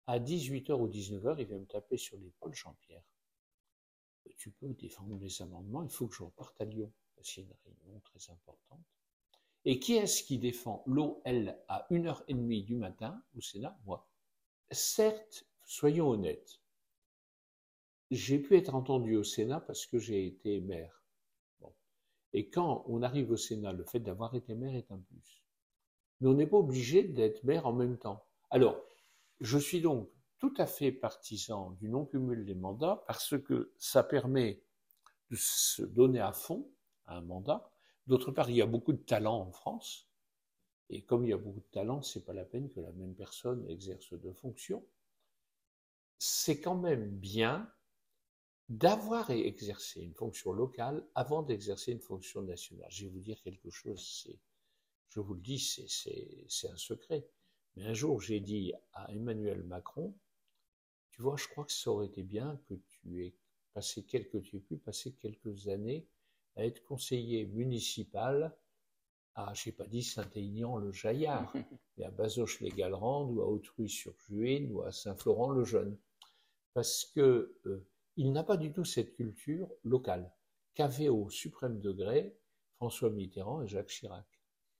À 0.07 0.19
18h 0.19 0.73
ou 0.73 0.87
19h, 0.87 1.35
il 1.39 1.45
vient 1.45 1.59
me 1.59 1.65
taper 1.65 1.97
sur 1.97 2.17
l'épaule, 2.17 2.53
Jean-Pierre. 2.53 3.03
Tu 4.37 4.51
peux 4.51 4.67
défendre 4.69 5.15
mes 5.15 5.41
amendements, 5.41 5.83
il 5.83 5.89
faut 5.89 6.07
que 6.07 6.15
je 6.15 6.23
reparte 6.23 6.59
à 6.59 6.65
Lyon. 6.65 6.91
C'est 7.23 7.41
une 7.41 7.53
réunion 7.63 7.99
très 7.99 8.31
importante. 8.31 8.83
Et 9.63 9.79
qui 9.79 9.93
est-ce 9.93 10.23
qui 10.23 10.39
défend 10.39 10.83
l'OL 10.87 11.55
à 11.67 11.87
1h30 11.91 12.65
du 12.65 12.75
matin 12.75 13.23
au 13.37 13.41
Sénat? 13.41 13.77
Moi. 13.85 14.07
Certes, 14.71 15.45
soyons 15.65 16.09
honnêtes, 16.09 16.61
j'ai 18.09 18.39
pu 18.39 18.57
être 18.57 18.73
entendu 18.73 19.15
au 19.15 19.23
Sénat 19.23 19.61
parce 19.61 19.85
que 19.85 19.99
j'ai 19.99 20.25
été 20.25 20.59
maire. 20.61 21.00
Et 22.33 22.49
quand 22.49 22.83
on 22.87 23.01
arrive 23.01 23.31
au 23.31 23.37
Sénat, 23.37 23.73
le 23.73 23.83
fait 23.83 23.99
d'avoir 23.99 24.35
été 24.35 24.55
maire 24.55 24.75
est 24.75 24.91
un 24.91 24.99
plus. 24.99 25.43
Mais 26.19 26.29
on 26.29 26.33
n'est 26.33 26.47
pas 26.47 26.57
obligé 26.57 27.03
d'être 27.03 27.43
maire 27.43 27.65
en 27.65 27.73
même 27.73 27.97
temps. 27.97 28.25
Alors, 28.49 28.81
je 29.39 29.57
suis 29.57 29.81
donc 29.81 30.09
tout 30.39 30.53
à 30.57 30.65
fait 30.65 30.91
partisan 30.91 31.71
du 31.71 31.89
non-cumul 31.89 32.45
des 32.45 32.55
mandats 32.55 33.03
parce 33.07 33.37
que 33.37 33.73
ça 33.77 34.03
permet 34.03 34.63
de 35.29 35.35
se 35.35 35.83
donner 35.83 36.19
à 36.19 36.31
fond 36.31 36.69
à 37.05 37.17
un 37.17 37.21
mandat. 37.21 37.71
D'autre 38.07 38.31
part, 38.31 38.49
il 38.49 38.55
y 38.55 38.61
a 38.61 38.65
beaucoup 38.65 38.93
de 38.93 39.01
talent 39.01 39.39
en 39.39 39.51
France. 39.51 40.07
Et 40.89 41.03
comme 41.03 41.25
il 41.25 41.29
y 41.29 41.33
a 41.33 41.37
beaucoup 41.37 41.59
de 41.61 41.71
talent, 41.71 42.01
c'est 42.01 42.25
pas 42.25 42.33
la 42.33 42.43
peine 42.43 42.69
que 42.69 42.79
la 42.79 42.91
même 42.91 43.15
personne 43.15 43.65
exerce 43.69 44.13
deux 44.13 44.33
fonctions. 44.33 44.85
C'est 46.19 46.59
quand 46.59 46.75
même 46.75 47.09
bien 47.09 47.71
d'avoir 48.71 49.29
exercé 49.31 49.99
une 49.99 50.13
fonction 50.13 50.53
locale 50.53 51.05
avant 51.13 51.43
d'exercer 51.43 51.91
une 51.91 51.99
fonction 51.99 52.41
nationale. 52.41 52.87
Je 52.89 53.03
vais 53.03 53.11
vous 53.11 53.19
dire 53.19 53.41
quelque 53.41 53.69
chose, 53.69 54.29
je 55.09 55.19
vous 55.19 55.33
le 55.33 55.41
dis, 55.41 55.59
c'est 55.59 56.69
un 56.69 56.77
secret. 56.77 57.27
Mais 57.75 57.83
un 57.83 57.93
jour, 57.93 58.21
j'ai 58.21 58.39
dit 58.39 58.71
à 58.93 59.11
Emmanuel 59.11 59.63
Macron, 59.63 60.15
tu 61.09 61.21
vois, 61.21 61.35
je 61.35 61.49
crois 61.49 61.65
que 61.65 61.73
ça 61.73 61.91
aurait 61.91 62.05
été 62.05 62.23
bien 62.23 62.61
que 62.69 62.75
tu 62.75 63.25
aies 63.25 63.35
passé 63.73 64.03
quelques, 64.03 64.41
tu 64.41 64.55
aies 64.55 64.61
pu 64.61 64.77
passer 64.77 65.11
quelques 65.15 65.67
années 65.67 66.07
à 66.55 66.65
être 66.65 66.81
conseiller 66.85 67.45
municipal 67.47 68.55
à, 69.35 69.53
je 69.53 69.69
n'ai 69.69 69.75
pas 69.75 69.87
dit 69.87 70.03
Saint-Aignan-le-Jaillard, 70.03 71.53
mais 71.97 72.05
à 72.05 72.11
Bazoches-les-Galrandes 72.11 73.35
ou 73.35 73.41
à 73.41 73.47
Autruy-sur-Juine 73.47 74.71
ou 74.71 74.81
à 74.83 74.93
Saint-Florent-le-Jeune. 74.93 75.97
Parce 76.73 77.03
que 77.03 77.53
euh, 77.65 77.85
il 78.17 78.31
n'a 78.31 78.43
pas 78.43 78.57
du 78.57 78.71
tout 78.71 78.85
cette 78.85 79.15
culture 79.15 79.69
locale 79.83 80.31
qu'avaient 80.73 81.09
au 81.09 81.29
suprême 81.29 81.79
degré 81.79 82.35
François 82.75 83.09
Mitterrand 83.09 83.61
et 83.61 83.67
Jacques 83.67 83.89
Chirac, 83.89 84.25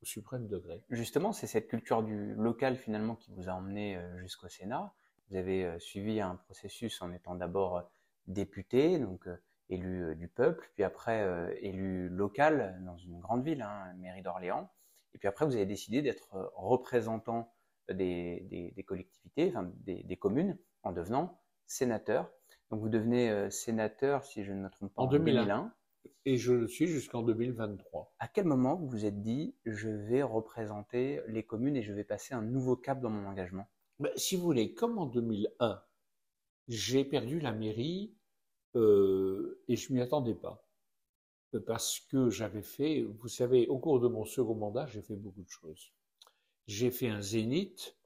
au 0.02 0.06
suprême 0.06 0.48
degré. 0.48 0.84
Justement, 0.90 1.32
c'est 1.34 1.48
cette 1.48 1.68
culture 1.68 2.04
du 2.04 2.34
local 2.36 2.76
finalement 2.76 3.16
qui 3.16 3.32
vous 3.32 3.50
a 3.50 3.54
emmené 3.54 3.98
euh, 3.98 4.20
jusqu'au 4.20 4.50
Sénat. 4.50 4.94
Vous 5.30 5.36
avez 5.36 5.66
euh, 5.66 5.80
suivi 5.80 6.20
un 6.20 6.36
processus 6.36 7.02
en 7.02 7.12
étant 7.12 7.36
d'abord 7.36 7.84
député, 8.28 9.00
donc 9.00 9.28
élu 9.72 10.04
euh, 10.04 10.16
du 10.16 10.28
peuple, 10.28 10.70
puis 10.76 10.84
après 10.84 11.22
euh, 11.24 11.54
élu 11.62 12.10
local 12.10 12.80
dans 12.86 12.98
une 12.98 13.20
grande 13.20 13.44
ville, 13.44 13.62
hein, 13.62 13.94
mairie 13.98 14.22
d'Orléans. 14.22 14.70
Et 15.14 15.18
puis 15.18 15.28
après, 15.28 15.46
vous 15.46 15.56
avez 15.56 15.66
décidé 15.66 16.02
d'être 16.02 16.36
euh, 16.36 16.46
représentant 16.56 17.54
des, 17.90 18.74
collectivités, 18.88 19.54
des, 19.84 20.18
communes, 20.18 20.58
en 20.84 20.94
devenant 20.94 21.41
sénateur. 21.72 22.32
Donc 22.70 22.82
vous 22.82 22.90
devenez 22.90 23.50
sénateur, 23.50 24.24
si 24.24 24.44
je 24.44 24.54
ne 24.54 24.62
me 24.62 24.70
trompe 24.70 24.94
pas, 24.94 25.02
en, 25.02 25.08
2001. 25.08 25.74
Et 26.26 26.38
je 26.38 26.54
le 26.54 26.68
suis 26.68 26.88
jusqu'en 26.88 27.22
2023. 27.24 28.14
À 28.20 28.28
quel 28.28 28.46
moment 28.46 28.76
vous 28.76 28.88
vous 28.88 29.06
êtes 29.06 29.22
dit, 29.22 29.56
je 29.66 29.90
vais 29.90 30.24
représenter 30.24 31.22
les 31.28 31.44
communes 31.44 31.76
et 31.76 31.82
je 31.82 31.94
vais 31.94 32.04
passer 32.04 32.34
un 32.34 32.42
nouveau 32.42 32.76
cap 32.76 33.02
dans 33.02 33.10
mon 33.10 33.28
engagement? 33.28 33.68
Ben, 34.00 34.12
Si 34.16 34.36
vous 34.36 34.44
voulez, 34.44 34.74
comme 34.74 34.98
en 34.98 35.06
2001, 35.06 35.82
j'ai 36.68 37.04
perdu 37.04 37.40
la 37.40 37.52
mairie 37.52 38.14
euh, 38.76 39.62
et 39.68 39.76
je 39.76 39.94
m'y 39.94 40.02
attendais 40.02 40.36
pas. 40.36 40.66
Euh, 41.54 41.60
parce 41.60 42.00
que 42.00 42.30
j'avais 42.30 42.62
fait, 42.62 43.02
vous 43.02 43.28
savez, 43.28 43.68
au 43.68 43.78
cours 43.78 44.00
de 44.00 44.08
mon 44.08 44.26
second 44.26 44.56
mandat, 44.56 44.86
j'ai 44.88 45.02
fait 45.02 45.16
beaucoup 45.16 45.44
de 45.44 45.50
choses. 45.50 45.92
J'ai 46.68 46.92
fait 46.92 47.10
un 47.10 47.22
zénith, 47.22 47.98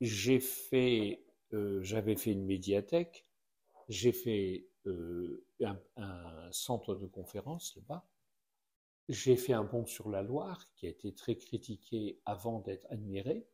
j'ai 0.00 0.40
fait, 0.40 1.24
euh, 1.52 1.82
j'avais 1.82 2.16
fait 2.16 2.32
une 2.32 2.44
médiathèque, 2.44 3.26
j'ai 3.88 4.12
fait 4.12 4.68
euh, 4.86 5.44
un, 5.96 6.48
centre 6.50 6.94
de 6.94 7.06
conférence 7.06 7.76
là-bas, 7.76 8.06
j'ai 9.08 9.36
fait 9.36 9.52
un 9.52 9.64
pont 9.64 9.86
sur 9.86 10.08
la 10.08 10.22
Loire 10.22 10.68
qui 10.74 10.86
a 10.86 10.90
été 10.90 11.14
très 11.14 11.36
critiqué 11.36 12.20
avant 12.24 12.60
d'être 12.60 12.86
admiré, 12.90 13.46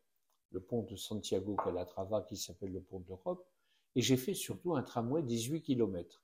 le 0.50 0.60
pont 0.60 0.82
de 0.82 0.96
Santiago 0.96 1.56
Calatrava 1.56 2.22
qui 2.22 2.36
s'appelle 2.36 2.72
le 2.72 2.82
pont 2.82 3.00
de 3.00 3.08
l'Europe, 3.08 3.46
et 3.94 4.00
j'ai 4.00 4.16
fait 4.16 4.34
surtout 4.34 4.76
un 4.76 4.82
tramway 4.82 5.22
18 5.22 5.62
km 5.62 6.22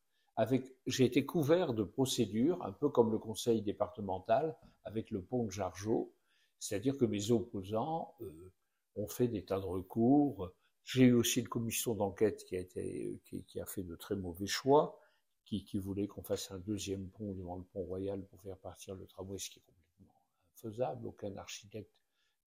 j'ai 0.87 1.05
été 1.05 1.25
couvert 1.25 1.75
de 1.75 1.85
procédures, 1.85 2.63
un 2.65 2.73
peu 2.73 2.89
comme 2.89 3.13
le 3.13 3.19
conseil 3.19 3.63
départemental 3.63 4.57
avec 4.85 5.11
le 5.11 5.23
pont 5.23 5.45
de 5.45 5.51
Jargeau, 5.51 6.13
c'est-à-dire 6.59 6.97
que 6.97 7.05
mes 7.05 7.31
opposants 7.31 8.15
euh, 8.21 8.53
ont 8.97 9.07
fait 9.07 9.29
des 9.29 9.45
tas 9.45 9.61
de 9.61 9.65
recours. 9.65 10.51
J'ai 10.85 11.05
eu 11.05 11.13
aussi 11.15 11.41
une 11.41 11.49
commission 11.49 11.95
d'enquête 11.95 12.45
qui 12.45 12.57
a 12.57 12.61
été, 12.61 13.21
qui, 13.25 13.61
a 13.61 13.67
fait 13.67 13.83
de 13.83 13.97
très 13.97 14.17
mauvais 14.17 14.47
choix, 14.47 15.01
qui, 15.45 15.65
qui 15.65 15.79
voulait 15.79 16.07
qu'on 16.07 16.23
fasse 16.23 16.51
un 16.51 16.59
deuxième 16.59 17.09
pont 17.09 17.33
devant 17.33 17.57
le 17.57 17.65
pont 17.65 17.85
royal 17.85 18.25
pour 18.27 18.41
faire 18.43 18.59
partir 18.59 18.95
le 18.95 19.07
tramway, 19.07 19.39
ce 19.39 19.51
qui 19.51 19.61
est 19.61 19.63
complètement 19.63 20.21
faisable. 20.55 21.07
Aucun 21.07 21.37
architecte 21.37 21.91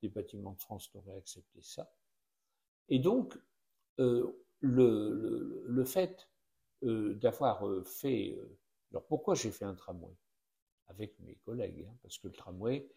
des 0.02 0.10
bâtiments 0.10 0.54
de 0.54 0.60
France 0.60 0.94
n'aurait 0.94 1.18
accepté 1.18 1.62
ça. 1.62 1.92
Et 2.90 3.00
donc, 3.00 3.38
euh, 4.00 4.32
le, 4.60 5.14
le, 5.14 5.64
le 5.66 5.86
fait 5.86 6.28
euh, 6.84 7.16
d'avoir 7.16 7.68
euh, 7.68 7.84
fait. 7.84 8.36
Euh, 8.38 8.58
alors 8.92 9.06
pourquoi 9.08 9.36
j'ai 9.36 9.52
fait 9.52 9.66
un 9.66 9.74
tramway? 9.76 10.16
Avec 10.88 11.20
mes 11.20 11.36
collègues 11.36 11.86
hein, 11.90 11.98
Parce 12.02 12.18
que 12.18 12.28
le 12.28 12.34
tramway, 12.34 12.88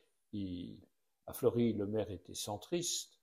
à 1.26 1.32
Fleury, 1.32 1.72
le 1.72 1.86
maire 1.86 2.11
était 2.11 2.34
centriste, 2.34 3.20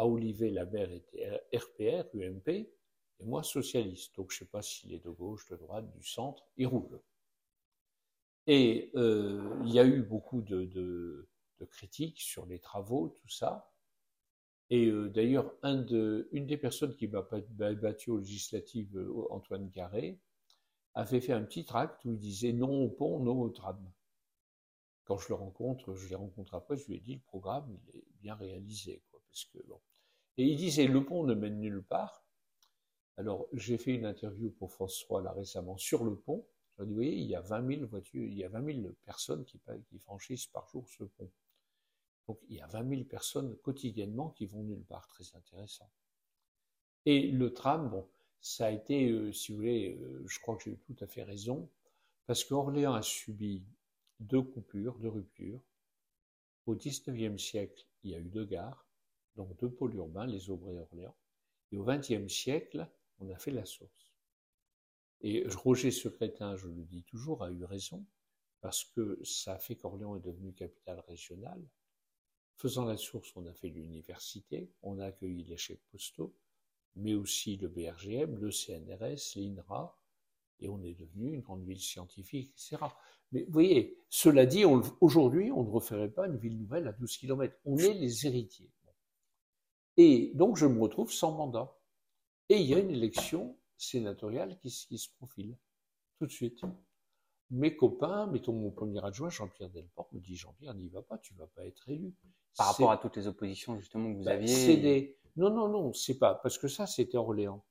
à 0.00 0.06
Olivet, 0.06 0.50
la 0.50 0.64
était 0.64 1.42
RPR, 1.54 2.08
UMP, 2.14 2.48
et 2.48 3.24
moi 3.24 3.42
socialiste. 3.42 4.16
Donc 4.16 4.30
je 4.30 4.36
ne 4.36 4.38
sais 4.40 4.50
pas 4.50 4.62
s'il 4.62 4.92
est 4.94 5.04
de 5.04 5.10
gauche, 5.10 5.48
de 5.48 5.56
droite, 5.56 5.90
du 5.90 6.02
centre, 6.02 6.46
il 6.56 6.66
roule. 6.66 7.00
Et 8.46 8.90
il 8.94 9.70
y 9.72 9.78
a 9.78 9.84
eu 9.84 10.02
beaucoup 10.02 10.40
de, 10.42 11.28
critiques 11.70 12.20
sur 12.20 12.46
les 12.46 12.58
travaux, 12.58 13.16
tout 13.20 13.28
ça. 13.28 13.70
Et 14.70 14.86
euh, 14.86 15.08
d'ailleurs, 15.10 15.52
une 15.64 16.46
des 16.46 16.56
personnes 16.56 16.94
qui 16.94 17.08
m'a 17.08 17.26
battu 17.74 18.10
aux 18.10 18.18
législatives, 18.18 18.96
euh, 18.96 19.26
Antoine 19.30 19.68
Carré, 19.70 20.20
avait 20.94 21.20
fait 21.20 21.32
un 21.32 21.42
petit 21.42 21.64
tract 21.64 22.04
où 22.04 22.12
il 22.12 22.18
disait 22.18 22.52
non 22.52 22.84
au 22.84 22.88
pont, 22.88 23.20
non 23.20 23.40
au 23.40 23.50
tram. 23.50 23.78
Quand 25.04 25.18
je 25.18 25.28
le 25.28 25.34
rencontre, 25.34 25.94
je 25.94 26.08
les 26.08 26.14
rencontre 26.14 26.54
après, 26.54 26.76
je 26.76 26.86
lui 26.86 26.96
ai 26.96 27.00
dit 27.00 27.14
le 27.14 27.20
programme, 27.20 27.76
il 27.92 27.98
est 27.98 28.04
bien 28.20 28.36
réalisé. 28.36 29.02
Quoi, 29.10 29.20
parce 29.28 29.44
que, 29.46 29.58
bon. 29.66 29.80
Et 30.40 30.44
il 30.44 30.56
disait 30.56 30.86
le 30.86 31.04
pont 31.04 31.24
ne 31.24 31.34
mène 31.34 31.60
nulle 31.60 31.82
part. 31.82 32.24
Alors, 33.18 33.46
j'ai 33.52 33.76
fait 33.76 33.94
une 33.94 34.06
interview 34.06 34.50
pour 34.50 34.72
François 34.72 35.20
là 35.20 35.32
récemment 35.32 35.76
sur 35.76 36.02
le 36.02 36.16
pont. 36.16 36.46
Vous 36.78 36.94
voyez, 36.94 37.14
il 37.14 37.26
y 37.26 37.34
a 37.34 37.42
20 37.42 37.76
000 37.76 37.86
voitures, 37.86 38.24
il 38.24 38.38
y 38.38 38.42
a 38.42 38.48
20 38.48 38.80
000 38.80 38.94
personnes 39.04 39.44
qui, 39.44 39.60
franchissent 39.98 40.46
par 40.46 40.66
jour 40.66 40.88
ce 40.88 41.04
pont. 41.04 41.30
Donc 42.26 42.38
il 42.48 42.56
y 42.56 42.62
a 42.62 42.66
20 42.68 42.88
000 42.88 43.04
personnes 43.04 43.54
quotidiennement 43.58 44.30
qui 44.30 44.46
vont 44.46 44.62
nulle 44.62 44.82
part, 44.84 45.06
très 45.08 45.24
intéressant. 45.36 45.90
Et 47.04 47.30
le 47.30 47.52
tram, 47.52 48.02
ça 48.40 48.68
a 48.68 48.70
été, 48.70 49.10
euh, 49.10 49.32
si 49.32 49.52
vous 49.52 49.58
voulez, 49.58 49.98
euh, 50.00 50.24
je 50.26 50.40
crois 50.40 50.56
que 50.56 50.62
j'ai 50.64 50.78
tout 50.78 50.96
à 51.02 51.06
fait 51.06 51.22
raison, 51.22 51.68
parce 52.24 52.44
qu'Orléans 52.44 52.94
a 52.94 53.02
subi 53.02 53.62
deux 54.20 54.40
coupures, 54.40 54.98
deux 55.00 55.10
ruptures. 55.10 55.60
Au 56.64 56.74
XIXe 56.74 57.36
siècle, 57.36 57.86
il 58.04 58.12
y 58.12 58.14
a 58.14 58.18
eu 58.18 58.30
deux 58.30 58.46
gares, 58.46 58.86
donc 59.36 59.56
deux 59.58 59.70
pôles 59.70 59.94
urbains, 59.94 60.26
les 60.26 60.50
Aubrais 60.50 60.74
et 60.74 60.78
Orléans. 60.78 61.16
Et 61.72 61.78
au 61.78 61.84
XXe 61.84 62.32
siècle, 62.32 62.88
on 63.18 63.28
a 63.30 63.38
fait 63.38 63.50
la 63.50 63.64
source. 63.64 64.12
Et 65.22 65.46
Roger 65.48 65.90
Secrétin, 65.90 66.56
je 66.56 66.68
le 66.68 66.82
dis 66.82 67.04
toujours, 67.04 67.44
a 67.44 67.50
eu 67.50 67.64
raison, 67.64 68.04
parce 68.60 68.84
que 68.84 69.18
ça 69.24 69.54
a 69.54 69.58
fait 69.58 69.76
qu'Orléans 69.76 70.16
est 70.16 70.20
devenu 70.20 70.52
capitale 70.52 71.00
régionale. 71.06 71.62
Faisant 72.56 72.84
la 72.84 72.96
source, 72.96 73.34
on 73.36 73.46
a 73.46 73.52
fait 73.52 73.68
l'université, 73.68 74.70
on 74.82 74.98
a 74.98 75.06
accueilli 75.06 75.44
les 75.44 75.56
chefs 75.56 75.82
postaux, 75.90 76.34
mais 76.96 77.14
aussi 77.14 77.56
le 77.56 77.68
BRGM, 77.68 78.36
le 78.36 78.50
CNRS, 78.50 79.36
l'INRA, 79.36 79.96
et 80.60 80.68
on 80.68 80.82
est 80.82 80.94
devenu 80.94 81.32
une 81.32 81.40
grande 81.40 81.64
ville 81.64 81.80
scientifique, 81.80 82.50
etc. 82.50 82.76
Mais 83.32 83.44
vous 83.44 83.52
voyez, 83.52 83.96
cela 84.08 84.44
dit, 84.44 84.64
aujourd'hui, 85.00 85.50
on 85.52 85.64
ne 85.64 85.70
referait 85.70 86.10
pas 86.10 86.26
une 86.26 86.36
ville 86.36 86.58
nouvelle 86.58 86.88
à 86.88 86.92
12 86.92 87.16
km. 87.16 87.56
On 87.64 87.78
est 87.78 87.94
les 87.94 88.26
héritiers. 88.26 88.70
Et 89.96 90.32
donc, 90.34 90.56
je 90.56 90.66
me 90.66 90.80
retrouve 90.80 91.12
sans 91.12 91.32
mandat. 91.32 91.76
Et 92.48 92.56
il 92.56 92.66
y 92.66 92.74
a 92.74 92.78
une 92.78 92.90
élection 92.90 93.56
sénatoriale 93.76 94.58
qui, 94.58 94.70
qui 94.70 94.98
se 94.98 95.08
profile, 95.16 95.56
tout 96.18 96.26
de 96.26 96.32
suite 96.32 96.64
mes 97.50 97.74
copains, 97.74 98.26
mettons 98.28 98.52
mon 98.52 98.70
premier 98.70 99.04
adjoint, 99.04 99.28
Jean-Pierre 99.28 99.70
Delport, 99.70 100.08
me 100.12 100.20
dit 100.20 100.36
Jean-Pierre, 100.36 100.74
n'y 100.74 100.88
va 100.88 101.02
pas, 101.02 101.18
tu 101.18 101.34
vas 101.34 101.48
pas 101.48 101.66
être 101.66 101.88
élu. 101.88 102.14
Par 102.56 102.68
rapport 102.68 102.90
à 102.90 102.98
toutes 102.98 103.16
les 103.16 103.26
oppositions 103.26 103.78
justement 103.78 104.12
que 104.12 104.18
vous 104.18 104.24
bah, 104.24 104.32
aviez. 104.32 104.76
Des... 104.76 105.18
Non, 105.36 105.50
non, 105.50 105.68
non, 105.68 105.92
c'est 105.92 106.18
pas 106.18 106.34
parce 106.34 106.58
que 106.58 106.68
ça 106.68 106.86
c'était 106.86 107.16
Orléans 107.16 107.64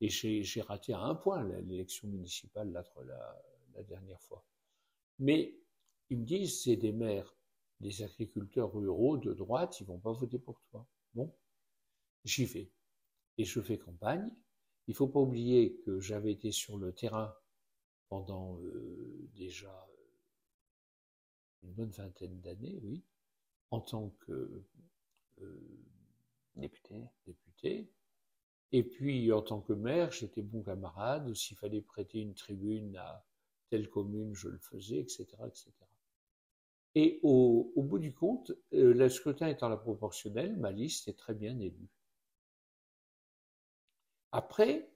et 0.00 0.08
j'ai 0.08 0.60
raté 0.60 0.92
à 0.92 1.00
un 1.00 1.14
point 1.14 1.42
l'élection 1.62 2.08
municipale 2.08 2.70
la, 2.70 2.84
la, 3.04 3.42
la, 3.74 3.82
dernière 3.82 4.20
fois. 4.20 4.44
Mais 5.18 5.56
ils 6.10 6.18
me 6.18 6.24
disent 6.24 6.62
c'est 6.62 6.76
des 6.76 6.92
maires, 6.92 7.34
des 7.80 8.02
agriculteurs 8.02 8.72
ruraux 8.72 9.18
de 9.18 9.32
droite, 9.34 9.80
ils 9.80 9.86
vont 9.86 9.98
pas 9.98 10.12
voter 10.12 10.38
pour 10.38 10.60
toi. 10.70 10.86
Bon, 11.14 11.32
j'y 12.28 12.44
vais 12.44 12.70
et 13.38 13.44
je 13.44 13.60
fais 13.60 13.78
campagne. 13.78 14.30
Il 14.86 14.94
faut 14.94 15.08
pas 15.08 15.20
oublier 15.20 15.76
que 15.84 15.98
j'avais 16.00 16.32
été 16.32 16.52
sur 16.52 16.76
le 16.76 16.92
terrain 16.92 17.34
pendant 18.08 18.58
euh, 18.60 19.28
déjà 19.34 19.70
euh, 19.70 20.06
une 21.62 21.72
bonne 21.72 21.90
vingtaine 21.90 22.40
d'années, 22.40 22.78
oui, 22.82 23.02
en 23.70 23.80
tant 23.80 24.10
que 24.20 24.64
euh, 25.40 25.86
député. 26.56 27.04
député. 27.26 27.90
Et 28.72 28.82
puis, 28.82 29.32
en 29.32 29.42
tant 29.42 29.60
que 29.60 29.72
maire, 29.72 30.10
j'étais 30.12 30.42
bon 30.42 30.62
camarade. 30.62 31.34
S'il 31.34 31.56
fallait 31.56 31.80
prêter 31.80 32.20
une 32.20 32.34
tribune 32.34 32.96
à 32.96 33.24
telle 33.70 33.88
commune, 33.88 34.34
je 34.34 34.48
le 34.48 34.58
faisais, 34.58 34.98
etc. 34.98 35.26
etc. 35.46 35.72
Et 36.94 37.20
au, 37.22 37.72
au 37.76 37.82
bout 37.82 37.98
du 37.98 38.12
compte, 38.12 38.52
le 38.72 39.08
scrutin 39.08 39.46
étant 39.48 39.68
la 39.68 39.76
proportionnelle, 39.76 40.56
ma 40.56 40.72
liste 40.72 41.08
est 41.08 41.18
très 41.18 41.34
bien 41.34 41.58
élue. 41.60 41.88
Après, 44.32 44.90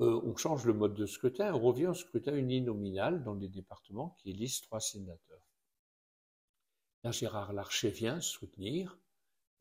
euh, 0.00 0.20
on 0.24 0.36
change 0.36 0.66
le 0.66 0.74
mode 0.74 0.94
de 0.94 1.06
scrutin, 1.06 1.54
on 1.54 1.60
revient 1.60 1.86
au 1.86 1.94
scrutin 1.94 2.34
uninominal 2.34 3.22
dans 3.22 3.34
les 3.34 3.48
départements 3.48 4.10
qui 4.18 4.30
élisent 4.30 4.60
trois 4.60 4.80
sénateurs. 4.80 5.42
Là, 7.02 7.12
Gérard 7.12 7.52
Larcher 7.52 7.90
vient 7.90 8.20
soutenir 8.20 8.98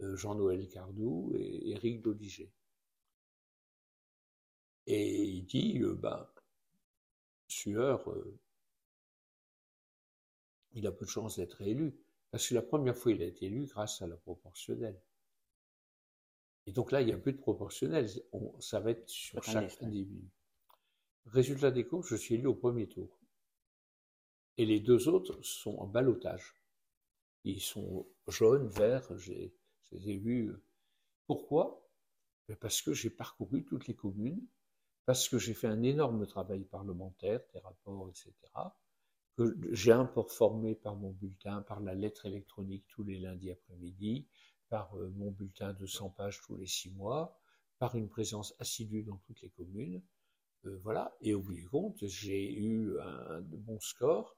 euh, 0.02 0.16
Jean-Noël 0.16 0.68
Cardou 0.68 1.32
et 1.36 1.72
Éric 1.72 2.02
Dodiger. 2.02 2.52
Et 4.88 5.24
il 5.24 5.46
dit, 5.46 5.80
euh, 5.82 5.96
ben, 5.96 6.28
Sueur, 7.48 8.14
il 10.74 10.86
a 10.88 10.91
peu 10.91 11.06
de 11.06 11.10
chance 11.10 11.38
d'être 11.38 11.62
élu, 11.62 11.96
Parce 12.32 12.50
que 12.50 12.56
la 12.56 12.62
première 12.62 12.98
fois, 12.98 13.12
il 13.12 13.22
a 13.22 13.26
été 13.26 13.46
élu 13.46 13.66
grâce 13.66 14.02
à 14.02 14.08
la 14.08 14.18
proportionnelle. 14.18 15.00
Et 16.68 16.72
donc 16.72 16.91
là, 16.91 17.01
il 17.01 17.07
n'y 17.07 17.13
a 17.13 17.18
plus 17.18 17.34
de 17.34 17.38
proportionnel. 17.38 18.09
ça 18.59 18.80
va 18.80 18.91
être 18.91 19.07
sur 19.07 19.43
chaque 19.43 19.82
individu. 19.82 20.30
Résultat 21.26 21.72
des 21.72 21.86
courses, 21.86 22.07
je 22.07 22.16
suis 22.16 22.36
élu 22.36 22.47
au 22.47 22.55
premier 22.55 22.88
tour. 22.88 23.20
Et 24.57 24.66
les 24.66 24.80
deux 24.80 25.07
autres 25.07 25.41
sont 25.43 25.78
en 25.78 25.88
balotage. 25.88 26.55
Ils 27.43 27.61
sont 27.61 28.07
jaunes, 28.28 28.68
verts, 28.68 29.16
je 29.18 29.34
les 29.91 30.09
ai 30.09 30.18
vus. 30.18 30.53
Pourquoi? 31.28 31.88
Ben 32.47 32.55
Parce 32.57 32.82
que 32.82 32.93
j'ai 32.93 33.09
parcouru 33.09 33.66
toutes 33.66 33.88
les 33.88 33.95
communes, 33.95 34.45
parce 35.05 35.30
que 35.30 35.38
j'ai 35.38 35.53
fait 35.53 35.68
un 35.68 35.84
énorme 35.84 36.26
travail 36.26 36.63
parlementaire, 36.63 37.41
des 37.53 37.59
rapports, 37.59 38.09
etc. 38.09 38.34
Que 39.36 39.55
j'ai 39.72 39.91
un 39.91 40.05
port 40.05 40.32
formé 40.32 40.76
par 40.76 40.95
mon 40.95 41.11
bulletin, 41.11 41.61
par 41.63 41.82
la 41.82 41.93
lettre 41.93 42.26
électronique 42.26 42.86
tous 42.88 43.03
les 43.03 43.20
lundis 43.20 43.51
après-midi, 43.51 44.28
par 44.70 44.95
euh, 44.97 45.11
mon 45.16 45.32
bulletin 45.32 45.74
de 45.74 45.86
100 45.86 46.09
pages 46.11 46.41
tous 46.41 46.55
les 46.55 46.68
six 46.68 46.91
mois, 46.91 47.38
par 47.80 47.95
une 47.95 48.09
présence 48.09 48.55
assidue 48.59 49.03
dans 49.03 49.18
toutes 49.18 49.41
les 49.41 49.49
communes. 49.49 50.01
Euh, 50.66 50.80
voilà. 50.84 51.16
Et 51.22 51.34
au 51.34 51.41
bout 51.41 51.53
du 51.53 51.68
compte, 51.68 51.97
j'ai 52.05 52.53
eu 52.53 52.99
un 52.99 53.41
bon 53.41 53.80
score. 53.80 54.38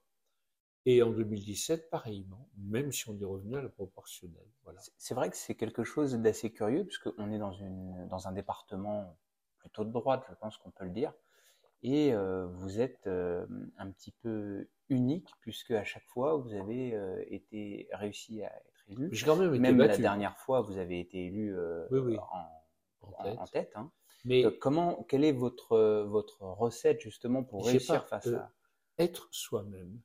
Et 0.85 1.01
en 1.03 1.11
2017, 1.11 1.89
pareillement, 1.89 2.49
même 2.57 2.91
si 2.93 3.09
on 3.09 3.19
est 3.19 3.25
revenu 3.25 3.57
à 3.57 3.61
la 3.61 3.69
proportionnelle. 3.69 4.47
Voilà. 4.63 4.79
C'est 4.97 5.13
vrai 5.13 5.29
que 5.29 5.35
c'est 5.35 5.55
quelque 5.55 5.83
chose 5.83 6.13
d'assez 6.13 6.51
curieux, 6.51 6.85
puisqu'on 6.85 7.29
est 7.31 7.39
dans, 7.39 8.27
un 8.27 8.31
département 8.31 9.17
plutôt 9.57 9.83
de 9.83 9.91
droite, 9.91 10.23
je 10.29 10.35
pense 10.35 10.57
qu'on 10.57 10.71
peut 10.71 10.85
le 10.85 10.91
dire. 10.91 11.13
Et 11.83 12.13
euh, 12.13 12.47
vous 12.47 12.79
êtes 12.79 13.05
un 13.07 13.91
petit 13.91 14.11
peu 14.11 14.69
unique, 14.87 15.29
puisque 15.41 15.71
à 15.71 15.83
chaque 15.83 16.07
fois, 16.07 16.37
vous 16.37 16.53
avez 16.53 16.95
été 17.33 17.89
réussi 17.91 18.43
à 18.43 18.53
même 18.87 19.77
la 19.77 19.97
dernière 19.97 20.37
fois, 20.37 20.61
vous 20.61 20.77
avez 20.77 20.99
été 20.99 21.25
élu 21.25 21.57
euh, 21.57 21.87
En, 23.01 23.45
tête. 23.51 23.71
Hein. 23.75 23.91
Mais 24.25 24.43
comment, 24.59 25.03
quelle 25.03 25.23
est 25.23 25.31
votre, 25.31 26.03
votre 26.03 26.41
recette 26.41 26.99
justement 27.01 27.43
pour 27.43 27.65
réussir 27.65 28.05
face 28.07 28.27
à 28.27 28.51
être 28.97 29.27
soi-même 29.31 29.99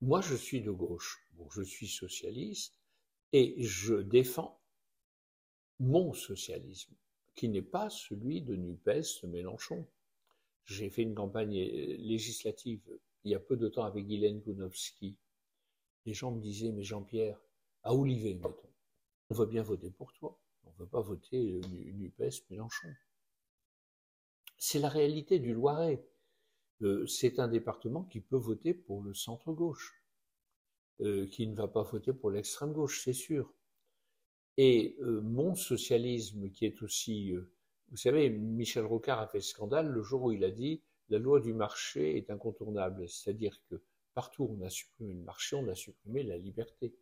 Moi, 0.00 0.20
je 0.20 0.34
suis 0.34 0.60
de 0.60 0.70
gauche. 0.70 1.26
Bon, 1.32 1.48
je 1.50 1.62
suis 1.62 1.88
socialiste 1.88 2.80
et 3.32 3.54
je 3.62 3.94
défends 3.94 4.60
mon 5.78 6.12
socialisme, 6.12 6.94
qui 7.34 7.48
n'est 7.48 7.62
pas 7.62 7.88
celui 7.88 8.42
de 8.42 8.54
Nupes, 8.54 8.84
de 9.22 9.26
Mélenchon. 9.26 9.86
J'ai 10.66 10.90
fait 10.90 11.02
une 11.02 11.14
campagne 11.14 11.56
euh, 11.56 11.96
législative 11.98 12.82
il 13.24 13.32
y 13.32 13.34
a 13.34 13.40
peu 13.40 13.56
de 13.56 13.68
temps 13.68 13.84
avec 13.84 14.06
Guylaine 14.06 14.40
Gounowski. 14.40 15.16
Les 16.06 16.14
gens 16.14 16.32
me 16.32 16.40
disaient, 16.40 16.72
mais 16.72 16.82
Jean-Pierre, 16.82 17.38
à 17.82 17.94
Olivier, 17.94 18.34
mettons. 18.34 18.70
On 19.30 19.34
veut 19.34 19.46
bien 19.46 19.62
voter 19.62 19.90
pour 19.90 20.12
toi. 20.12 20.38
On 20.64 20.70
ne 20.70 20.76
veut 20.78 20.86
pas 20.86 21.00
voter 21.00 21.54
euh, 21.54 21.92
NUPES, 21.92 22.44
Mélenchon. 22.50 22.88
C'est 24.56 24.78
la 24.78 24.88
réalité 24.88 25.38
du 25.38 25.54
Loiret. 25.54 26.04
Euh, 26.82 27.06
c'est 27.06 27.38
un 27.38 27.48
département 27.48 28.04
qui 28.04 28.20
peut 28.20 28.36
voter 28.36 28.74
pour 28.74 29.02
le 29.02 29.14
centre-gauche, 29.14 30.02
euh, 31.00 31.26
qui 31.26 31.46
ne 31.46 31.54
va 31.54 31.68
pas 31.68 31.82
voter 31.82 32.12
pour 32.12 32.30
l'extrême-gauche, 32.30 33.02
c'est 33.04 33.12
sûr. 33.12 33.52
Et 34.56 34.98
mon 35.00 35.54
socialisme, 35.54 36.50
qui 36.50 36.66
est 36.66 36.82
aussi... 36.82 37.32
vous 37.88 37.96
savez, 37.96 38.28
Michel 38.28 38.84
Rocard 38.84 39.18
a 39.18 39.26
fait 39.26 39.40
scandale 39.40 39.88
le 39.88 40.02
jour 40.02 40.24
où 40.24 40.32
il 40.32 40.44
a 40.44 40.50
dit 40.50 40.82
la 41.08 41.18
loi 41.18 41.40
du 41.40 41.54
marché 41.54 42.16
est 42.16 42.30
incontournable. 42.30 43.08
C'est-à-dire 43.08 43.58
que 43.70 43.82
partout 44.14 44.44
où 44.44 44.58
on 44.58 44.64
a 44.64 44.68
supprimé 44.68 45.14
le 45.14 45.22
marché, 45.22 45.56
on 45.56 45.66
a 45.68 45.74
supprimé 45.74 46.22
la 46.22 46.36
liberté. 46.36 46.94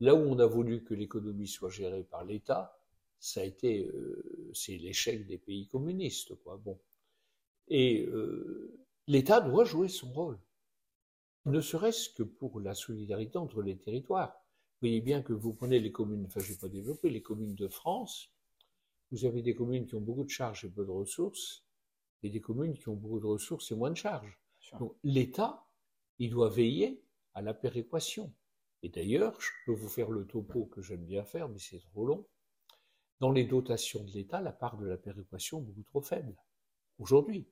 Là 0.00 0.14
où 0.14 0.18
on 0.18 0.38
a 0.38 0.46
voulu 0.46 0.84
que 0.84 0.94
l'économie 0.94 1.48
soit 1.48 1.70
gérée 1.70 2.04
par 2.04 2.24
l'État, 2.24 2.78
ça 3.18 3.40
a 3.40 3.44
été, 3.44 3.86
euh, 3.86 4.50
c'est 4.54 4.76
l'échec 4.76 5.26
des 5.26 5.38
pays 5.38 5.66
communistes, 5.68 6.34
quoi. 6.42 6.58
Bon. 6.58 6.78
Et 7.68 8.04
euh, 8.06 8.78
l'État 9.06 9.40
doit 9.40 9.64
jouer 9.64 9.88
son 9.88 10.12
rôle, 10.12 10.38
ne 11.46 11.60
serait-ce 11.60 12.10
que 12.10 12.22
pour 12.22 12.60
la 12.60 12.74
solidarité 12.74 13.38
entre 13.38 13.62
les 13.62 13.76
territoires. 13.76 14.34
Vous 14.34 14.88
voyez 14.88 15.00
bien 15.00 15.22
que 15.22 15.32
vous 15.32 15.54
prenez 15.54 15.78
les 15.78 15.92
communes, 15.92 16.26
enfin 16.26 16.40
je 16.40 16.52
vais 16.52 16.58
pas 16.58 16.68
développer, 16.68 17.08
les 17.08 17.22
communes 17.22 17.54
de 17.54 17.68
France, 17.68 18.30
vous 19.10 19.24
avez 19.24 19.40
des 19.40 19.54
communes 19.54 19.86
qui 19.86 19.94
ont 19.94 20.00
beaucoup 20.00 20.24
de 20.24 20.28
charges 20.30 20.64
et 20.64 20.68
peu 20.68 20.84
de 20.84 20.90
ressources, 20.90 21.64
et 22.22 22.30
des 22.30 22.40
communes 22.40 22.76
qui 22.76 22.88
ont 22.88 22.96
beaucoup 22.96 23.20
de 23.20 23.26
ressources 23.26 23.70
et 23.70 23.74
moins 23.74 23.90
de 23.90 23.96
charges. 23.96 24.38
Donc 24.78 24.96
l'État, 25.04 25.64
il 26.18 26.30
doit 26.30 26.50
veiller 26.50 27.02
à 27.34 27.42
la 27.42 27.54
péréquation. 27.54 28.32
Et 28.82 28.88
d'ailleurs, 28.88 29.40
je 29.40 29.50
peux 29.64 29.72
vous 29.72 29.88
faire 29.88 30.10
le 30.10 30.26
topo 30.26 30.66
que 30.66 30.82
j'aime 30.82 31.04
bien 31.04 31.24
faire, 31.24 31.48
mais 31.48 31.58
c'est 31.58 31.80
trop 31.80 32.06
long. 32.06 32.26
Dans 33.20 33.32
les 33.32 33.44
dotations 33.44 34.04
de 34.04 34.10
l'État, 34.10 34.40
la 34.40 34.52
part 34.52 34.76
de 34.76 34.86
la 34.86 34.96
péréquation 34.96 35.58
est 35.60 35.62
beaucoup 35.62 35.82
trop 35.82 36.02
faible. 36.02 36.36
Aujourd'hui, 36.98 37.48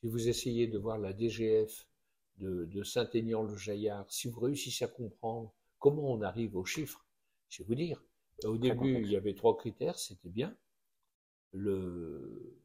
si 0.00 0.08
vous 0.08 0.28
essayez 0.28 0.66
de 0.66 0.78
voir 0.78 0.98
la 0.98 1.12
DGF 1.12 1.88
de, 2.36 2.82
Saint-Aignan-le-Jaillard, 2.82 4.10
si 4.12 4.28
vous 4.28 4.40
réussissez 4.40 4.84
à 4.84 4.88
comprendre 4.88 5.52
comment 5.78 6.12
on 6.12 6.22
arrive 6.22 6.56
aux 6.56 6.64
chiffres, 6.64 7.04
je 7.48 7.62
vais 7.62 7.66
vous 7.66 7.74
dire, 7.74 8.04
au 8.44 8.58
début, 8.58 9.00
il 9.00 9.10
y 9.10 9.16
avait 9.16 9.34
trois 9.34 9.56
critères, 9.56 9.98
c'était 9.98 10.28
bien. 10.28 10.56
Le, 11.52 12.60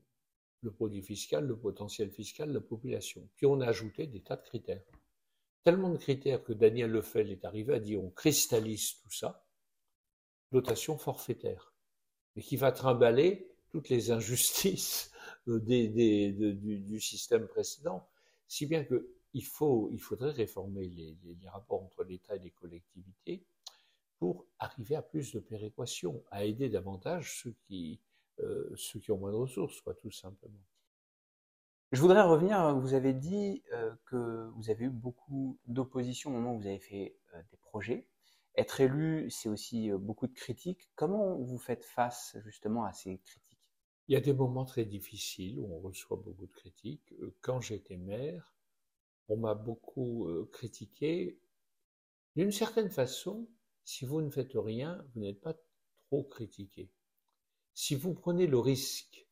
le 0.62 0.72
produit 0.72 1.02
fiscal, 1.02 1.46
le 1.46 1.58
potentiel 1.58 2.12
fiscal, 2.12 2.52
la 2.52 2.62
population. 2.62 3.28
Puis 3.36 3.46
on 3.46 3.62
a 3.62 3.68
ajouté 3.68 4.08
des 4.08 4.22
tas 4.22 4.36
de 4.36 4.44
critères 4.44 4.84
tellement 5.64 5.90
de 5.90 5.98
critères 5.98 6.44
que 6.44 6.54
Daniel 6.54 6.92
Lefel 6.92 7.32
est 7.32 7.46
arrivé 7.46 7.74
à 7.74 7.80
dire 7.80 8.04
on 8.04 8.10
cristallise 8.10 9.00
tout 9.02 9.12
ça, 9.12 9.46
dotation 10.52 10.98
forfaitaire, 10.98 11.74
mais 12.36 12.42
qui 12.42 12.58
va 12.58 12.72
trimballer 12.72 13.50
toutes 13.70 13.90
les 13.90 14.12
injustices 14.12 15.12
du, 15.48 17.00
système 17.00 17.48
précédent, 17.48 18.08
si 18.48 18.66
bien 18.66 18.84
que 18.84 19.10
il, 19.34 19.46
faut, 19.46 19.90
il 19.92 20.00
faudrait 20.00 20.32
réformer 20.32 20.88
les, 20.88 21.50
rapports 21.50 21.82
entre 21.82 22.04
l'État 22.04 22.36
et 22.36 22.40
les 22.40 22.52
collectivités 22.52 23.44
pour 24.20 24.46
arriver 24.60 24.96
à 24.96 25.02
plus 25.02 25.34
de 25.34 25.40
péréquation, 25.40 26.24
à 26.30 26.46
aider 26.46 26.70
davantage 26.70 27.42
ceux 27.42 27.56
qui, 27.66 28.00
euh, 28.40 28.72
ceux 28.76 29.00
qui 29.00 29.12
ont 29.12 29.18
moins 29.18 29.32
de 29.32 29.38
ressources, 29.38 29.82
quoi, 29.82 29.96
tout 29.96 30.12
simplement. 30.12 30.64
Je 31.94 32.02
voudrais 32.02 32.24
revenir, 32.24 32.76
vous 32.80 32.96
avez 32.96 33.14
dit 33.14 33.62
euh, 33.72 33.94
que 34.08 34.50
vous 34.56 34.72
avez 34.72 34.86
eu 34.86 34.90
beaucoup 34.90 35.60
d'opposition 35.68 36.32
au 36.32 36.34
moment 36.34 36.56
où 36.56 36.60
vous 36.60 36.66
avez 36.66 36.80
fait 36.80 37.16
euh, 37.36 37.42
des 37.52 37.58
projets. 37.58 38.08
Être 38.56 38.82
élu, 38.82 39.30
c'est 39.30 39.48
aussi 39.48 39.92
euh, 39.92 40.00
beaucoup 40.00 40.26
de 40.26 40.34
critiques. 40.34 40.90
Comment 40.96 41.38
vous 41.38 41.60
faites 41.60 41.84
face 41.84 42.36
justement 42.46 42.84
à 42.84 42.94
ces 42.94 43.20
critiques? 43.20 43.70
Il 44.08 44.14
y 44.14 44.16
a 44.16 44.22
des 44.22 44.34
moments 44.34 44.66
très 44.66 44.86
difficiles 44.86 45.60
où 45.60 45.72
on 45.72 45.82
reçoit 45.82 46.18
beaucoup 46.18 46.48
de 46.48 46.52
critiques. 46.52 47.14
Quand 47.42 47.62
j'étais 47.62 47.98
maire, 47.98 48.56
on 49.30 49.38
m'a 49.38 49.54
beaucoup 49.54 50.28
critiqué. 50.52 51.40
D'une 52.36 52.52
certaine 52.52 52.90
façon, 52.90 53.48
si 53.86 54.06
vous 54.06 54.20
ne 54.22 54.32
faites 54.32 54.56
rien, 54.56 55.06
vous 55.14 55.22
n'êtes 55.22 55.40
pas 55.40 55.54
trop 56.08 56.24
critiqué. 56.24 56.90
Si 57.76 57.96
vous 57.96 58.16
prenez 58.16 58.48
le 58.48 58.58
risque 58.58 59.24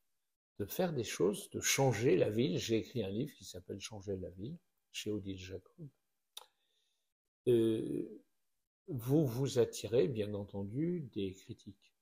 de 0.62 0.66
faire 0.68 0.93
des 0.93 1.03
choses, 1.03 1.49
de 1.49 1.59
changer 1.59 2.16
la 2.16 2.30
ville. 2.30 2.59
J'ai 2.59 2.78
écrit 2.78 3.03
un 3.03 3.09
livre 3.09 3.34
qui 3.34 3.45
s'appelle 3.45 3.80
Changer 3.80 4.16
la 4.18 4.30
ville 4.30 4.59
chez 4.91 5.09
Odile 5.09 5.39
Jacob. 5.39 5.88
Euh, 7.47 8.22
vous 8.88 9.26
vous 9.26 9.57
attirez, 9.57 10.07
bien 10.07 10.36
entendu, 10.36 11.09
des 11.16 11.34
critiques. 11.34 11.95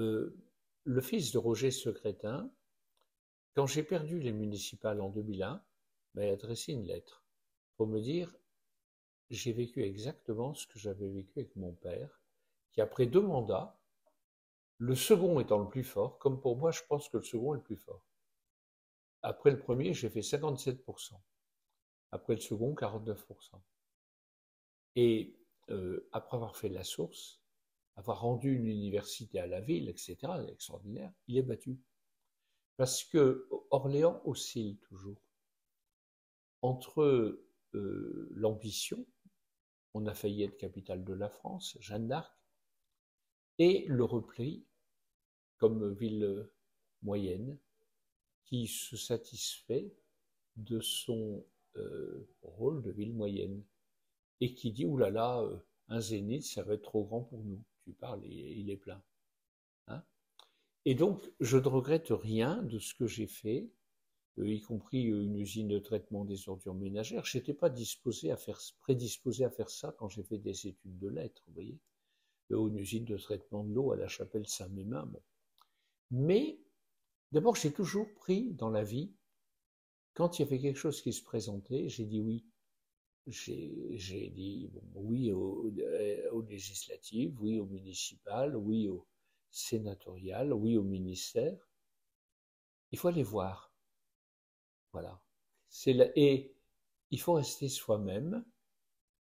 Euh, 0.00 0.36
le 0.84 1.00
fils 1.00 1.32
de 1.32 1.38
Roger 1.38 1.70
Secrétin, 1.70 2.52
quand 3.54 3.66
j'ai 3.66 3.82
perdu 3.82 4.20
les 4.20 4.32
municipales 4.32 5.00
en 5.00 5.08
2001, 5.08 5.64
m'a 6.12 6.22
adressé 6.24 6.74
une 6.74 6.84
lettre 6.84 7.24
pour 7.78 7.86
me 7.86 8.00
dire 8.02 8.36
j'ai 9.30 9.54
vécu 9.54 9.82
exactement 9.82 10.52
ce 10.52 10.66
que 10.66 10.78
j'avais 10.78 11.08
vécu 11.08 11.38
avec 11.38 11.56
mon 11.56 11.72
père, 11.72 12.20
qui 12.72 12.82
après 12.82 13.06
deux 13.06 13.22
mandats 13.22 13.75
le 14.78 14.94
second 14.94 15.40
étant 15.40 15.58
le 15.58 15.68
plus 15.68 15.84
fort, 15.84 16.18
comme 16.18 16.40
pour 16.40 16.56
moi, 16.56 16.70
je 16.70 16.82
pense 16.88 17.08
que 17.08 17.16
le 17.16 17.22
second 17.22 17.54
est 17.54 17.58
le 17.58 17.62
plus 17.62 17.76
fort. 17.76 18.04
Après 19.22 19.50
le 19.50 19.58
premier, 19.58 19.94
j'ai 19.94 20.10
fait 20.10 20.20
57%. 20.20 21.18
Après 22.12 22.34
le 22.34 22.40
second, 22.40 22.74
49%. 22.74 23.60
Et 24.96 25.36
euh, 25.70 26.08
après 26.12 26.36
avoir 26.36 26.56
fait 26.56 26.68
la 26.68 26.84
source, 26.84 27.40
avoir 27.96 28.20
rendu 28.20 28.54
une 28.54 28.66
université 28.66 29.40
à 29.40 29.46
la 29.46 29.60
ville, 29.60 29.88
etc., 29.88 30.16
extraordinaire, 30.48 31.12
il 31.26 31.38
est 31.38 31.42
battu. 31.42 31.80
Parce 32.76 33.04
que 33.04 33.48
Orléans 33.70 34.20
oscille 34.24 34.78
toujours 34.80 35.20
entre 36.62 37.02
euh, 37.74 38.28
l'ambition, 38.32 39.06
on 39.94 40.06
a 40.06 40.14
failli 40.14 40.42
être 40.42 40.56
capitale 40.56 41.04
de 41.04 41.14
la 41.14 41.30
France, 41.30 41.76
Jeanne 41.80 42.08
d'Arc, 42.08 42.32
et 43.58 43.84
le 43.88 44.04
repli 44.04 44.64
comme 45.58 45.92
ville 45.94 46.48
moyenne 47.02 47.58
qui 48.44 48.66
se 48.66 48.96
satisfait 48.96 49.92
de 50.56 50.80
son 50.80 51.44
euh, 51.76 52.28
rôle 52.42 52.82
de 52.82 52.90
ville 52.90 53.12
moyenne 53.12 53.62
et 54.40 54.54
qui 54.54 54.72
dit 54.72 54.86
oulala, 54.86 55.10
là 55.10 55.42
là, 55.42 55.62
un 55.88 56.00
zénith, 56.00 56.44
ça 56.44 56.62
va 56.62 56.74
être 56.74 56.82
trop 56.82 57.04
grand 57.04 57.22
pour 57.22 57.42
nous. 57.44 57.62
Tu 57.84 57.92
parles, 57.92 58.24
il 58.24 58.70
est 58.70 58.76
plein. 58.76 59.02
Hein 59.86 60.02
et 60.84 60.94
donc, 60.94 61.32
je 61.40 61.56
ne 61.56 61.68
regrette 61.68 62.08
rien 62.10 62.62
de 62.62 62.78
ce 62.78 62.94
que 62.94 63.06
j'ai 63.06 63.26
fait, 63.26 63.70
euh, 64.38 64.48
y 64.48 64.60
compris 64.60 65.02
une 65.02 65.36
usine 65.36 65.68
de 65.68 65.78
traitement 65.78 66.24
des 66.24 66.48
ordures 66.48 66.74
ménagères. 66.74 67.24
Je 67.24 67.38
n'étais 67.38 67.54
pas 67.54 67.70
prédisposé 67.70 69.44
à 69.44 69.50
faire 69.50 69.70
ça 69.70 69.94
quand 69.98 70.08
j'ai 70.08 70.22
fait 70.22 70.38
des 70.38 70.66
études 70.66 70.98
de 70.98 71.08
lettres, 71.08 71.42
vous 71.46 71.54
voyez. 71.54 71.78
Euh, 72.52 72.68
une 72.68 72.78
usine 72.78 73.04
de 73.04 73.16
traitement 73.16 73.64
de 73.64 73.72
l'eau 73.72 73.92
à 73.92 73.96
la 73.96 74.08
chapelle 74.08 74.46
Saint-Mémin. 74.46 75.06
Bon. 75.06 75.22
Mais, 76.10 76.58
d'abord, 77.32 77.56
j'ai 77.56 77.72
toujours 77.72 78.12
pris 78.14 78.52
dans 78.54 78.70
la 78.70 78.84
vie, 78.84 79.12
quand 80.14 80.38
il 80.38 80.42
y 80.42 80.44
avait 80.46 80.60
quelque 80.60 80.78
chose 80.78 81.02
qui 81.02 81.12
se 81.12 81.22
présentait, 81.22 81.88
j'ai 81.88 82.06
dit 82.06 82.20
oui 82.20 82.46
j'ai 83.26 84.30
dit 84.30 84.70
oui 84.94 85.32
aux, 85.32 85.72
législatives, 86.48 87.36
oui 87.40 87.58
aux 87.58 87.66
municipales, 87.66 88.56
oui 88.56 88.88
aux 88.88 89.06
sénatoriales, 89.50 90.52
oui 90.52 90.76
au 90.76 90.82
ministère. 90.82 91.58
Il 92.92 92.98
faut 92.98 93.08
aller 93.08 93.24
voir. 93.24 93.72
Voilà. 94.92 95.20
et 95.86 96.54
il 97.10 97.20
faut 97.20 97.34
rester 97.34 97.68
soi-même. 97.68 98.44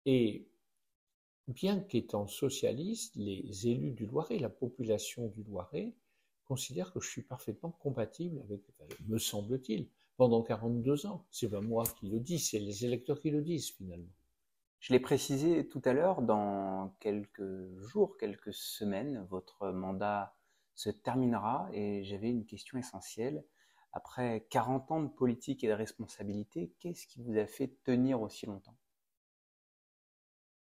Et 0.05 0.49
bien 1.49 1.81
qu'étant 1.81 2.27
socialiste, 2.27 3.15
les 3.17 3.69
élus 3.69 3.93
du 3.93 4.07
Loiret, 4.07 4.39
la 4.39 4.51
population 4.51 5.29
du 5.29 5.43
Loiret, 5.45 5.95
considèrent 6.45 6.93
que 6.93 7.01
je 7.01 7.09
suis 7.09 7.23
parfaitement 7.23 7.71
compatible 7.71 8.41
avec, 8.41 8.63
me 9.07 9.19
semble-t-il, 9.19 9.89
pendant 10.17 10.43
42 10.43 11.07
ans. 11.07 11.27
C'est 11.31 11.51
pas 11.51 11.61
moi 11.61 11.85
qui 11.99 12.09
le 12.09 12.21
dis, 12.21 12.39
c'est 12.39 12.59
les 12.59 12.85
électeurs 12.85 13.21
qui 13.21 13.31
le 13.31 13.43
disent 13.43 13.71
finalement. 13.71 14.13
Je 14.79 14.93
l'ai 14.93 15.01
précisé 15.01 15.67
tout 15.69 15.83
à 15.85 15.93
l'heure, 15.93 16.23
dans 16.23 16.95
quelques 17.01 17.77
jours, 17.79 18.17
quelques 18.19 18.55
semaines, 18.55 19.27
votre 19.31 19.71
mandat 19.71 20.37
se 20.75 20.91
terminera 20.91 21.69
et 21.73 22.05
j'avais 22.05 22.31
une 22.31 22.45
question 22.45 22.79
essentielle. 22.79 23.45
Après 23.93 24.47
40 24.51 24.91
ans 24.93 25.03
de 25.03 25.09
politique 25.09 25.65
et 25.65 25.69
de 25.69 25.73
responsabilité, 25.73 26.73
qu'est-ce 26.79 27.07
qui 27.07 27.23
vous 27.23 27.37
a 27.39 27.47
fait 27.47 27.83
tenir 27.83 28.21
aussi 28.21 28.47
longtemps? 28.47 28.77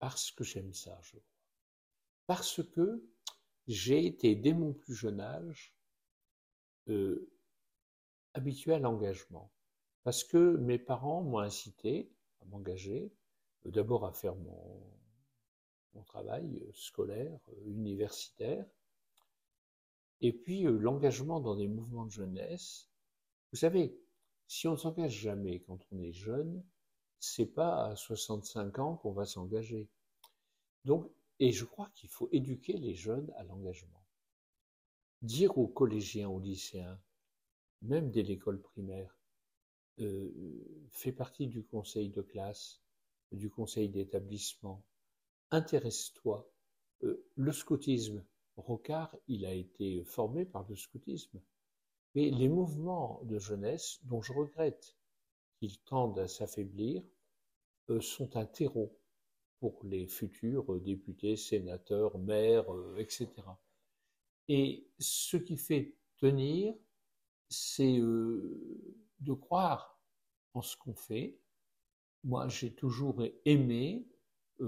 Parce 0.03 0.31
que 0.31 0.43
j'aime 0.43 0.73
ça, 0.73 0.99
je 1.01 1.11
crois. 1.11 1.45
Parce 2.27 2.61
que 2.61 3.09
j'ai 3.67 4.05
été, 4.05 4.35
dès 4.35 4.51
mon 4.51 4.73
plus 4.73 4.93
jeune 4.93 5.21
âge, 5.21 5.73
euh, 6.89 7.31
habitué 8.33 8.73
à 8.73 8.79
l'engagement. 8.79 9.49
Parce 10.03 10.25
que 10.25 10.57
mes 10.57 10.77
parents 10.77 11.23
m'ont 11.23 11.39
incité 11.39 12.11
à 12.41 12.45
m'engager, 12.47 13.13
euh, 13.65 13.71
d'abord 13.71 14.03
à 14.03 14.11
faire 14.11 14.35
mon, 14.35 16.03
travail 16.05 16.57
euh, 16.57 16.69
scolaire, 16.73 17.39
universitaire, 17.65 18.65
et 20.19 20.33
puis 20.33 20.63
l'engagement 20.63 21.39
dans 21.39 21.55
des 21.55 21.69
mouvements 21.69 22.07
de 22.07 22.11
jeunesse. 22.11 22.89
Vous 23.53 23.57
savez, 23.57 23.97
si 24.47 24.67
on 24.67 24.73
ne 24.73 24.77
s'engage 24.77 25.17
jamais 25.17 25.61
quand 25.61 25.79
on 25.93 26.01
est 26.01 26.11
jeune, 26.11 26.61
c'est 27.23 27.45
pas 27.45 27.85
à 27.85 27.95
65 27.95 28.79
ans 28.79 28.97
qu'on 28.97 29.13
va 29.13 29.25
s'engager. 29.25 29.87
Donc, 30.83 31.09
et 31.39 31.53
je 31.53 31.63
crois 31.63 31.89
qu'il 31.95 32.09
faut 32.09 32.27
éduquer 32.33 32.73
les 32.73 32.95
jeunes 32.95 33.31
à 33.37 33.43
l'engagement. 33.43 34.03
Dire 35.21 35.57
aux 35.57 35.69
collégiens, 35.69 36.27
aux 36.27 36.41
lycéens, 36.41 36.99
même 37.81 38.11
dès 38.11 38.23
l'école 38.23 38.61
primaire, 38.61 39.17
euh, 39.99 40.31
fait 40.91 41.13
partie 41.13 41.47
du 41.47 41.63
conseil 41.63 42.09
de 42.09 42.21
classe, 42.21 42.81
du 43.31 43.49
conseil 43.49 43.87
d'établissement. 43.87 44.83
Intéresse-toi. 45.51 46.51
Euh, 47.03 47.25
le 47.35 47.53
scoutisme, 47.53 48.21
Rocard, 48.57 49.15
il 49.29 49.45
a 49.45 49.53
été 49.53 50.03
formé 50.03 50.43
par 50.43 50.67
le 50.67 50.75
scoutisme. 50.75 51.39
Mais 52.15 52.31
les 52.31 52.49
mouvements 52.49 53.21
de 53.23 53.39
jeunesse, 53.39 54.01
dont 54.03 54.21
je 54.21 54.33
regrette 54.33 54.97
qu'ils 55.57 55.79
tendent 55.79 56.19
à 56.19 56.27
s'affaiblir, 56.27 57.01
sont 58.01 58.35
un 58.37 58.45
terreau 58.45 58.97
pour 59.59 59.79
les 59.83 60.07
futurs 60.07 60.79
députés, 60.81 61.35
sénateurs, 61.35 62.17
maires, 62.17 62.65
etc. 62.97 63.29
Et 64.47 64.87
ce 64.99 65.37
qui 65.37 65.57
fait 65.57 65.95
tenir, 66.17 66.73
c'est 67.49 67.97
de 67.97 69.33
croire 69.33 70.01
en 70.53 70.61
ce 70.61 70.75
qu'on 70.75 70.95
fait. 70.95 71.39
Moi, 72.23 72.47
j'ai 72.49 72.73
toujours 72.73 73.23
aimé 73.45 74.07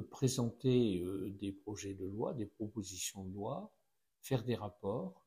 présenter 0.10 1.04
des 1.40 1.52
projets 1.52 1.94
de 1.94 2.06
loi, 2.06 2.34
des 2.34 2.46
propositions 2.48 3.24
de 3.26 3.34
loi, 3.34 3.74
faire 4.22 4.44
des 4.44 4.56
rapports, 4.56 5.26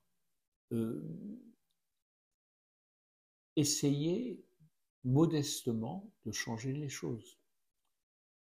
essayer 3.57 4.45
modestement 5.05 6.13
de 6.25 6.33
changer 6.33 6.73
les 6.73 6.89
choses. 6.89 7.39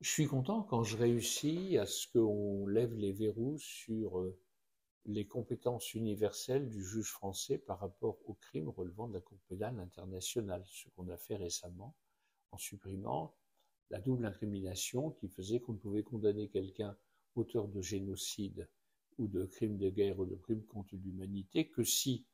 Je 0.04 0.10
suis 0.10 0.28
content 0.28 0.64
quand 0.64 0.84
je 0.84 0.98
réussis 0.98 1.78
à 1.78 1.86
ce 1.86 2.10
qu'on 2.10 2.68
lève 2.68 2.94
les 2.94 3.14
verrous 3.14 3.58
sur 3.58 4.22
les 5.06 5.26
compétences 5.26 5.94
universelles 5.94 6.68
du 6.68 6.84
juge 6.84 7.10
français 7.10 7.58
par 7.58 7.80
rapport 7.80 8.18
aux 8.26 8.34
crimes 8.34 8.68
relevant 8.68 9.08
de 9.08 9.14
la 9.14 9.22
Cour 9.22 9.40
pénale 9.48 9.80
internationale, 9.80 10.62
ce 10.68 10.90
qu'on 10.90 11.08
a 11.08 11.16
fait 11.16 11.38
récemment 11.38 11.96
en 12.52 12.58
supprimant 12.58 13.34
la 13.92 14.02
double 14.02 14.26
incrimination 14.26 15.12
qui 15.12 15.30
faisait 15.30 15.62
qu'on 15.62 15.72
ne 15.72 15.78
pouvait 15.78 16.04
condamner 16.04 16.50
quelqu'un 16.50 16.98
auteur 17.36 17.70
de 17.70 17.80
génocide 17.80 18.68
ou 19.18 19.30
de 19.30 19.46
crimes 19.46 19.78
de 19.78 19.90
guerre 19.90 20.20
ou 20.20 20.26
de 20.26 20.36
crimes 20.36 20.66
contre 20.66 20.98
l'humanité 20.98 21.70
que 21.70 21.86
si 21.86 22.26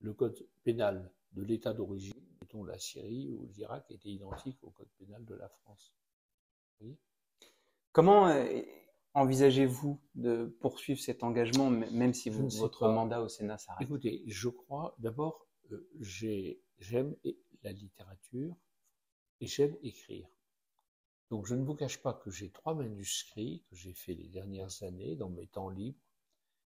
le 0.00 0.12
code 0.12 0.44
pénal 0.64 1.08
de 1.34 1.42
l'État 1.42 1.72
d'origine, 1.72 2.20
mettons 2.40 2.64
la 2.64 2.80
Syrie 2.80 3.30
ou 3.30 3.46
l'Irak, 3.54 3.88
était 3.92 4.10
identique 4.10 4.58
au 4.64 4.70
code 4.70 4.90
pénal 4.98 5.24
de 5.24 5.36
la 5.36 5.48
France. 5.48 5.94
Comment 7.92 8.28
euh, 8.28 8.60
envisagez-vous 9.14 9.98
de 10.14 10.54
poursuivre 10.60 11.00
cet 11.00 11.22
engagement, 11.22 11.70
même 11.70 12.12
si 12.12 12.28
votre 12.28 12.88
mandat 12.88 13.22
au 13.22 13.28
Sénat 13.28 13.56
s'arrête? 13.56 13.86
Écoutez, 13.86 14.22
je 14.26 14.48
crois, 14.48 14.94
d'abord, 14.98 15.46
euh, 15.72 15.88
j'aime 16.78 17.16
la 17.62 17.72
littérature 17.72 18.54
et 19.40 19.46
j'aime 19.46 19.74
écrire. 19.82 20.28
Donc 21.30 21.46
je 21.46 21.54
ne 21.54 21.64
vous 21.64 21.74
cache 21.74 21.98
pas 22.02 22.12
que 22.12 22.30
j'ai 22.30 22.50
trois 22.50 22.74
manuscrits 22.74 23.64
que 23.70 23.76
j'ai 23.76 23.94
fait 23.94 24.14
les 24.14 24.28
dernières 24.28 24.82
années 24.82 25.16
dans 25.16 25.30
mes 25.30 25.46
temps 25.46 25.70
libres. 25.70 25.98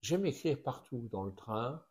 J'aime 0.01 0.25
écrire 0.27 0.61
partout, 0.63 1.09
dans 1.13 1.25
le 1.25 1.35
train, 1.35 1.85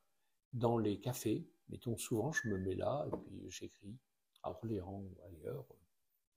dans 0.53 0.77
les 0.77 0.99
cafés. 0.99 1.47
Mettons 1.69 1.97
souvent, 1.97 2.31
je 2.31 2.47
me 2.47 2.57
mets 2.57 2.75
là 2.75 3.05
et 3.07 3.17
puis 3.17 3.49
j'écris 3.49 3.95
à 4.41 4.49
Orléans 4.49 5.03
ou 5.03 5.15
ailleurs. 5.23 5.65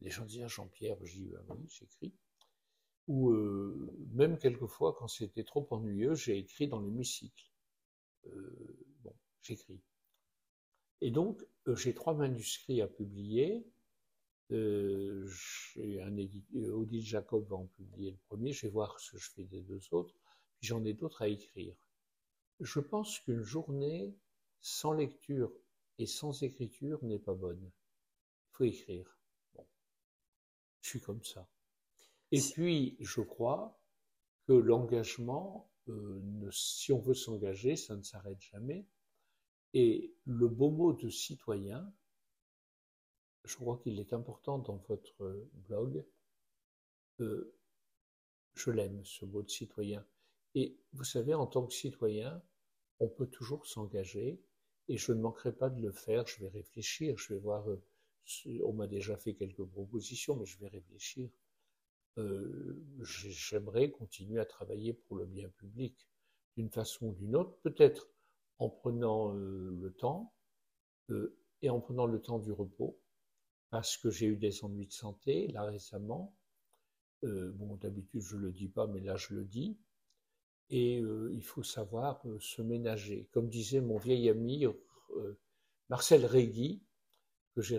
Les 0.02 0.10
gens 0.10 0.24
disent 0.24 0.46
Jean-Pierre, 0.46 0.96
je 1.04 1.12
dis 1.12 1.28
ben 1.28 1.56
oui, 1.56 1.66
j'écris 1.68 2.12
ou 3.08 3.30
euh, 3.30 3.90
même 4.12 4.38
quelquefois, 4.38 4.94
quand 4.94 5.08
c'était 5.08 5.44
trop 5.44 5.66
ennuyeux, 5.70 6.14
j'ai 6.14 6.38
écrit 6.38 6.68
dans 6.68 6.80
l'hémicycle. 6.80 7.50
Euh, 8.26 8.86
bon, 9.02 9.14
j'écris. 9.42 9.80
Et 11.00 11.10
donc, 11.10 11.44
euh, 11.66 11.74
j'ai 11.74 11.94
trois 11.94 12.14
manuscrits 12.14 12.80
à 12.80 12.86
publier. 12.86 13.66
Euh, 14.52 15.28
un 15.76 16.16
Odile 16.72 17.04
Jacob 17.04 17.46
va 17.48 17.56
en 17.56 17.66
publier 17.66 18.10
le 18.10 18.18
premier, 18.28 18.52
je 18.52 18.66
vais 18.66 18.72
voir 18.72 19.00
ce 19.00 19.12
que 19.12 19.18
je 19.18 19.30
fais 19.30 19.44
des 19.44 19.62
deux 19.62 19.82
autres, 19.92 20.14
puis 20.58 20.68
j'en 20.68 20.84
ai 20.84 20.92
d'autres 20.92 21.22
à 21.22 21.28
écrire. 21.28 21.74
Je 22.60 22.80
pense 22.80 23.18
qu'une 23.20 23.42
journée 23.42 24.14
sans 24.60 24.92
lecture 24.92 25.50
et 25.98 26.06
sans 26.06 26.42
écriture 26.42 27.02
n'est 27.02 27.18
pas 27.18 27.34
bonne. 27.34 27.62
Il 27.64 28.56
faut 28.56 28.64
écrire. 28.64 29.18
Je 30.82 30.90
suis 30.90 31.00
comme 31.00 31.22
ça. 31.22 31.48
Et 32.32 32.40
puis, 32.40 32.96
je 33.00 33.20
crois 33.20 33.80
que 34.46 34.52
l'engagement, 34.52 35.70
euh, 35.88 36.50
si 36.50 36.92
on 36.92 36.98
veut 36.98 37.14
s'engager, 37.14 37.76
ça 37.76 37.96
ne 37.96 38.02
s'arrête 38.02 38.40
jamais. 38.40 38.86
Et 39.74 40.14
le 40.24 40.48
beau 40.48 40.70
mot 40.70 40.92
de 40.92 41.08
citoyen, 41.08 41.92
je 43.44 43.56
crois 43.56 43.78
qu'il 43.78 43.98
est 43.98 44.12
important 44.12 44.58
dans 44.58 44.76
votre 44.88 45.48
blog. 45.52 46.04
Euh, 47.20 47.54
je 48.54 48.70
l'aime, 48.70 49.04
ce 49.04 49.24
mot 49.24 49.42
de 49.42 49.50
citoyen. 49.50 50.04
Et 50.54 50.78
vous 50.92 51.04
savez, 51.04 51.34
en 51.34 51.46
tant 51.46 51.66
que 51.66 51.72
citoyen, 51.72 52.42
on 53.00 53.08
peut 53.08 53.26
toujours 53.26 53.66
s'engager 53.66 54.42
et 54.88 54.96
je 54.96 55.12
ne 55.12 55.20
manquerai 55.20 55.52
pas 55.52 55.70
de 55.70 55.80
le 55.80 55.92
faire. 55.92 56.26
Je 56.26 56.40
vais 56.40 56.48
réfléchir, 56.48 57.16
je 57.16 57.34
vais 57.34 57.40
voir. 57.40 57.68
Euh, 57.70 57.82
on 58.62 58.72
m'a 58.72 58.86
déjà 58.86 59.16
fait 59.16 59.34
quelques 59.34 59.64
propositions, 59.64 60.36
mais 60.36 60.46
je 60.46 60.58
vais 60.58 60.68
réfléchir. 60.68 61.30
Euh, 62.18 62.78
j'aimerais 63.00 63.90
continuer 63.90 64.38
à 64.38 64.44
travailler 64.44 64.92
pour 64.92 65.16
le 65.16 65.24
bien 65.24 65.48
public 65.48 66.06
d'une 66.56 66.68
façon 66.68 67.06
ou 67.06 67.14
d'une 67.14 67.34
autre, 67.36 67.56
peut-être 67.62 68.10
en 68.58 68.68
prenant 68.68 69.34
euh, 69.34 69.70
le 69.80 69.92
temps 69.92 70.34
euh, 71.10 71.38
et 71.62 71.70
en 71.70 71.80
prenant 71.80 72.04
le 72.06 72.20
temps 72.20 72.38
du 72.38 72.52
repos, 72.52 72.98
parce 73.70 73.96
que 73.96 74.10
j'ai 74.10 74.26
eu 74.26 74.36
des 74.36 74.62
ennuis 74.62 74.86
de 74.86 74.92
santé 74.92 75.48
là 75.48 75.64
récemment, 75.64 76.36
bon, 77.22 77.76
d'habitude, 77.76 78.20
je 78.20 78.36
ne 78.36 78.42
le 78.42 78.52
dis 78.52 78.66
pas, 78.66 78.88
mais 78.88 79.00
là, 79.00 79.14
je 79.14 79.32
le 79.34 79.44
dis. 79.44 79.78
Et 80.70 80.96
il 80.96 81.44
faut 81.44 81.62
savoir 81.62 82.20
se 82.40 82.62
ménager. 82.62 83.28
Comme 83.30 83.48
disait 83.48 83.80
mon 83.80 83.96
vieil 83.96 84.28
ami 84.28 84.66
Marcel 85.88 86.26
Régui, 86.26 86.82
que 87.54 87.62
j'ai 87.62 87.78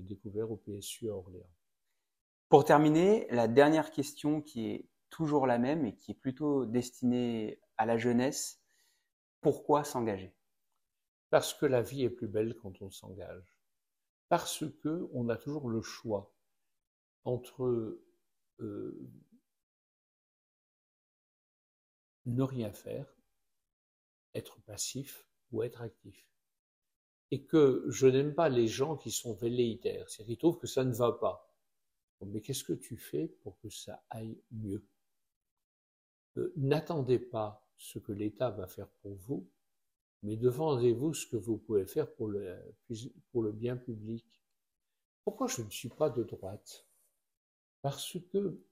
découvert 0.00 0.50
au 0.50 0.56
PSU 0.56 1.08
à 1.08 1.14
Orléans. 1.14 1.50
Pour 2.48 2.64
terminer, 2.64 3.26
la 3.30 3.48
dernière 3.48 3.90
question 3.90 4.40
qui 4.40 4.66
est 4.66 4.88
toujours 5.10 5.46
la 5.46 5.58
même 5.58 5.84
et 5.86 5.96
qui 5.96 6.12
est 6.12 6.20
plutôt 6.20 6.66
destinée 6.66 7.60
à 7.76 7.86
la 7.86 7.96
jeunesse, 7.96 8.60
pourquoi 9.40 9.84
s'engager? 9.84 10.34
Parce 11.30 11.54
que 11.54 11.66
la 11.66 11.82
vie 11.82 12.02
est 12.02 12.10
plus 12.10 12.28
belle 12.28 12.54
quand 12.56 12.80
on 12.82 12.90
s'engage. 12.90 13.56
Parce 14.28 14.64
que 14.82 15.08
on 15.12 15.28
a 15.28 15.36
toujours 15.36 15.68
le 15.68 15.82
choix 15.82 16.34
entre 17.24 18.00
euh, 18.60 19.10
ne 22.26 22.42
rien 22.42 22.72
faire, 22.72 23.14
être 24.34 24.60
passif 24.62 25.28
ou 25.52 25.62
être 25.62 25.82
actif. 25.82 26.33
Et 27.34 27.42
que 27.42 27.84
je 27.88 28.06
n'aime 28.06 28.32
pas 28.32 28.48
les 28.48 28.68
gens 28.68 28.96
qui 28.96 29.10
sont 29.10 29.34
velléitaires, 29.34 30.08
c'est-à-dire 30.08 30.36
qui 30.36 30.38
trouvent 30.38 30.60
que 30.60 30.68
ça 30.68 30.84
ne 30.84 30.92
va 30.92 31.10
pas. 31.10 31.52
Mais 32.24 32.40
qu'est-ce 32.40 32.62
que 32.62 32.74
tu 32.74 32.96
fais 32.96 33.26
pour 33.42 33.58
que 33.58 33.68
ça 33.68 34.04
aille 34.08 34.38
mieux? 34.52 34.84
Euh, 36.36 36.52
N'attendez 36.54 37.18
pas 37.18 37.66
ce 37.76 37.98
que 37.98 38.12
l'État 38.12 38.50
va 38.50 38.68
faire 38.68 38.88
pour 39.02 39.16
vous, 39.26 39.48
mais 40.22 40.36
demandez-vous 40.36 41.12
ce 41.12 41.26
que 41.26 41.36
vous 41.36 41.58
pouvez 41.58 41.86
faire 41.86 42.08
pour 42.14 42.28
le, 42.28 42.56
pour 43.32 43.42
le 43.42 43.50
bien 43.50 43.76
public. 43.76 44.24
Pourquoi 45.24 45.48
je 45.48 45.62
ne 45.62 45.70
suis 45.70 45.88
pas 45.88 46.10
de 46.10 46.22
droite? 46.22 46.86
Parce 47.82 48.16
que 48.30 48.62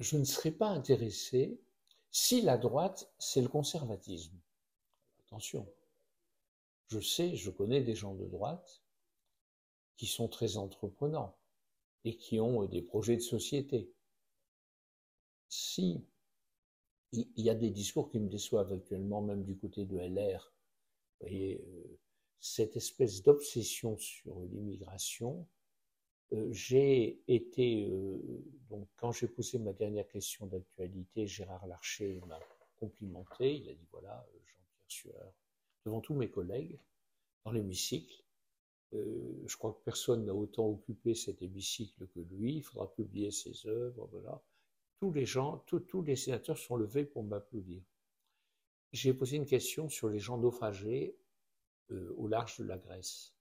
je 0.00 0.16
ne 0.16 0.24
serais 0.24 0.50
pas 0.50 0.70
intéressé 0.70 1.60
si 2.10 2.42
la 2.42 2.58
droite, 2.58 3.14
c'est 3.20 3.42
le 3.42 3.48
conservatisme. 3.48 4.36
Attention, 5.20 5.72
je 6.88 7.00
sais, 7.00 7.36
je 7.36 7.50
connais 7.50 7.82
des 7.82 7.94
gens 7.94 8.14
de 8.14 8.26
droite 8.26 8.82
qui 9.96 10.06
sont 10.06 10.28
très 10.28 10.56
entreprenants 10.56 11.36
et 12.04 12.16
qui 12.16 12.40
ont 12.40 12.64
des 12.64 12.82
projets 12.82 13.16
de 13.16 13.22
société. 13.22 13.92
Si 15.48 16.04
il 17.12 17.44
y 17.44 17.50
a 17.50 17.54
des 17.54 17.70
discours 17.70 18.10
qui 18.10 18.18
me 18.18 18.28
déçoivent 18.28 18.72
actuellement, 18.72 19.20
même 19.20 19.44
du 19.44 19.56
côté 19.56 19.84
de 19.84 19.98
LR, 19.98 20.52
vous 21.20 21.28
voyez, 21.28 21.60
euh, 21.60 22.00
cette 22.40 22.74
espèce 22.76 23.22
d'obsession 23.22 23.98
sur 23.98 24.40
l'immigration, 24.46 25.46
euh, 26.32 26.48
j'ai 26.50 27.22
été, 27.28 27.88
euh, 27.90 28.18
donc 28.70 28.88
quand 28.96 29.12
j'ai 29.12 29.28
posé 29.28 29.58
ma 29.58 29.72
dernière 29.72 30.08
question 30.08 30.46
d'actualité, 30.46 31.26
Gérard 31.26 31.66
Larcher 31.66 32.20
m'a 32.26 32.40
complimenté, 32.80 33.56
il 33.56 33.68
a 33.68 33.74
dit 33.74 33.86
voilà, 33.90 34.26
euh, 34.34 34.38
Jean-Pierre 34.46 34.84
Sueur, 34.88 35.34
devant 35.84 36.00
tous 36.00 36.14
mes 36.14 36.30
collègues, 36.30 36.78
dans 37.44 37.52
l'hémicycle, 37.52 38.22
je 38.92 39.56
crois 39.56 39.72
que 39.72 39.82
personne 39.84 40.26
n'a 40.26 40.34
autant 40.34 40.68
occupé 40.68 41.14
cet 41.14 41.40
hémicycle 41.40 42.06
que 42.08 42.20
lui, 42.20 42.56
il 42.56 42.62
faudra 42.62 42.92
publier 42.92 43.30
ses 43.30 43.66
œuvres, 43.66 44.06
voilà. 44.12 44.42
Tous 45.00 45.10
les 45.10 45.24
gens, 45.24 45.64
tous 45.66 46.02
les 46.02 46.14
sénateurs 46.14 46.58
sont 46.58 46.76
levés 46.76 47.04
pour 47.04 47.24
m'applaudir. 47.24 47.82
J'ai 48.92 49.14
posé 49.14 49.36
une 49.36 49.46
question 49.46 49.88
sur 49.88 50.08
les 50.08 50.18
gens 50.18 50.38
naufragés 50.38 51.16
au 51.90 52.28
large 52.28 52.58
de 52.58 52.64
la 52.64 52.78
Grèce. 52.78 53.34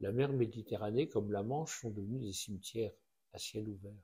La 0.00 0.12
mer 0.12 0.32
Méditerranée 0.32 1.08
comme 1.08 1.32
la 1.32 1.42
Manche 1.42 1.80
sont 1.80 1.90
devenus 1.90 2.20
des 2.20 2.32
cimetières 2.32 2.92
à 3.32 3.38
ciel 3.38 3.68
ouvert. 3.68 3.96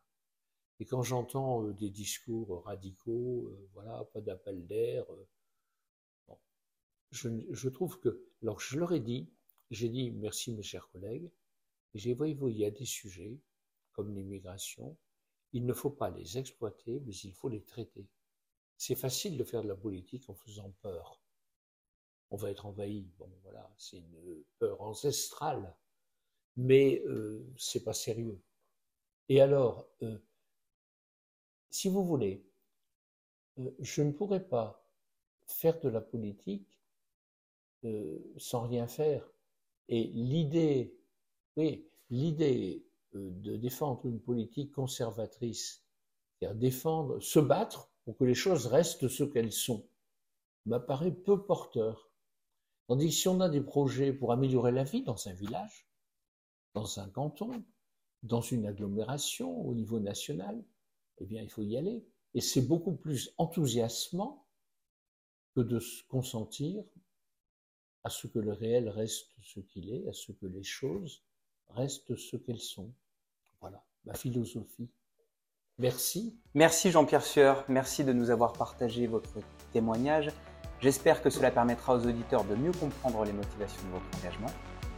Et 0.80 0.86
quand 0.86 1.02
j'entends 1.02 1.64
euh, 1.64 1.72
des 1.72 1.90
discours 1.90 2.64
radicaux, 2.64 3.46
euh, 3.46 3.68
voilà, 3.74 4.04
pas 4.12 4.20
d'appel 4.20 4.66
d'air, 4.66 5.04
euh, 5.12 5.28
je, 7.12 7.68
trouve 7.68 8.00
que, 8.00 8.26
alors 8.42 8.58
je 8.60 8.78
leur 8.78 8.92
ai 8.92 9.00
dit, 9.00 9.30
j'ai 9.70 9.88
dit 9.88 10.10
merci 10.10 10.52
mes 10.52 10.62
chers 10.62 10.88
collègues, 10.88 11.30
j'ai 11.94 12.14
dit, 12.14 12.36
il 12.48 12.56
y 12.56 12.64
a 12.64 12.70
des 12.70 12.84
sujets, 12.84 13.38
comme 13.92 14.14
l'immigration, 14.14 14.96
il 15.52 15.66
ne 15.66 15.72
faut 15.72 15.90
pas 15.90 16.10
les 16.10 16.38
exploiter, 16.38 17.00
mais 17.06 17.12
il 17.12 17.32
faut 17.32 17.48
les 17.48 17.62
traiter. 17.62 18.08
C'est 18.78 18.94
facile 18.94 19.36
de 19.36 19.44
faire 19.44 19.62
de 19.62 19.68
la 19.68 19.76
politique 19.76 20.28
en 20.28 20.34
faisant 20.34 20.74
peur. 20.80 21.22
On 22.30 22.36
va 22.36 22.50
être 22.50 22.66
envahi. 22.66 23.06
Bon, 23.18 23.30
voilà, 23.42 23.72
c'est 23.76 23.98
une 23.98 24.42
peur 24.58 24.80
ancestrale 24.80 25.76
mais 26.56 27.02
euh, 27.06 27.46
c'est 27.56 27.84
pas 27.84 27.94
sérieux. 27.94 28.40
Et 29.28 29.40
alors, 29.40 29.88
euh, 30.02 30.18
si 31.70 31.88
vous 31.88 32.04
voulez, 32.04 32.44
euh, 33.58 33.70
je 33.80 34.02
ne 34.02 34.12
pourrais 34.12 34.46
pas 34.46 34.86
faire 35.46 35.80
de 35.80 35.88
la 35.88 36.00
politique 36.00 36.81
euh, 37.84 38.18
sans 38.36 38.62
rien 38.62 38.86
faire. 38.86 39.28
Et 39.88 40.04
l'idée, 40.14 40.96
oui, 41.56 41.86
l'idée 42.10 42.84
de 43.12 43.56
défendre 43.56 44.06
une 44.06 44.20
politique 44.20 44.72
conservatrice, 44.72 45.84
c'est-à-dire 46.38 46.58
défendre, 46.58 47.20
se 47.20 47.38
battre 47.38 47.90
pour 48.04 48.16
que 48.16 48.24
les 48.24 48.34
choses 48.34 48.66
restent 48.66 49.08
ce 49.08 49.24
qu'elles 49.24 49.52
sont, 49.52 49.86
m'apparaît 50.66 51.12
peu 51.12 51.44
porteur. 51.44 52.10
Tandis 52.86 53.08
que 53.08 53.12
si 53.12 53.28
on 53.28 53.40
a 53.40 53.48
des 53.48 53.60
projets 53.60 54.12
pour 54.12 54.32
améliorer 54.32 54.72
la 54.72 54.84
vie 54.84 55.02
dans 55.02 55.28
un 55.28 55.32
village, 55.32 55.86
dans 56.74 56.98
un 57.00 57.08
canton, 57.08 57.62
dans 58.22 58.40
une 58.40 58.66
agglomération 58.66 59.60
au 59.66 59.74
niveau 59.74 60.00
national, 60.00 60.64
eh 61.18 61.26
bien, 61.26 61.42
il 61.42 61.50
faut 61.50 61.62
y 61.62 61.76
aller. 61.76 62.04
Et 62.34 62.40
c'est 62.40 62.62
beaucoup 62.62 62.94
plus 62.94 63.34
enthousiasmant 63.38 64.46
que 65.54 65.60
de 65.60 65.78
se 65.78 66.02
consentir 66.04 66.84
à 68.04 68.10
ce 68.10 68.26
que 68.26 68.38
le 68.38 68.52
réel 68.52 68.88
reste 68.88 69.28
ce 69.42 69.60
qu'il 69.60 69.92
est, 69.92 70.08
à 70.08 70.12
ce 70.12 70.32
que 70.32 70.46
les 70.46 70.62
choses 70.62 71.22
restent 71.70 72.16
ce 72.16 72.36
qu'elles 72.36 72.60
sont. 72.60 72.92
Voilà, 73.60 73.84
ma 74.04 74.14
philosophie. 74.14 74.90
Merci. 75.78 76.38
Merci 76.54 76.90
Jean-Pierre 76.90 77.24
Sueur, 77.24 77.64
merci 77.68 78.04
de 78.04 78.12
nous 78.12 78.30
avoir 78.30 78.52
partagé 78.52 79.06
votre 79.06 79.38
témoignage. 79.72 80.30
J'espère 80.80 81.22
que 81.22 81.30
cela 81.30 81.50
permettra 81.50 81.94
aux 81.94 82.06
auditeurs 82.06 82.44
de 82.44 82.54
mieux 82.54 82.72
comprendre 82.72 83.24
les 83.24 83.32
motivations 83.32 83.82
de 83.86 83.92
votre 83.92 84.18
engagement. 84.18 84.52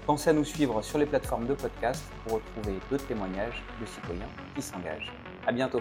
Pensez 0.06 0.30
à 0.30 0.32
nous 0.32 0.44
suivre 0.44 0.82
sur 0.82 0.98
les 0.98 1.06
plateformes 1.06 1.46
de 1.46 1.54
podcast 1.54 2.02
pour 2.22 2.34
retrouver 2.34 2.78
d'autres 2.90 3.06
témoignages 3.06 3.62
de 3.80 3.86
citoyens 3.86 4.28
qui 4.54 4.62
s'engagent. 4.62 5.12
À 5.46 5.52
bientôt. 5.52 5.80